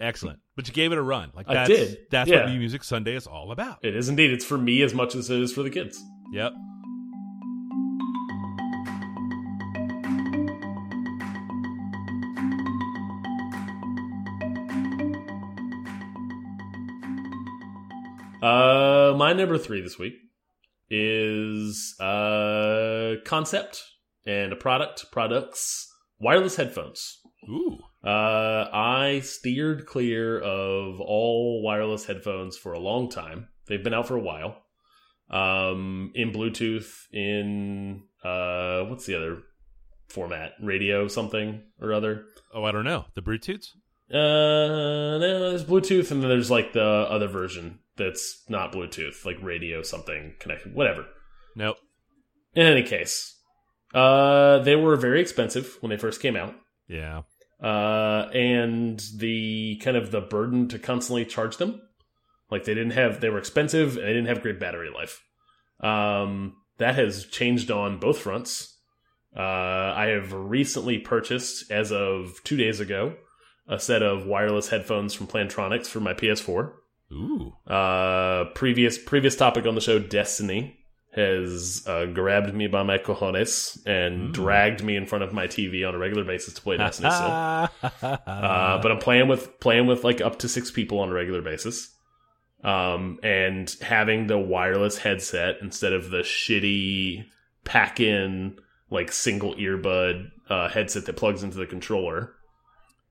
Excellent. 0.00 0.40
But 0.56 0.66
you 0.68 0.74
gave 0.74 0.92
it 0.92 0.98
a 0.98 1.02
run. 1.02 1.30
Like 1.34 1.48
I 1.48 1.66
did. 1.66 1.98
That's 2.10 2.28
Yeah. 2.28 2.40
what 2.44 2.50
New 2.52 2.58
Music 2.58 2.82
Sunday 2.84 3.14
is 3.14 3.26
all 3.26 3.52
about. 3.52 3.84
It 3.84 3.94
is 3.94 4.08
indeed. 4.08 4.30
It's 4.32 4.44
for 4.44 4.58
me 4.58 4.82
as 4.82 4.94
much 4.94 5.14
as 5.14 5.30
it 5.30 5.40
is 5.40 5.52
for 5.52 5.62
the 5.62 5.70
kids. 5.70 6.02
Yep. 6.32 6.52
Uh, 18.44 19.14
my 19.16 19.32
number 19.32 19.56
three 19.56 19.80
this 19.80 19.98
week 19.98 20.12
is 20.90 21.98
uh 21.98 23.14
concept 23.24 23.82
and 24.26 24.52
a 24.52 24.56
product 24.56 25.06
products 25.10 25.90
wireless 26.18 26.54
headphones. 26.54 27.20
Ooh. 27.48 27.78
Uh, 28.04 28.68
I 28.70 29.22
steered 29.24 29.86
clear 29.86 30.38
of 30.38 31.00
all 31.00 31.62
wireless 31.62 32.04
headphones 32.04 32.58
for 32.58 32.74
a 32.74 32.78
long 32.78 33.08
time. 33.08 33.48
They've 33.66 33.82
been 33.82 33.94
out 33.94 34.08
for 34.08 34.16
a 34.16 34.20
while. 34.20 34.62
Um, 35.30 36.12
in 36.14 36.30
Bluetooth, 36.30 36.90
in 37.12 38.02
uh, 38.22 38.82
what's 38.84 39.06
the 39.06 39.16
other 39.16 39.38
format? 40.08 40.52
Radio 40.62 41.08
something 41.08 41.62
or 41.80 41.94
other. 41.94 42.26
Oh, 42.52 42.64
I 42.64 42.72
don't 42.72 42.84
know. 42.84 43.06
The 43.14 43.22
Bluetooths? 43.22 43.68
Uh, 44.10 45.18
no, 45.18 45.50
there's 45.50 45.64
Bluetooth, 45.64 46.10
and 46.10 46.22
then 46.22 46.28
there's 46.28 46.50
like 46.50 46.74
the 46.74 46.84
other 46.84 47.26
version 47.26 47.78
that's 47.96 48.42
not 48.48 48.72
Bluetooth, 48.72 49.24
like 49.24 49.36
radio 49.42 49.82
something 49.82 50.34
connected, 50.40 50.74
whatever. 50.74 51.06
Nope. 51.56 51.76
In 52.54 52.66
any 52.66 52.82
case, 52.82 53.38
uh, 53.94 54.58
they 54.60 54.76
were 54.76 54.96
very 54.96 55.20
expensive 55.20 55.76
when 55.80 55.90
they 55.90 55.96
first 55.96 56.20
came 56.20 56.36
out. 56.36 56.54
Yeah. 56.88 57.22
uh, 57.62 58.28
and 58.34 59.02
the 59.16 59.80
kind 59.82 59.96
of 59.96 60.10
the 60.10 60.20
burden 60.20 60.68
to 60.68 60.78
constantly 60.78 61.24
charge 61.24 61.56
them. 61.56 61.80
Like 62.50 62.64
they 62.64 62.74
didn't 62.74 62.92
have, 62.92 63.20
they 63.20 63.30
were 63.30 63.38
expensive 63.38 63.96
and 63.96 64.04
they 64.06 64.12
didn't 64.12 64.26
have 64.26 64.42
great 64.42 64.60
battery 64.60 64.90
life. 64.90 65.22
Um, 65.80 66.56
that 66.78 66.94
has 66.96 67.24
changed 67.26 67.70
on 67.70 67.98
both 67.98 68.18
fronts. 68.18 68.78
Uh, 69.36 69.40
I 69.40 70.06
have 70.14 70.32
recently 70.32 70.98
purchased, 70.98 71.70
as 71.70 71.90
of 71.90 72.34
two 72.44 72.56
days 72.56 72.80
ago, 72.80 73.16
a 73.66 73.80
set 73.80 74.02
of 74.02 74.26
wireless 74.26 74.68
headphones 74.68 75.14
from 75.14 75.26
Plantronics 75.26 75.86
for 75.86 76.00
my 76.00 76.12
PS4. 76.14 76.72
Ooh. 77.12 77.54
Uh, 77.66 78.46
previous 78.54 78.98
previous 78.98 79.36
topic 79.36 79.66
on 79.66 79.74
the 79.74 79.80
show, 79.80 79.98
Destiny, 79.98 80.78
has 81.14 81.84
uh, 81.86 82.06
grabbed 82.06 82.54
me 82.54 82.66
by 82.66 82.82
my 82.82 82.98
cojones 82.98 83.78
and 83.86 84.32
dragged 84.32 84.82
me 84.82 84.96
in 84.96 85.06
front 85.06 85.22
of 85.22 85.32
my 85.32 85.46
TV 85.46 85.86
on 85.86 85.94
a 85.94 85.98
regular 85.98 86.24
basis 86.24 86.54
to 86.54 86.62
play 86.62 86.76
Destiny. 86.76 87.10
still. 87.10 87.30
uh, 88.26 88.82
but 88.82 88.90
I'm 88.90 88.98
playing 88.98 89.28
with 89.28 89.60
playing 89.60 89.86
with 89.86 90.02
like 90.02 90.20
up 90.20 90.40
to 90.40 90.48
six 90.48 90.70
people 90.70 90.98
on 91.00 91.10
a 91.10 91.12
regular 91.12 91.42
basis. 91.42 91.90
Um, 92.62 93.20
and 93.22 93.74
having 93.82 94.26
the 94.26 94.38
wireless 94.38 94.96
headset 94.96 95.56
instead 95.60 95.92
of 95.92 96.10
the 96.10 96.20
shitty 96.20 97.26
pack 97.64 98.00
in 98.00 98.58
like 98.90 99.12
single 99.12 99.54
earbud 99.56 100.30
uh, 100.48 100.70
headset 100.70 101.04
that 101.04 101.16
plugs 101.16 101.42
into 101.42 101.58
the 101.58 101.66
controller 101.66 102.34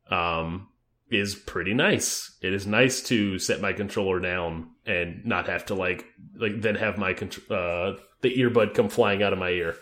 um, 0.09 0.67
is 1.09 1.35
pretty 1.35 1.73
nice. 1.73 2.37
It 2.41 2.53
is 2.53 2.65
nice 2.65 3.01
to 3.03 3.37
set 3.39 3.61
my 3.61 3.73
controller 3.73 4.19
down 4.19 4.71
and 4.85 5.25
not 5.25 5.47
have 5.47 5.65
to 5.67 5.75
like 5.75 6.05
like 6.35 6.61
then 6.61 6.75
have 6.75 6.97
my 6.97 7.11
uh, 7.11 7.93
the 8.21 8.35
earbud 8.37 8.73
come 8.73 8.89
flying 8.89 9.21
out 9.21 9.33
of 9.33 9.39
my 9.39 9.49
ear. 9.49 9.75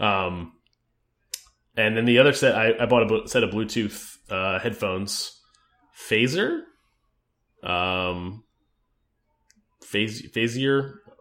Um, 0.00 0.52
and 1.76 1.96
then 1.96 2.04
the 2.06 2.18
other 2.18 2.32
set, 2.32 2.56
I, 2.56 2.74
I 2.82 2.86
bought 2.86 3.10
a 3.10 3.28
set 3.28 3.44
of 3.44 3.50
Bluetooth 3.50 4.16
uh, 4.30 4.58
headphones, 4.58 5.40
Phaiser, 5.96 6.62
um, 7.62 8.42
Phase 9.84 10.58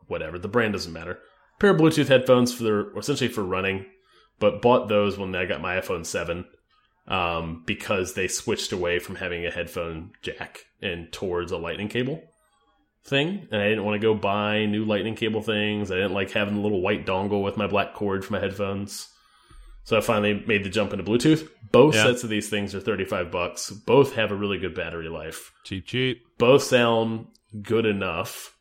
whatever. 0.08 0.40
The 0.40 0.48
brand 0.48 0.74
doesn't 0.74 0.92
matter. 0.92 1.20
pair 1.60 1.72
of 1.72 1.78
Bluetooth 1.78 2.08
headphones 2.08 2.54
for 2.54 2.98
essentially 2.98 3.30
for 3.30 3.44
running, 3.44 3.86
but 4.40 4.62
bought 4.62 4.90
those 4.90 5.18
when 5.18 5.36
I 5.36 5.46
got 5.46 5.62
my 5.62 5.80
iPhone 5.80 6.06
seven 6.06 6.46
um, 7.08 7.64
because 7.66 8.14
they 8.14 8.28
switched 8.28 8.72
away 8.72 9.00
from 9.00 9.16
having 9.16 9.46
a 9.46 9.52
headphone 9.52 10.12
jack 10.22 10.62
and 10.82 11.12
towards 11.12 11.52
a 11.52 11.58
lightning 11.58 11.88
cable 11.88 12.22
thing. 13.06 13.48
And 13.52 13.62
I 13.62 13.70
didn't 13.70 13.86
want 13.86 14.00
to 14.02 14.06
go 14.06 14.14
buy 14.14 14.66
new 14.66 14.84
lightning 14.86 15.16
cable 15.16 15.42
things. 15.42 15.92
I 15.92 15.96
didn't 15.96 16.14
like 16.14 16.32
having 16.32 16.56
the 16.56 16.62
little 16.62 16.82
white 16.82 17.06
dongle 17.06 17.44
with 17.44 17.56
my 17.58 17.68
black 17.68 17.94
cord 17.94 18.26
for 18.26 18.34
my 18.34 18.40
headphones. 18.40 19.08
So 19.86 19.96
I 19.98 20.02
finally 20.02 20.44
made 20.46 20.66
the 20.66 20.70
jump 20.70 20.92
into 20.92 21.06
Bluetooth. 21.06 21.48
Both 21.72 21.96
Yeah. 21.96 22.04
sets 22.04 22.24
of 22.26 22.30
these 22.30 22.50
things 22.50 22.76
are 22.76 22.82
35 22.82 23.32
bucks. 23.32 23.70
Both 23.72 24.16
have 24.16 24.32
a 24.32 24.36
really 24.36 24.58
good 24.58 24.76
battery 24.76 25.08
life. 25.08 25.54
cheap, 25.64 25.86
cheap. 25.86 26.24
Both 26.38 26.64
sound 26.64 27.28
good 27.62 27.86
enough. 27.86 28.54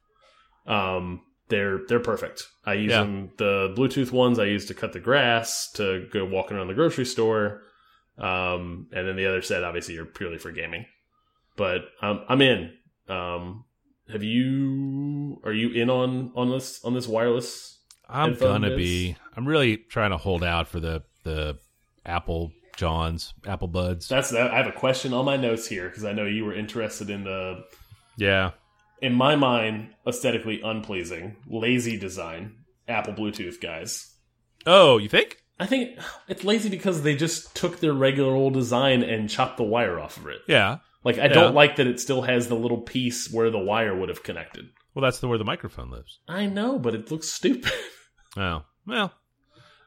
Um, 0.66 1.22
they're 1.48 1.80
they're 1.88 2.00
perfect. 2.00 2.44
I 2.64 2.74
use 2.74 2.90
Yeah. 2.92 3.02
them. 3.02 3.30
The 3.38 3.74
Bluetooth 3.76 4.10
ones 4.12 4.38
I 4.38 4.44
use 4.44 4.66
to 4.66 4.74
cut 4.74 4.92
the 4.92 5.00
grass, 5.00 5.70
to 5.72 6.06
go 6.12 6.24
walking 6.24 6.56
around 6.56 6.68
the 6.68 6.74
grocery 6.74 7.04
store, 7.04 7.62
um, 8.18 8.88
and 8.92 9.06
then 9.06 9.16
the 9.16 9.26
other 9.26 9.42
set 9.42 9.64
obviously 9.64 9.96
are 9.98 10.04
purely 10.04 10.38
for 10.38 10.50
gaming. 10.50 10.86
But 11.56 11.82
um, 12.02 12.24
I'm 12.28 12.42
in. 12.42 12.72
Um, 13.08 13.64
have 14.10 14.22
you? 14.22 15.40
Are 15.44 15.52
you 15.52 15.70
in 15.70 15.90
on 15.90 16.32
on 16.34 16.50
this 16.50 16.84
on 16.84 16.94
this 16.94 17.08
wireless? 17.08 17.78
I'm 18.08 18.34
gonna 18.34 18.76
be. 18.76 19.16
I'm 19.36 19.46
really 19.46 19.76
trying 19.76 20.10
to 20.10 20.16
hold 20.16 20.44
out 20.44 20.68
for 20.68 20.80
the 20.80 21.02
the 21.24 21.58
Apple 22.04 22.52
Johns, 22.76 23.34
Apple 23.46 23.68
Buds. 23.68 24.08
That's 24.08 24.30
that. 24.30 24.52
I 24.52 24.56
have 24.58 24.66
a 24.66 24.72
question 24.72 25.12
on 25.12 25.24
my 25.24 25.36
notes 25.36 25.66
here 25.66 25.88
because 25.88 26.04
I 26.04 26.12
know 26.12 26.24
you 26.24 26.44
were 26.44 26.54
interested 26.54 27.10
in 27.10 27.24
the 27.24 27.64
yeah. 28.16 28.52
in 29.00 29.14
my 29.14 29.34
mind, 29.34 29.94
aesthetically 30.06 30.60
unpleasing, 30.62 31.36
lazy 31.48 31.98
design 31.98 32.56
Apple 32.86 33.14
Bluetooth 33.14 33.60
guys. 33.60 34.14
Oh, 34.66 34.98
you 34.98 35.08
think? 35.08 35.38
I 35.58 35.66
think 35.66 35.98
it's 36.28 36.44
lazy 36.44 36.68
because 36.68 37.02
they 37.02 37.16
just 37.16 37.54
took 37.56 37.80
their 37.80 37.92
regular 37.94 38.32
old 38.34 38.52
design 38.54 39.02
and 39.02 39.28
chopped 39.30 39.56
the 39.56 39.62
wire 39.64 39.98
off 39.98 40.16
of 40.18 40.26
it. 40.26 40.40
Yeah. 40.46 40.78
Like 41.04 41.18
I 41.18 41.22
Yeah. 41.24 41.28
don't 41.28 41.54
like 41.54 41.76
that 41.76 41.86
it 41.86 41.98
still 42.00 42.22
has 42.22 42.48
the 42.48 42.54
little 42.56 42.82
piece 42.82 43.30
where 43.32 43.50
the 43.50 43.58
wire 43.58 43.94
would 43.96 44.08
have 44.08 44.22
connected. 44.22 44.68
Well, 44.94 45.02
that's 45.02 45.20
the 45.20 45.28
where 45.28 45.38
the 45.38 45.44
microphone 45.44 45.90
lives. 45.90 46.18
I 46.28 46.46
know, 46.46 46.78
but 46.78 46.94
it 46.94 47.10
looks 47.10 47.28
stupid. 47.28 47.72
Oh, 48.38 48.64
well. 48.86 49.14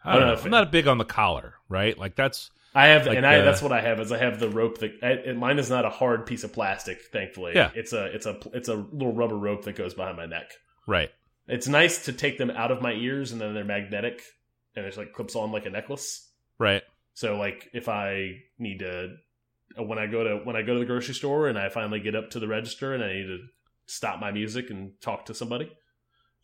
I 0.03 0.13
don't 0.13 0.22
not 0.28 0.38
know. 0.39 0.43
I'm 0.45 0.49
not 0.51 0.72
big 0.72 0.88
on 0.88 0.97
the 0.97 1.05
collar, 1.05 1.53
right? 1.67 1.95
Like 1.95 2.15
that's 2.15 2.49
I 2.74 2.88
have, 2.88 3.05
Like 3.05 3.17
and 3.17 3.26
I 3.28 3.41
that's 3.41 3.61
what 3.61 3.72
I 3.72 3.82
have 3.82 3.99
is 3.99 4.11
I 4.11 4.17
have 4.17 4.39
the 4.39 4.49
rope 4.49 4.80
that 4.80 4.91
I, 5.03 5.11
and 5.30 5.38
mine 5.38 5.59
is 5.59 5.70
not 5.70 5.86
a 5.86 5.89
hard 5.89 6.26
piece 6.26 6.43
of 6.43 6.51
plastic. 6.51 6.99
Thankfully, 7.11 7.51
Yeah. 7.53 7.70
it's 7.76 7.93
a 7.93 8.05
it's 8.05 8.26
a 8.26 8.39
it's 8.53 8.70
a 8.70 8.74
little 8.76 9.13
rubber 9.13 9.38
rope 9.38 9.65
that 9.65 9.76
goes 9.76 9.93
behind 9.93 10.17
my 10.17 10.26
neck. 10.26 10.51
right. 10.88 11.11
It's 11.47 11.67
nice 11.67 12.05
to 12.05 12.13
take 12.13 12.38
them 12.39 12.49
out 12.51 12.72
of 12.72 12.82
my 12.82 12.93
ears 12.93 13.32
and 13.32 13.39
then 13.41 13.53
they're 13.53 13.63
magnetic 13.63 14.24
and 14.76 14.86
it's 14.86 14.97
like 14.97 15.13
clips 15.13 15.36
on 15.36 15.51
like 15.51 15.65
a 15.65 15.70
necklace. 15.70 16.30
Right. 16.57 16.84
So 17.13 17.38
like 17.38 17.70
if 17.74 17.89
I 17.89 18.41
need 18.57 18.80
to 18.80 19.15
uh, 19.78 19.84
when 19.84 19.99
I 19.99 20.07
go 20.07 20.24
to 20.24 20.36
when 20.43 20.55
I 20.55 20.61
go 20.61 20.74
to 20.74 20.80
the 20.80 20.86
grocery 20.86 21.13
store 21.15 21.47
and 21.47 21.57
I 21.57 21.70
finally 21.70 21.99
get 21.99 22.15
up 22.15 22.30
to 22.32 22.39
the 22.39 22.47
register 22.47 22.93
and 22.93 23.03
I 23.03 23.13
need 23.13 23.28
to 23.28 23.39
stop 23.86 24.20
my 24.20 24.32
music 24.32 24.70
and 24.70 24.91
talk 25.01 25.26
to 25.26 25.34
somebody, 25.34 25.72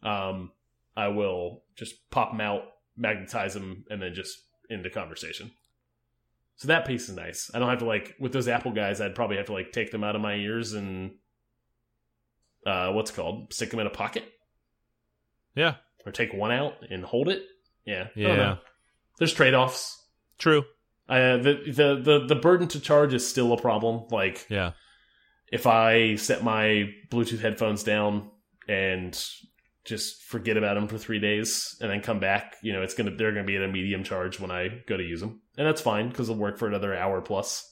um, 0.04 0.52
I 0.98 1.08
will 1.10 1.64
just 1.76 2.10
pop 2.10 2.32
them 2.32 2.42
out, 2.42 2.64
magnetize 2.98 3.54
them, 3.54 3.86
and 3.90 4.02
then 4.02 4.14
just 4.14 4.38
end 4.70 4.84
the 4.84 4.90
conversation. 4.90 5.52
So 6.58 6.68
that 6.70 6.86
piece 6.88 7.10
is 7.10 7.16
nice. 7.16 7.52
I 7.54 7.60
don't 7.60 7.70
have 7.70 7.80
to 7.80 7.86
like 7.86 8.16
with 8.20 8.32
those 8.34 8.48
Apple 8.48 8.72
guys. 8.72 9.02
I'd 9.02 9.16
probably 9.16 9.38
have 9.38 9.48
to 9.48 9.54
like 9.54 9.72
take 9.74 9.92
them 9.92 10.04
out 10.04 10.16
of 10.16 10.22
my 10.22 10.36
ears 10.36 10.74
and 10.74 11.12
uh, 12.66 12.92
what's 12.94 13.12
it 13.12 13.16
called 13.16 13.54
stick 13.54 13.70
them 13.72 13.80
in 13.80 13.88
a 13.88 13.92
pocket 13.92 14.24
Yeah. 15.56 15.76
or 16.06 16.12
take 16.12 16.34
one 16.34 16.52
out 16.52 16.74
and 16.90 17.04
hold 17.04 17.30
it. 17.30 17.44
Yeah, 17.86 18.08
Yeah. 18.16 18.56
There's 19.20 19.34
trade 19.34 19.54
offs. 19.54 20.02
True. 20.38 20.64
Uh, 21.08 21.38
the, 21.38 21.54
the 21.68 22.02
the 22.04 22.26
the 22.28 22.36
burden 22.36 22.68
to 22.70 22.80
charge 22.80 23.14
is 23.14 23.28
still 23.28 23.54
a 23.54 23.62
problem. 23.62 24.06
Like 24.10 24.46
Yeah. 24.50 24.72
if 25.52 25.68
I 25.68 26.16
set 26.16 26.44
my 26.44 26.90
Bluetooth 27.12 27.40
headphones 27.40 27.84
down 27.84 28.32
and 28.68 29.18
just 29.86 30.24
forget 30.24 30.58
about 30.58 30.74
them 30.74 30.88
for 30.88 30.98
three 30.98 31.20
days 31.20 31.78
and 31.80 31.92
then 31.92 32.02
come 32.02 32.20
back, 32.20 32.56
you 32.64 32.74
know, 32.74 32.82
it's 32.82 32.96
gonna 32.96 33.12
they're 33.16 33.32
gonna 33.32 33.46
be 33.46 33.56
at 33.56 33.62
a 33.62 33.68
medium 33.68 34.04
charge 34.04 34.40
when 34.40 34.50
I 34.50 34.82
go 34.88 34.98
to 34.98 35.04
use 35.04 35.22
them, 35.22 35.42
and 35.58 35.68
that's 35.68 35.82
fine 35.82 36.10
because 36.10 36.28
they'll 36.28 36.36
work 36.38 36.58
for 36.58 36.68
another 36.68 36.96
hour 36.96 37.22
plus. 37.22 37.72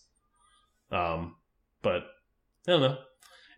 Um, 0.91 1.35
but 1.81 2.03
I 2.67 2.71
don't 2.71 2.81
know. 2.81 2.97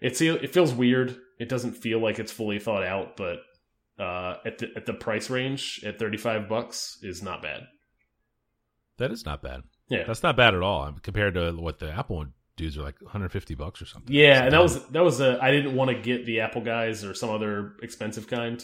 It's 0.01 0.21
it 0.21 0.53
feels 0.53 0.73
weird. 0.73 1.17
It 1.37 1.49
doesn't 1.49 1.73
feel 1.73 1.99
like 1.99 2.17
it's 2.17 2.31
fully 2.31 2.59
thought 2.59 2.83
out, 2.83 3.17
but 3.17 3.39
uh, 3.99 4.35
at 4.45 4.57
the 4.57 4.69
at 4.75 4.85
the 4.85 4.93
price 4.93 5.29
range 5.29 5.81
at 5.85 5.97
thirty 5.99 6.17
five 6.17 6.47
bucks 6.49 6.97
is 7.01 7.21
not 7.23 7.41
bad. 7.41 7.63
That 8.97 9.11
is 9.11 9.25
not 9.25 9.41
bad. 9.41 9.63
Yeah, 9.89 10.03
That's 10.07 10.23
not 10.23 10.35
bad 10.37 10.55
at 10.55 10.61
all 10.61 10.83
um, 10.83 10.97
compared 11.03 11.33
to 11.35 11.51
what 11.51 11.79
the 11.79 11.91
Apple 11.91 12.25
dudes 12.57 12.77
are 12.77 12.81
like 12.81 12.99
150 13.01 13.53
bucks 13.55 13.81
or 13.81 13.85
something. 13.85 14.11
Yeah, 14.15 14.37
It's 14.37 14.41
and 14.45 14.53
that 14.53 14.61
was 14.61 14.85
that 14.87 15.03
was 15.03 15.19
a 15.21 15.37
I 15.41 15.51
didn't 15.51 15.75
want 15.75 15.91
to 15.91 16.01
get 16.01 16.25
the 16.25 16.39
Apple 16.39 16.61
guys 16.61 17.03
or 17.05 17.13
some 17.13 17.29
other 17.29 17.73
expensive 17.83 18.27
kind, 18.27 18.63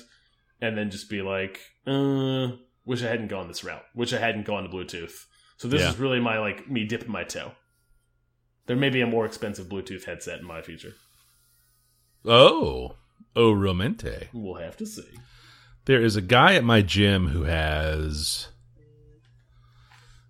and 0.61 0.77
then 0.77 0.89
just 0.89 1.09
be 1.09 1.21
like, 1.21 1.59
uh, 1.85 2.47
wish 2.85 3.03
I 3.03 3.07
hadn't 3.07 3.27
gone 3.27 3.47
this 3.49 3.63
route. 3.63 3.83
Wish 3.93 4.13
I 4.13 4.19
hadn't 4.19 4.45
gone 4.45 4.63
to 4.63 4.69
Bluetooth. 4.69 5.25
So 5.57 5.67
this 5.67 5.81
Yeah. 5.81 5.89
is 5.89 5.99
really 5.99 6.19
my 6.19 6.39
like 6.39 6.69
me 6.69 6.85
dipping 6.85 7.11
my 7.11 7.23
toe. 7.23 7.51
There 8.67 8.77
may 8.77 8.89
be 8.89 9.01
a 9.01 9.07
more 9.07 9.25
expensive 9.25 9.67
Bluetooth 9.67 10.05
headset 10.05 10.39
in 10.39 10.45
my 10.45 10.61
future. 10.61 10.93
Oh, 12.25 12.95
oh, 13.35 13.53
romente. 13.53 14.27
We'll 14.33 14.55
have 14.61 14.77
to 14.77 14.85
see. 14.85 15.07
There 15.85 16.01
is 16.01 16.15
a 16.15 16.21
guy 16.21 16.55
at 16.55 16.63
my 16.63 16.81
gym 16.81 17.27
who 17.29 17.43
has 17.43 18.47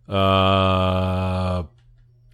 uh 0.08 1.64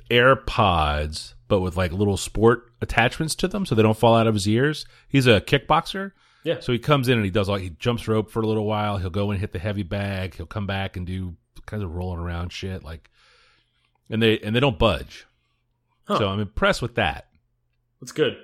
AirPods, 0.09 1.33
but 1.47 1.59
with 1.59 1.75
like 1.77 1.91
little 1.91 2.17
sport 2.17 2.71
attachments 2.81 3.35
to 3.35 3.47
them, 3.47 3.65
so 3.65 3.75
they 3.75 3.81
don't 3.83 3.97
fall 3.97 4.15
out 4.15 4.27
of 4.27 4.33
his 4.33 4.47
ears. 4.47 4.85
He's 5.07 5.27
a 5.27 5.41
kickboxer, 5.41 6.11
Yeah. 6.43 6.59
so 6.59 6.71
he 6.71 6.79
comes 6.79 7.07
in 7.09 7.15
and 7.17 7.25
he 7.25 7.31
does 7.31 7.49
all 7.49 7.55
he 7.57 7.71
jumps 7.71 8.07
rope 8.07 8.31
for 8.31 8.41
a 8.41 8.47
little 8.47 8.65
while. 8.65 8.97
He'll 8.97 9.09
go 9.09 9.31
and 9.31 9.39
hit 9.39 9.51
the 9.51 9.59
heavy 9.59 9.83
bag. 9.83 10.35
He'll 10.35 10.45
come 10.45 10.65
back 10.67 10.95
and 10.95 11.05
do 11.05 11.35
kinds 11.65 11.83
of 11.83 11.93
rolling 11.93 12.19
around 12.19 12.53
shit 12.53 12.83
like, 12.83 13.09
and 14.09 14.21
they 14.21 14.39
and 14.39 14.55
they 14.55 14.59
don't 14.61 14.79
budge. 14.79 15.25
Huh. 16.07 16.19
So 16.19 16.27
I'm 16.29 16.39
impressed 16.39 16.81
with 16.81 16.95
that. 16.95 17.27
That's 17.99 18.13
good. 18.13 18.37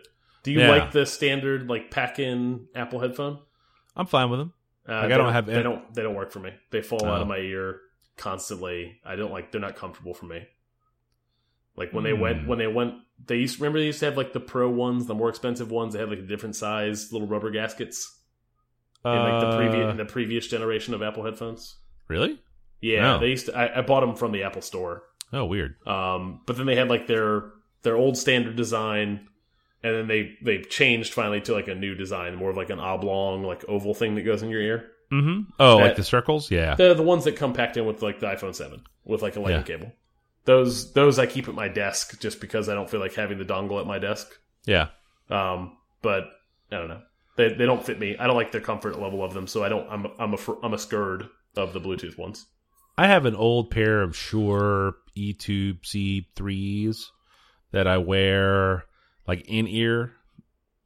Do 0.44 0.52
you 0.52 0.60
Yeah. 0.60 0.70
like 0.72 0.92
the 0.92 1.06
standard 1.06 1.70
like 1.70 1.90
pack-in 1.92 2.68
Apple 2.76 3.00
headphone? 3.00 3.40
I'm 3.96 4.06
fine 4.06 4.30
with 4.30 4.40
them. 4.40 4.54
Uh, 4.88 4.92
Like, 4.94 5.04
I 5.06 5.08
they 5.08 5.18
don't 5.18 5.34
have 5.34 5.46
They 5.46 5.64
don't. 5.64 5.94
They 5.94 6.02
don't 6.04 6.16
work 6.16 6.32
for 6.32 6.40
me. 6.40 6.52
They 6.72 6.82
fall 6.82 7.06
out 7.06 7.20
Oh. 7.20 7.22
of 7.22 7.28
my 7.28 7.38
ear 7.38 7.80
constantly. 8.18 9.00
I 9.06 9.16
don't 9.16 9.32
like. 9.32 9.52
They're 9.52 9.62
not 9.62 9.76
comfortable 9.76 10.14
for 10.14 10.26
me. 10.26 10.46
Like 11.76 11.92
when 11.94 12.04
they 12.04 12.12
Hmm. 12.14 12.20
went. 12.22 12.48
When 12.48 12.60
they 12.60 12.68
went. 12.68 12.96
They 13.26 13.38
used. 13.38 13.60
Remember 13.60 13.80
they 13.80 13.86
used 13.86 14.00
to 14.00 14.06
have 14.06 14.18
like 14.18 14.34
the 14.34 14.40
pro 14.40 14.70
ones, 14.70 15.06
the 15.08 15.16
more 15.16 15.30
expensive 15.30 15.72
ones. 15.72 15.94
They 15.94 16.00
had 16.00 16.10
like 16.10 16.20
a 16.20 16.24
different 16.24 16.56
size 16.56 17.12
little 17.14 17.28
rubber 17.28 17.50
gaskets 17.52 18.20
in 19.06 19.12
like 19.12 19.42
the 19.42 19.58
previous 19.58 19.86
Uh, 19.86 19.90
in 19.92 19.98
the 19.98 20.06
previous 20.06 20.48
generation 20.48 20.94
of 20.94 21.02
Apple 21.02 21.24
headphones. 21.24 21.78
really? 22.08 22.40
Yeah, 22.82 23.02
No. 23.02 23.20
they 23.20 23.30
used 23.30 23.46
to. 23.46 23.58
I, 23.58 23.80
I 23.80 23.82
bought 23.82 24.02
them 24.02 24.14
from 24.16 24.34
the 24.34 24.44
Apple 24.44 24.62
Store. 24.62 25.04
Oh, 25.32 25.46
weird. 25.46 25.76
Um, 25.88 26.42
but 26.46 26.58
then 26.58 26.66
they 26.66 26.76
had 26.76 26.90
like 26.90 27.08
their 27.08 27.52
their 27.84 27.96
old 27.96 28.18
standard 28.18 28.56
design, 28.58 29.28
and 29.84 29.96
then 29.96 30.08
they 30.08 30.36
they 30.42 30.60
changed 30.62 31.14
finally 31.14 31.42
to 31.42 31.54
like 31.54 31.68
a 31.68 31.76
new 31.76 31.96
design, 31.96 32.36
more 32.36 32.50
of 32.50 32.58
like 32.58 32.70
an 32.70 32.80
oblong, 32.80 33.44
like 33.44 33.64
oval 33.68 33.94
thing 33.94 34.16
that 34.16 34.22
goes 34.24 34.42
in 34.44 34.50
your 34.50 34.62
ear. 34.62 34.90
Mm-hmm. 35.12 35.52
Oh, 35.60 35.78
like 35.78 35.96
the 35.96 36.04
circles? 36.04 36.50
Yeah. 36.50 36.74
They're 36.76 36.94
the 36.96 37.04
ones 37.04 37.26
that 37.26 37.36
come 37.36 37.54
packed 37.54 37.78
in 37.78 37.86
with 37.86 38.02
like 38.02 38.20
the 38.20 38.28
iPhone 38.28 38.56
Seven 38.56 38.84
with 39.06 39.22
like 39.22 39.36
a 39.36 39.40
lightning 39.40 39.60
Yeah. 39.68 39.78
cable. 39.78 39.92
Those 40.46 40.92
those 40.94 41.20
I 41.20 41.26
keep 41.28 41.48
at 41.48 41.54
my 41.56 41.68
desk 41.68 42.20
just 42.20 42.42
because 42.42 42.68
I 42.70 42.74
don't 42.74 42.90
feel 42.90 43.00
like 43.00 43.14
having 43.14 43.38
the 43.38 43.46
dongle 43.46 43.80
at 43.80 43.86
my 43.88 44.00
desk. 44.00 44.28
Yeah. 44.66 44.88
Um, 45.30 45.78
but 46.02 46.24
I 46.72 46.78
don't 46.78 46.88
know. 46.90 47.02
They 47.38 47.50
they 47.54 47.66
don't 47.66 47.86
fit 47.86 48.00
me. 48.00 48.16
I 48.18 48.28
don't 48.28 48.36
like 48.36 48.52
the 48.52 48.60
comfort 48.62 49.00
level 49.00 49.24
of 49.24 49.34
them, 49.34 49.48
so 49.48 49.64
I 49.64 49.70
don't. 49.70 49.88
I'm 49.90 50.08
I'm 50.20 50.34
a 50.34 50.38
I'm 50.64 50.74
a 50.74 50.78
scared 50.80 51.28
of 51.56 51.74
the 51.74 51.80
Bluetooth 51.82 52.18
ones. 52.18 52.46
I 52.98 53.08
have 53.08 53.26
an 53.26 53.36
old 53.36 53.72
pair 53.72 54.02
of 54.02 54.16
Shure 54.16 54.96
E2C3s 55.18 56.98
that 57.72 57.88
I 57.88 57.98
wear 57.98 58.84
like 59.28 59.46
in 59.48 59.68
ear. 59.68 60.14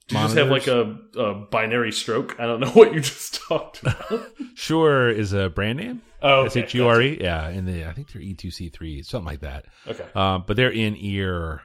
Do 0.07 0.15
you 0.15 0.21
just 0.21 0.37
have 0.37 0.49
like 0.49 0.67
a, 0.67 0.97
a 1.17 1.33
binary 1.33 1.91
stroke? 1.91 2.39
I 2.39 2.45
don't 2.45 2.61
know 2.61 2.69
what 2.73 2.93
you 2.93 3.01
just 3.01 3.41
talked 3.47 3.81
about. 3.81 4.29
sure 4.55 5.09
is 5.09 5.33
a 5.33 5.49
brand 5.49 5.79
name. 5.79 6.01
oh, 6.21 6.45
S 6.45 6.55
H 6.55 6.73
U 6.75 6.87
R 6.87 7.01
E. 7.01 7.17
Yeah, 7.19 7.47
and 7.47 7.67
the 7.67 7.85
I 7.85 7.91
think 7.93 8.11
they're 8.11 8.21
E2C3, 8.21 9.05
something 9.05 9.25
like 9.25 9.41
that. 9.41 9.65
Okay. 9.85 10.05
Um, 10.15 10.45
but 10.47 10.55
they're 10.55 10.71
in 10.71 10.95
ear 10.97 11.61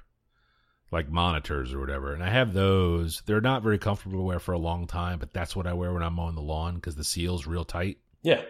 like 0.91 1.09
monitors 1.09 1.73
or 1.73 1.81
whatever. 1.81 2.13
And 2.13 2.23
I 2.23 2.31
have 2.31 2.53
those. 2.53 3.23
They're 3.27 3.41
not 3.41 3.63
very 3.63 3.79
comfortable 3.79 4.19
to 4.19 4.25
wear 4.25 4.41
for 4.41 4.53
a 4.53 4.59
long 4.59 4.87
time, 4.87 5.19
but 5.19 5.33
that's 5.33 5.57
what 5.57 5.67
I 5.67 5.73
wear 5.73 5.93
when 5.93 6.03
I'm 6.03 6.15
mowing 6.15 6.35
the 6.35 6.43
lawn 6.43 6.75
because 6.75 6.97
the 6.97 7.05
seal's 7.05 7.47
real 7.47 7.65
tight. 7.65 7.99
Yeah. 8.23 8.43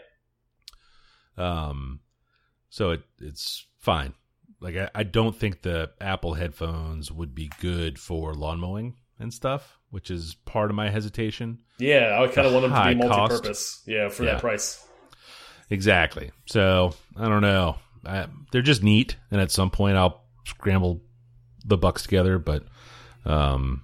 Um, 1.36 2.00
so 2.68 2.90
it 2.90 3.02
it's 3.20 3.66
fine. 3.78 4.14
Like 4.62 4.76
I, 4.76 4.88
I 4.94 5.02
don't 5.02 5.36
think 5.36 5.62
the 5.62 5.90
Apple 6.00 6.34
headphones 6.34 7.10
would 7.10 7.34
be 7.34 7.50
good 7.60 7.98
for 7.98 8.32
lawn 8.34 8.60
mowing 8.60 8.94
and 9.18 9.34
stuff, 9.34 9.78
which 9.90 10.10
is 10.10 10.36
part 10.44 10.70
of 10.70 10.76
my 10.76 10.88
hesitation. 10.88 11.58
Yeah, 11.78 12.18
I 12.22 12.28
kind 12.28 12.46
of 12.46 12.52
want 12.54 12.70
them 12.70 12.72
to 12.72 12.88
be 13.02 13.08
multi-purpose. 13.08 13.82
Yeah, 13.86 14.08
for 14.08 14.24
Yeah. 14.24 14.32
that 14.32 14.40
price. 14.40 14.86
Exactly. 15.68 16.30
So 16.46 16.94
I 17.16 17.28
don't 17.28 17.42
know. 17.42 17.76
I, 18.06 18.26
they're 18.52 18.62
just 18.62 18.82
neat, 18.82 19.16
and 19.30 19.40
at 19.40 19.50
some 19.50 19.70
point 19.70 19.96
I'll 19.96 20.22
scramble 20.46 21.02
the 21.64 21.76
bucks 21.76 22.02
together. 22.02 22.38
But 22.38 22.64
um, 23.24 23.82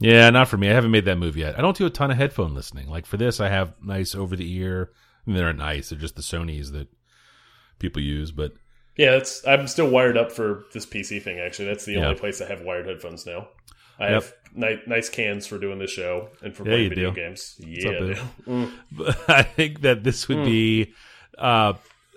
yeah, 0.00 0.30
not 0.30 0.48
for 0.48 0.56
me. 0.56 0.70
I 0.70 0.74
haven't 0.74 0.90
made 0.92 1.04
that 1.06 1.18
move 1.18 1.36
yet. 1.36 1.58
I 1.58 1.62
don't 1.62 1.76
do 1.76 1.86
a 1.86 1.90
ton 1.90 2.10
of 2.10 2.16
headphone 2.16 2.54
listening. 2.54 2.88
Like 2.88 3.06
for 3.06 3.16
this, 3.16 3.40
I 3.40 3.48
have 3.48 3.74
nice 3.82 4.14
over 4.14 4.34
the 4.36 4.52
ear. 4.56 4.90
I 5.26 5.30
mean, 5.30 5.36
they're 5.36 5.52
nice. 5.52 5.88
They're 5.90 5.98
just 5.98 6.16
the 6.16 6.22
Sony's 6.22 6.72
that 6.72 6.88
people 7.78 8.02
use. 8.02 8.30
But 8.30 8.52
Yeah, 8.96 9.12
that's. 9.12 9.46
I'm 9.46 9.66
still 9.66 9.88
wired 9.90 10.16
up 10.16 10.30
for 10.32 10.64
this 10.72 10.86
PC 10.86 11.20
thing. 11.22 11.38
Actually, 11.40 11.66
that's 11.68 11.84
the 11.84 11.94
Yeah. 11.94 12.06
only 12.06 12.18
place 12.20 12.40
I 12.40 12.46
have 12.46 12.62
wired 12.62 12.86
headphones 12.86 13.26
now. 13.26 13.48
I 13.98 14.10
Yep. 14.10 14.12
have 14.12 14.34
ni 14.54 14.76
nice 14.86 15.08
cans 15.08 15.46
for 15.46 15.58
doing 15.58 15.78
this 15.78 15.90
show 15.90 16.30
and 16.42 16.54
for 16.56 16.64
Yeah, 16.64 16.70
playing 16.74 16.88
video 16.90 17.10
do. 17.10 17.16
games. 17.16 17.56
up, 17.60 17.68
Yeah, 17.68 17.98
do. 17.98 18.14
Mm. 18.46 18.72
But 18.92 19.30
I 19.30 19.42
think 19.42 19.80
that 19.82 20.04
this 20.04 20.28
would 20.28 20.44
be 20.44 20.92
uh, 21.38 21.74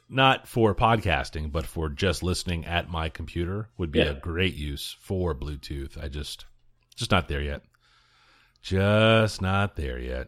not 0.10 0.48
for 0.48 0.76
podcasting, 0.76 1.52
but 1.52 1.66
for 1.66 1.90
just 1.90 2.22
listening 2.24 2.66
at 2.66 2.90
my 2.90 3.10
computer 3.10 3.70
would 3.78 3.92
be 3.92 4.00
Yeah. 4.00 4.12
a 4.12 4.14
great 4.14 4.54
use 4.56 4.96
for 5.02 5.34
Bluetooth. 5.36 6.02
I 6.02 6.08
just 6.10 6.46
just 6.96 7.12
not 7.12 7.28
there 7.28 7.42
yet. 7.42 7.62
Just 8.62 9.42
not 9.42 9.76
there 9.76 10.00
yet. 10.00 10.28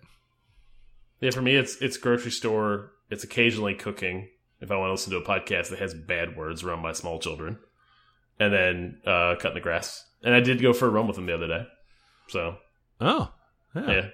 Yeah, 1.19 1.31
for 1.31 1.41
me, 1.41 1.55
it's 1.55 1.75
it's 1.81 1.97
grocery 1.97 2.31
store. 2.31 2.91
It's 3.09 3.23
occasionally 3.23 3.73
cooking 3.75 4.29
if 4.61 4.71
I 4.71 4.75
want 4.77 4.89
to 4.89 4.91
listen 4.91 5.11
to 5.11 5.17
a 5.17 5.23
podcast 5.23 5.69
that 5.69 5.79
has 5.79 5.93
bad 5.93 6.35
words 6.37 6.63
around 6.63 6.81
my 6.81 6.91
small 6.93 7.19
children, 7.19 7.57
and 8.39 8.53
then 8.53 9.01
uh, 9.05 9.35
cutting 9.39 9.55
the 9.55 9.61
grass. 9.61 10.05
And 10.23 10.33
I 10.35 10.39
did 10.41 10.61
go 10.61 10.73
for 10.73 10.85
a 10.87 10.89
run 10.89 11.07
with 11.07 11.15
them 11.15 11.25
the 11.25 11.33
other 11.35 11.47
day. 11.47 11.67
So 12.27 12.57
Oh, 13.01 13.31
yeah. 13.75 13.81
yeah, 13.91 14.07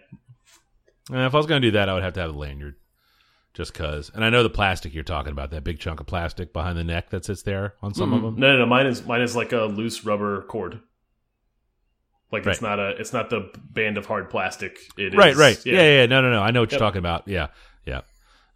Uh, 1.11 1.25
if 1.25 1.33
I 1.33 1.37
was 1.37 1.45
going 1.47 1.61
to 1.61 1.67
do 1.67 1.71
that, 1.71 1.89
I 1.89 1.93
would 1.93 2.03
have 2.03 2.13
to 2.13 2.19
have 2.21 2.29
a 2.33 2.37
lanyard, 2.37 2.75
just 3.53 3.73
cause. 3.73 4.11
And 4.13 4.23
I 4.23 4.29
know 4.29 4.43
the 4.43 4.49
plastic 4.49 4.93
you're 4.93 5.03
talking 5.03 5.31
about, 5.31 5.49
that 5.51 5.63
big 5.63 5.79
chunk 5.79 5.99
of 5.99 6.05
plastic 6.07 6.53
behind 6.53 6.77
the 6.77 6.83
neck 6.83 7.09
that 7.09 7.25
sits 7.25 7.41
there 7.43 7.73
on 7.81 7.93
some 7.93 8.13
of 8.13 8.21
them. 8.21 8.35
no, 8.39 8.53
no, 8.53 8.59
no. 8.59 8.65
Mine 8.67 8.85
is 8.87 9.05
mine 9.05 9.21
is 9.21 9.35
like 9.35 9.51
a 9.53 9.61
loose 9.65 10.05
rubber 10.05 10.43
cord. 10.43 10.79
Like 12.31 12.45
it's 12.45 12.61
not 12.61 12.79
a 12.79 12.89
it's 12.99 13.13
not 13.13 13.29
the 13.29 13.49
band 13.71 13.97
of 13.97 14.05
hard 14.07 14.29
plastic. 14.29 14.77
It 14.97 15.13
is 15.13 15.15
Right, 15.15 15.35
right. 15.35 15.63
Yeah. 15.65 15.81
yeah, 15.81 16.05
No, 16.07 16.21
no, 16.21 16.31
no. 16.31 16.41
I 16.41 16.51
know 16.51 16.61
what 16.61 16.71
Yep. 16.71 16.79
you're 16.79 16.87
talking 16.87 16.99
about. 16.99 17.27
Yeah, 17.27 17.47
yeah. 17.85 18.01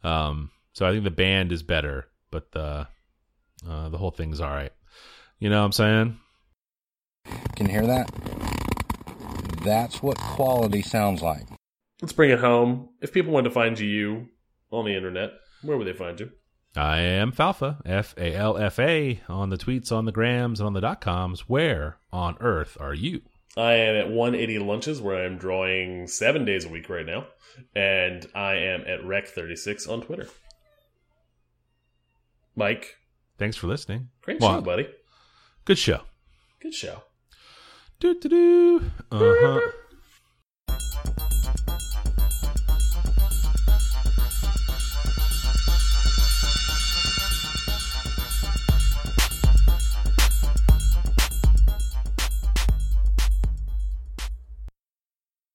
Um, 0.03 0.51
so 0.80 0.86
I 0.86 0.91
think 0.93 1.03
the 1.03 1.11
band 1.11 1.51
is 1.51 1.61
better, 1.61 2.07
but 2.32 2.53
the 2.53 2.88
uh, 3.67 3.89
the 3.89 3.97
whole 3.97 4.11
thing's 4.11 4.39
all 4.39 4.49
right. 4.49 4.71
You 5.38 5.49
know 5.49 5.59
what 5.59 5.65
I'm 5.65 5.71
saying? 5.73 6.17
Can 7.57 7.65
you 7.65 7.73
hear 7.73 7.86
that? 7.86 8.09
That's 9.65 10.01
what 10.01 10.17
quality 10.17 10.82
sounds 10.82 11.21
like. 11.21 11.43
Let's 12.01 12.13
bring 12.13 12.30
it 12.30 12.39
home. 12.39 12.91
If 13.01 13.11
people 13.11 13.34
want 13.34 13.43
to 13.43 13.51
find 13.51 13.77
you 13.77 14.30
on 14.71 14.86
the 14.86 14.95
internet, 14.95 15.32
where 15.63 15.75
would 15.75 15.86
they 15.86 15.91
find 15.91 16.17
you? 16.17 16.32
I 16.77 16.99
am 16.99 17.34
Falfa, 17.34 17.86
F 17.86 18.15
A 18.17 18.34
L 18.34 18.57
F 18.57 18.80
A, 18.80 19.19
on 19.27 19.49
the 19.49 19.57
tweets, 19.57 19.91
on 19.91 20.05
the 20.05 20.13
grams, 20.13 20.61
and 20.61 20.67
on 20.67 20.71
the 20.71 20.80
dot 20.80 21.01
coms. 21.01 21.49
Where 21.49 21.97
on 22.13 22.38
earth 22.39 22.77
are 22.80 22.93
you? 22.93 23.23
I 23.57 23.73
am 23.73 23.95
at 23.97 24.09
180 24.09 24.59
lunches 24.59 25.01
where 25.01 25.25
I'm 25.25 25.38
drawing 25.38 26.07
seven 26.07 26.45
days 26.45 26.63
a 26.63 26.69
week 26.69 26.88
right 26.88 27.05
now, 27.05 27.27
and 27.75 28.25
I 28.34 28.53
am 28.53 28.86
at 28.88 29.01
Rec36 29.01 29.89
on 29.89 30.03
Twitter. 30.03 30.27
Mike. 32.60 32.97
Thanks 33.38 33.55
for 33.55 33.68
listening. 33.68 34.10
Great 34.22 34.41
well, 34.41 34.55
show, 34.55 34.62
buddy. 34.62 34.89
Good 35.64 35.78
show. 35.78 36.01
Good 36.60 36.74
show. 36.74 37.03
Do 38.01 38.20
do 38.20 38.30
do. 38.30 38.91
Uh 39.10 39.62
huh. 40.68 41.18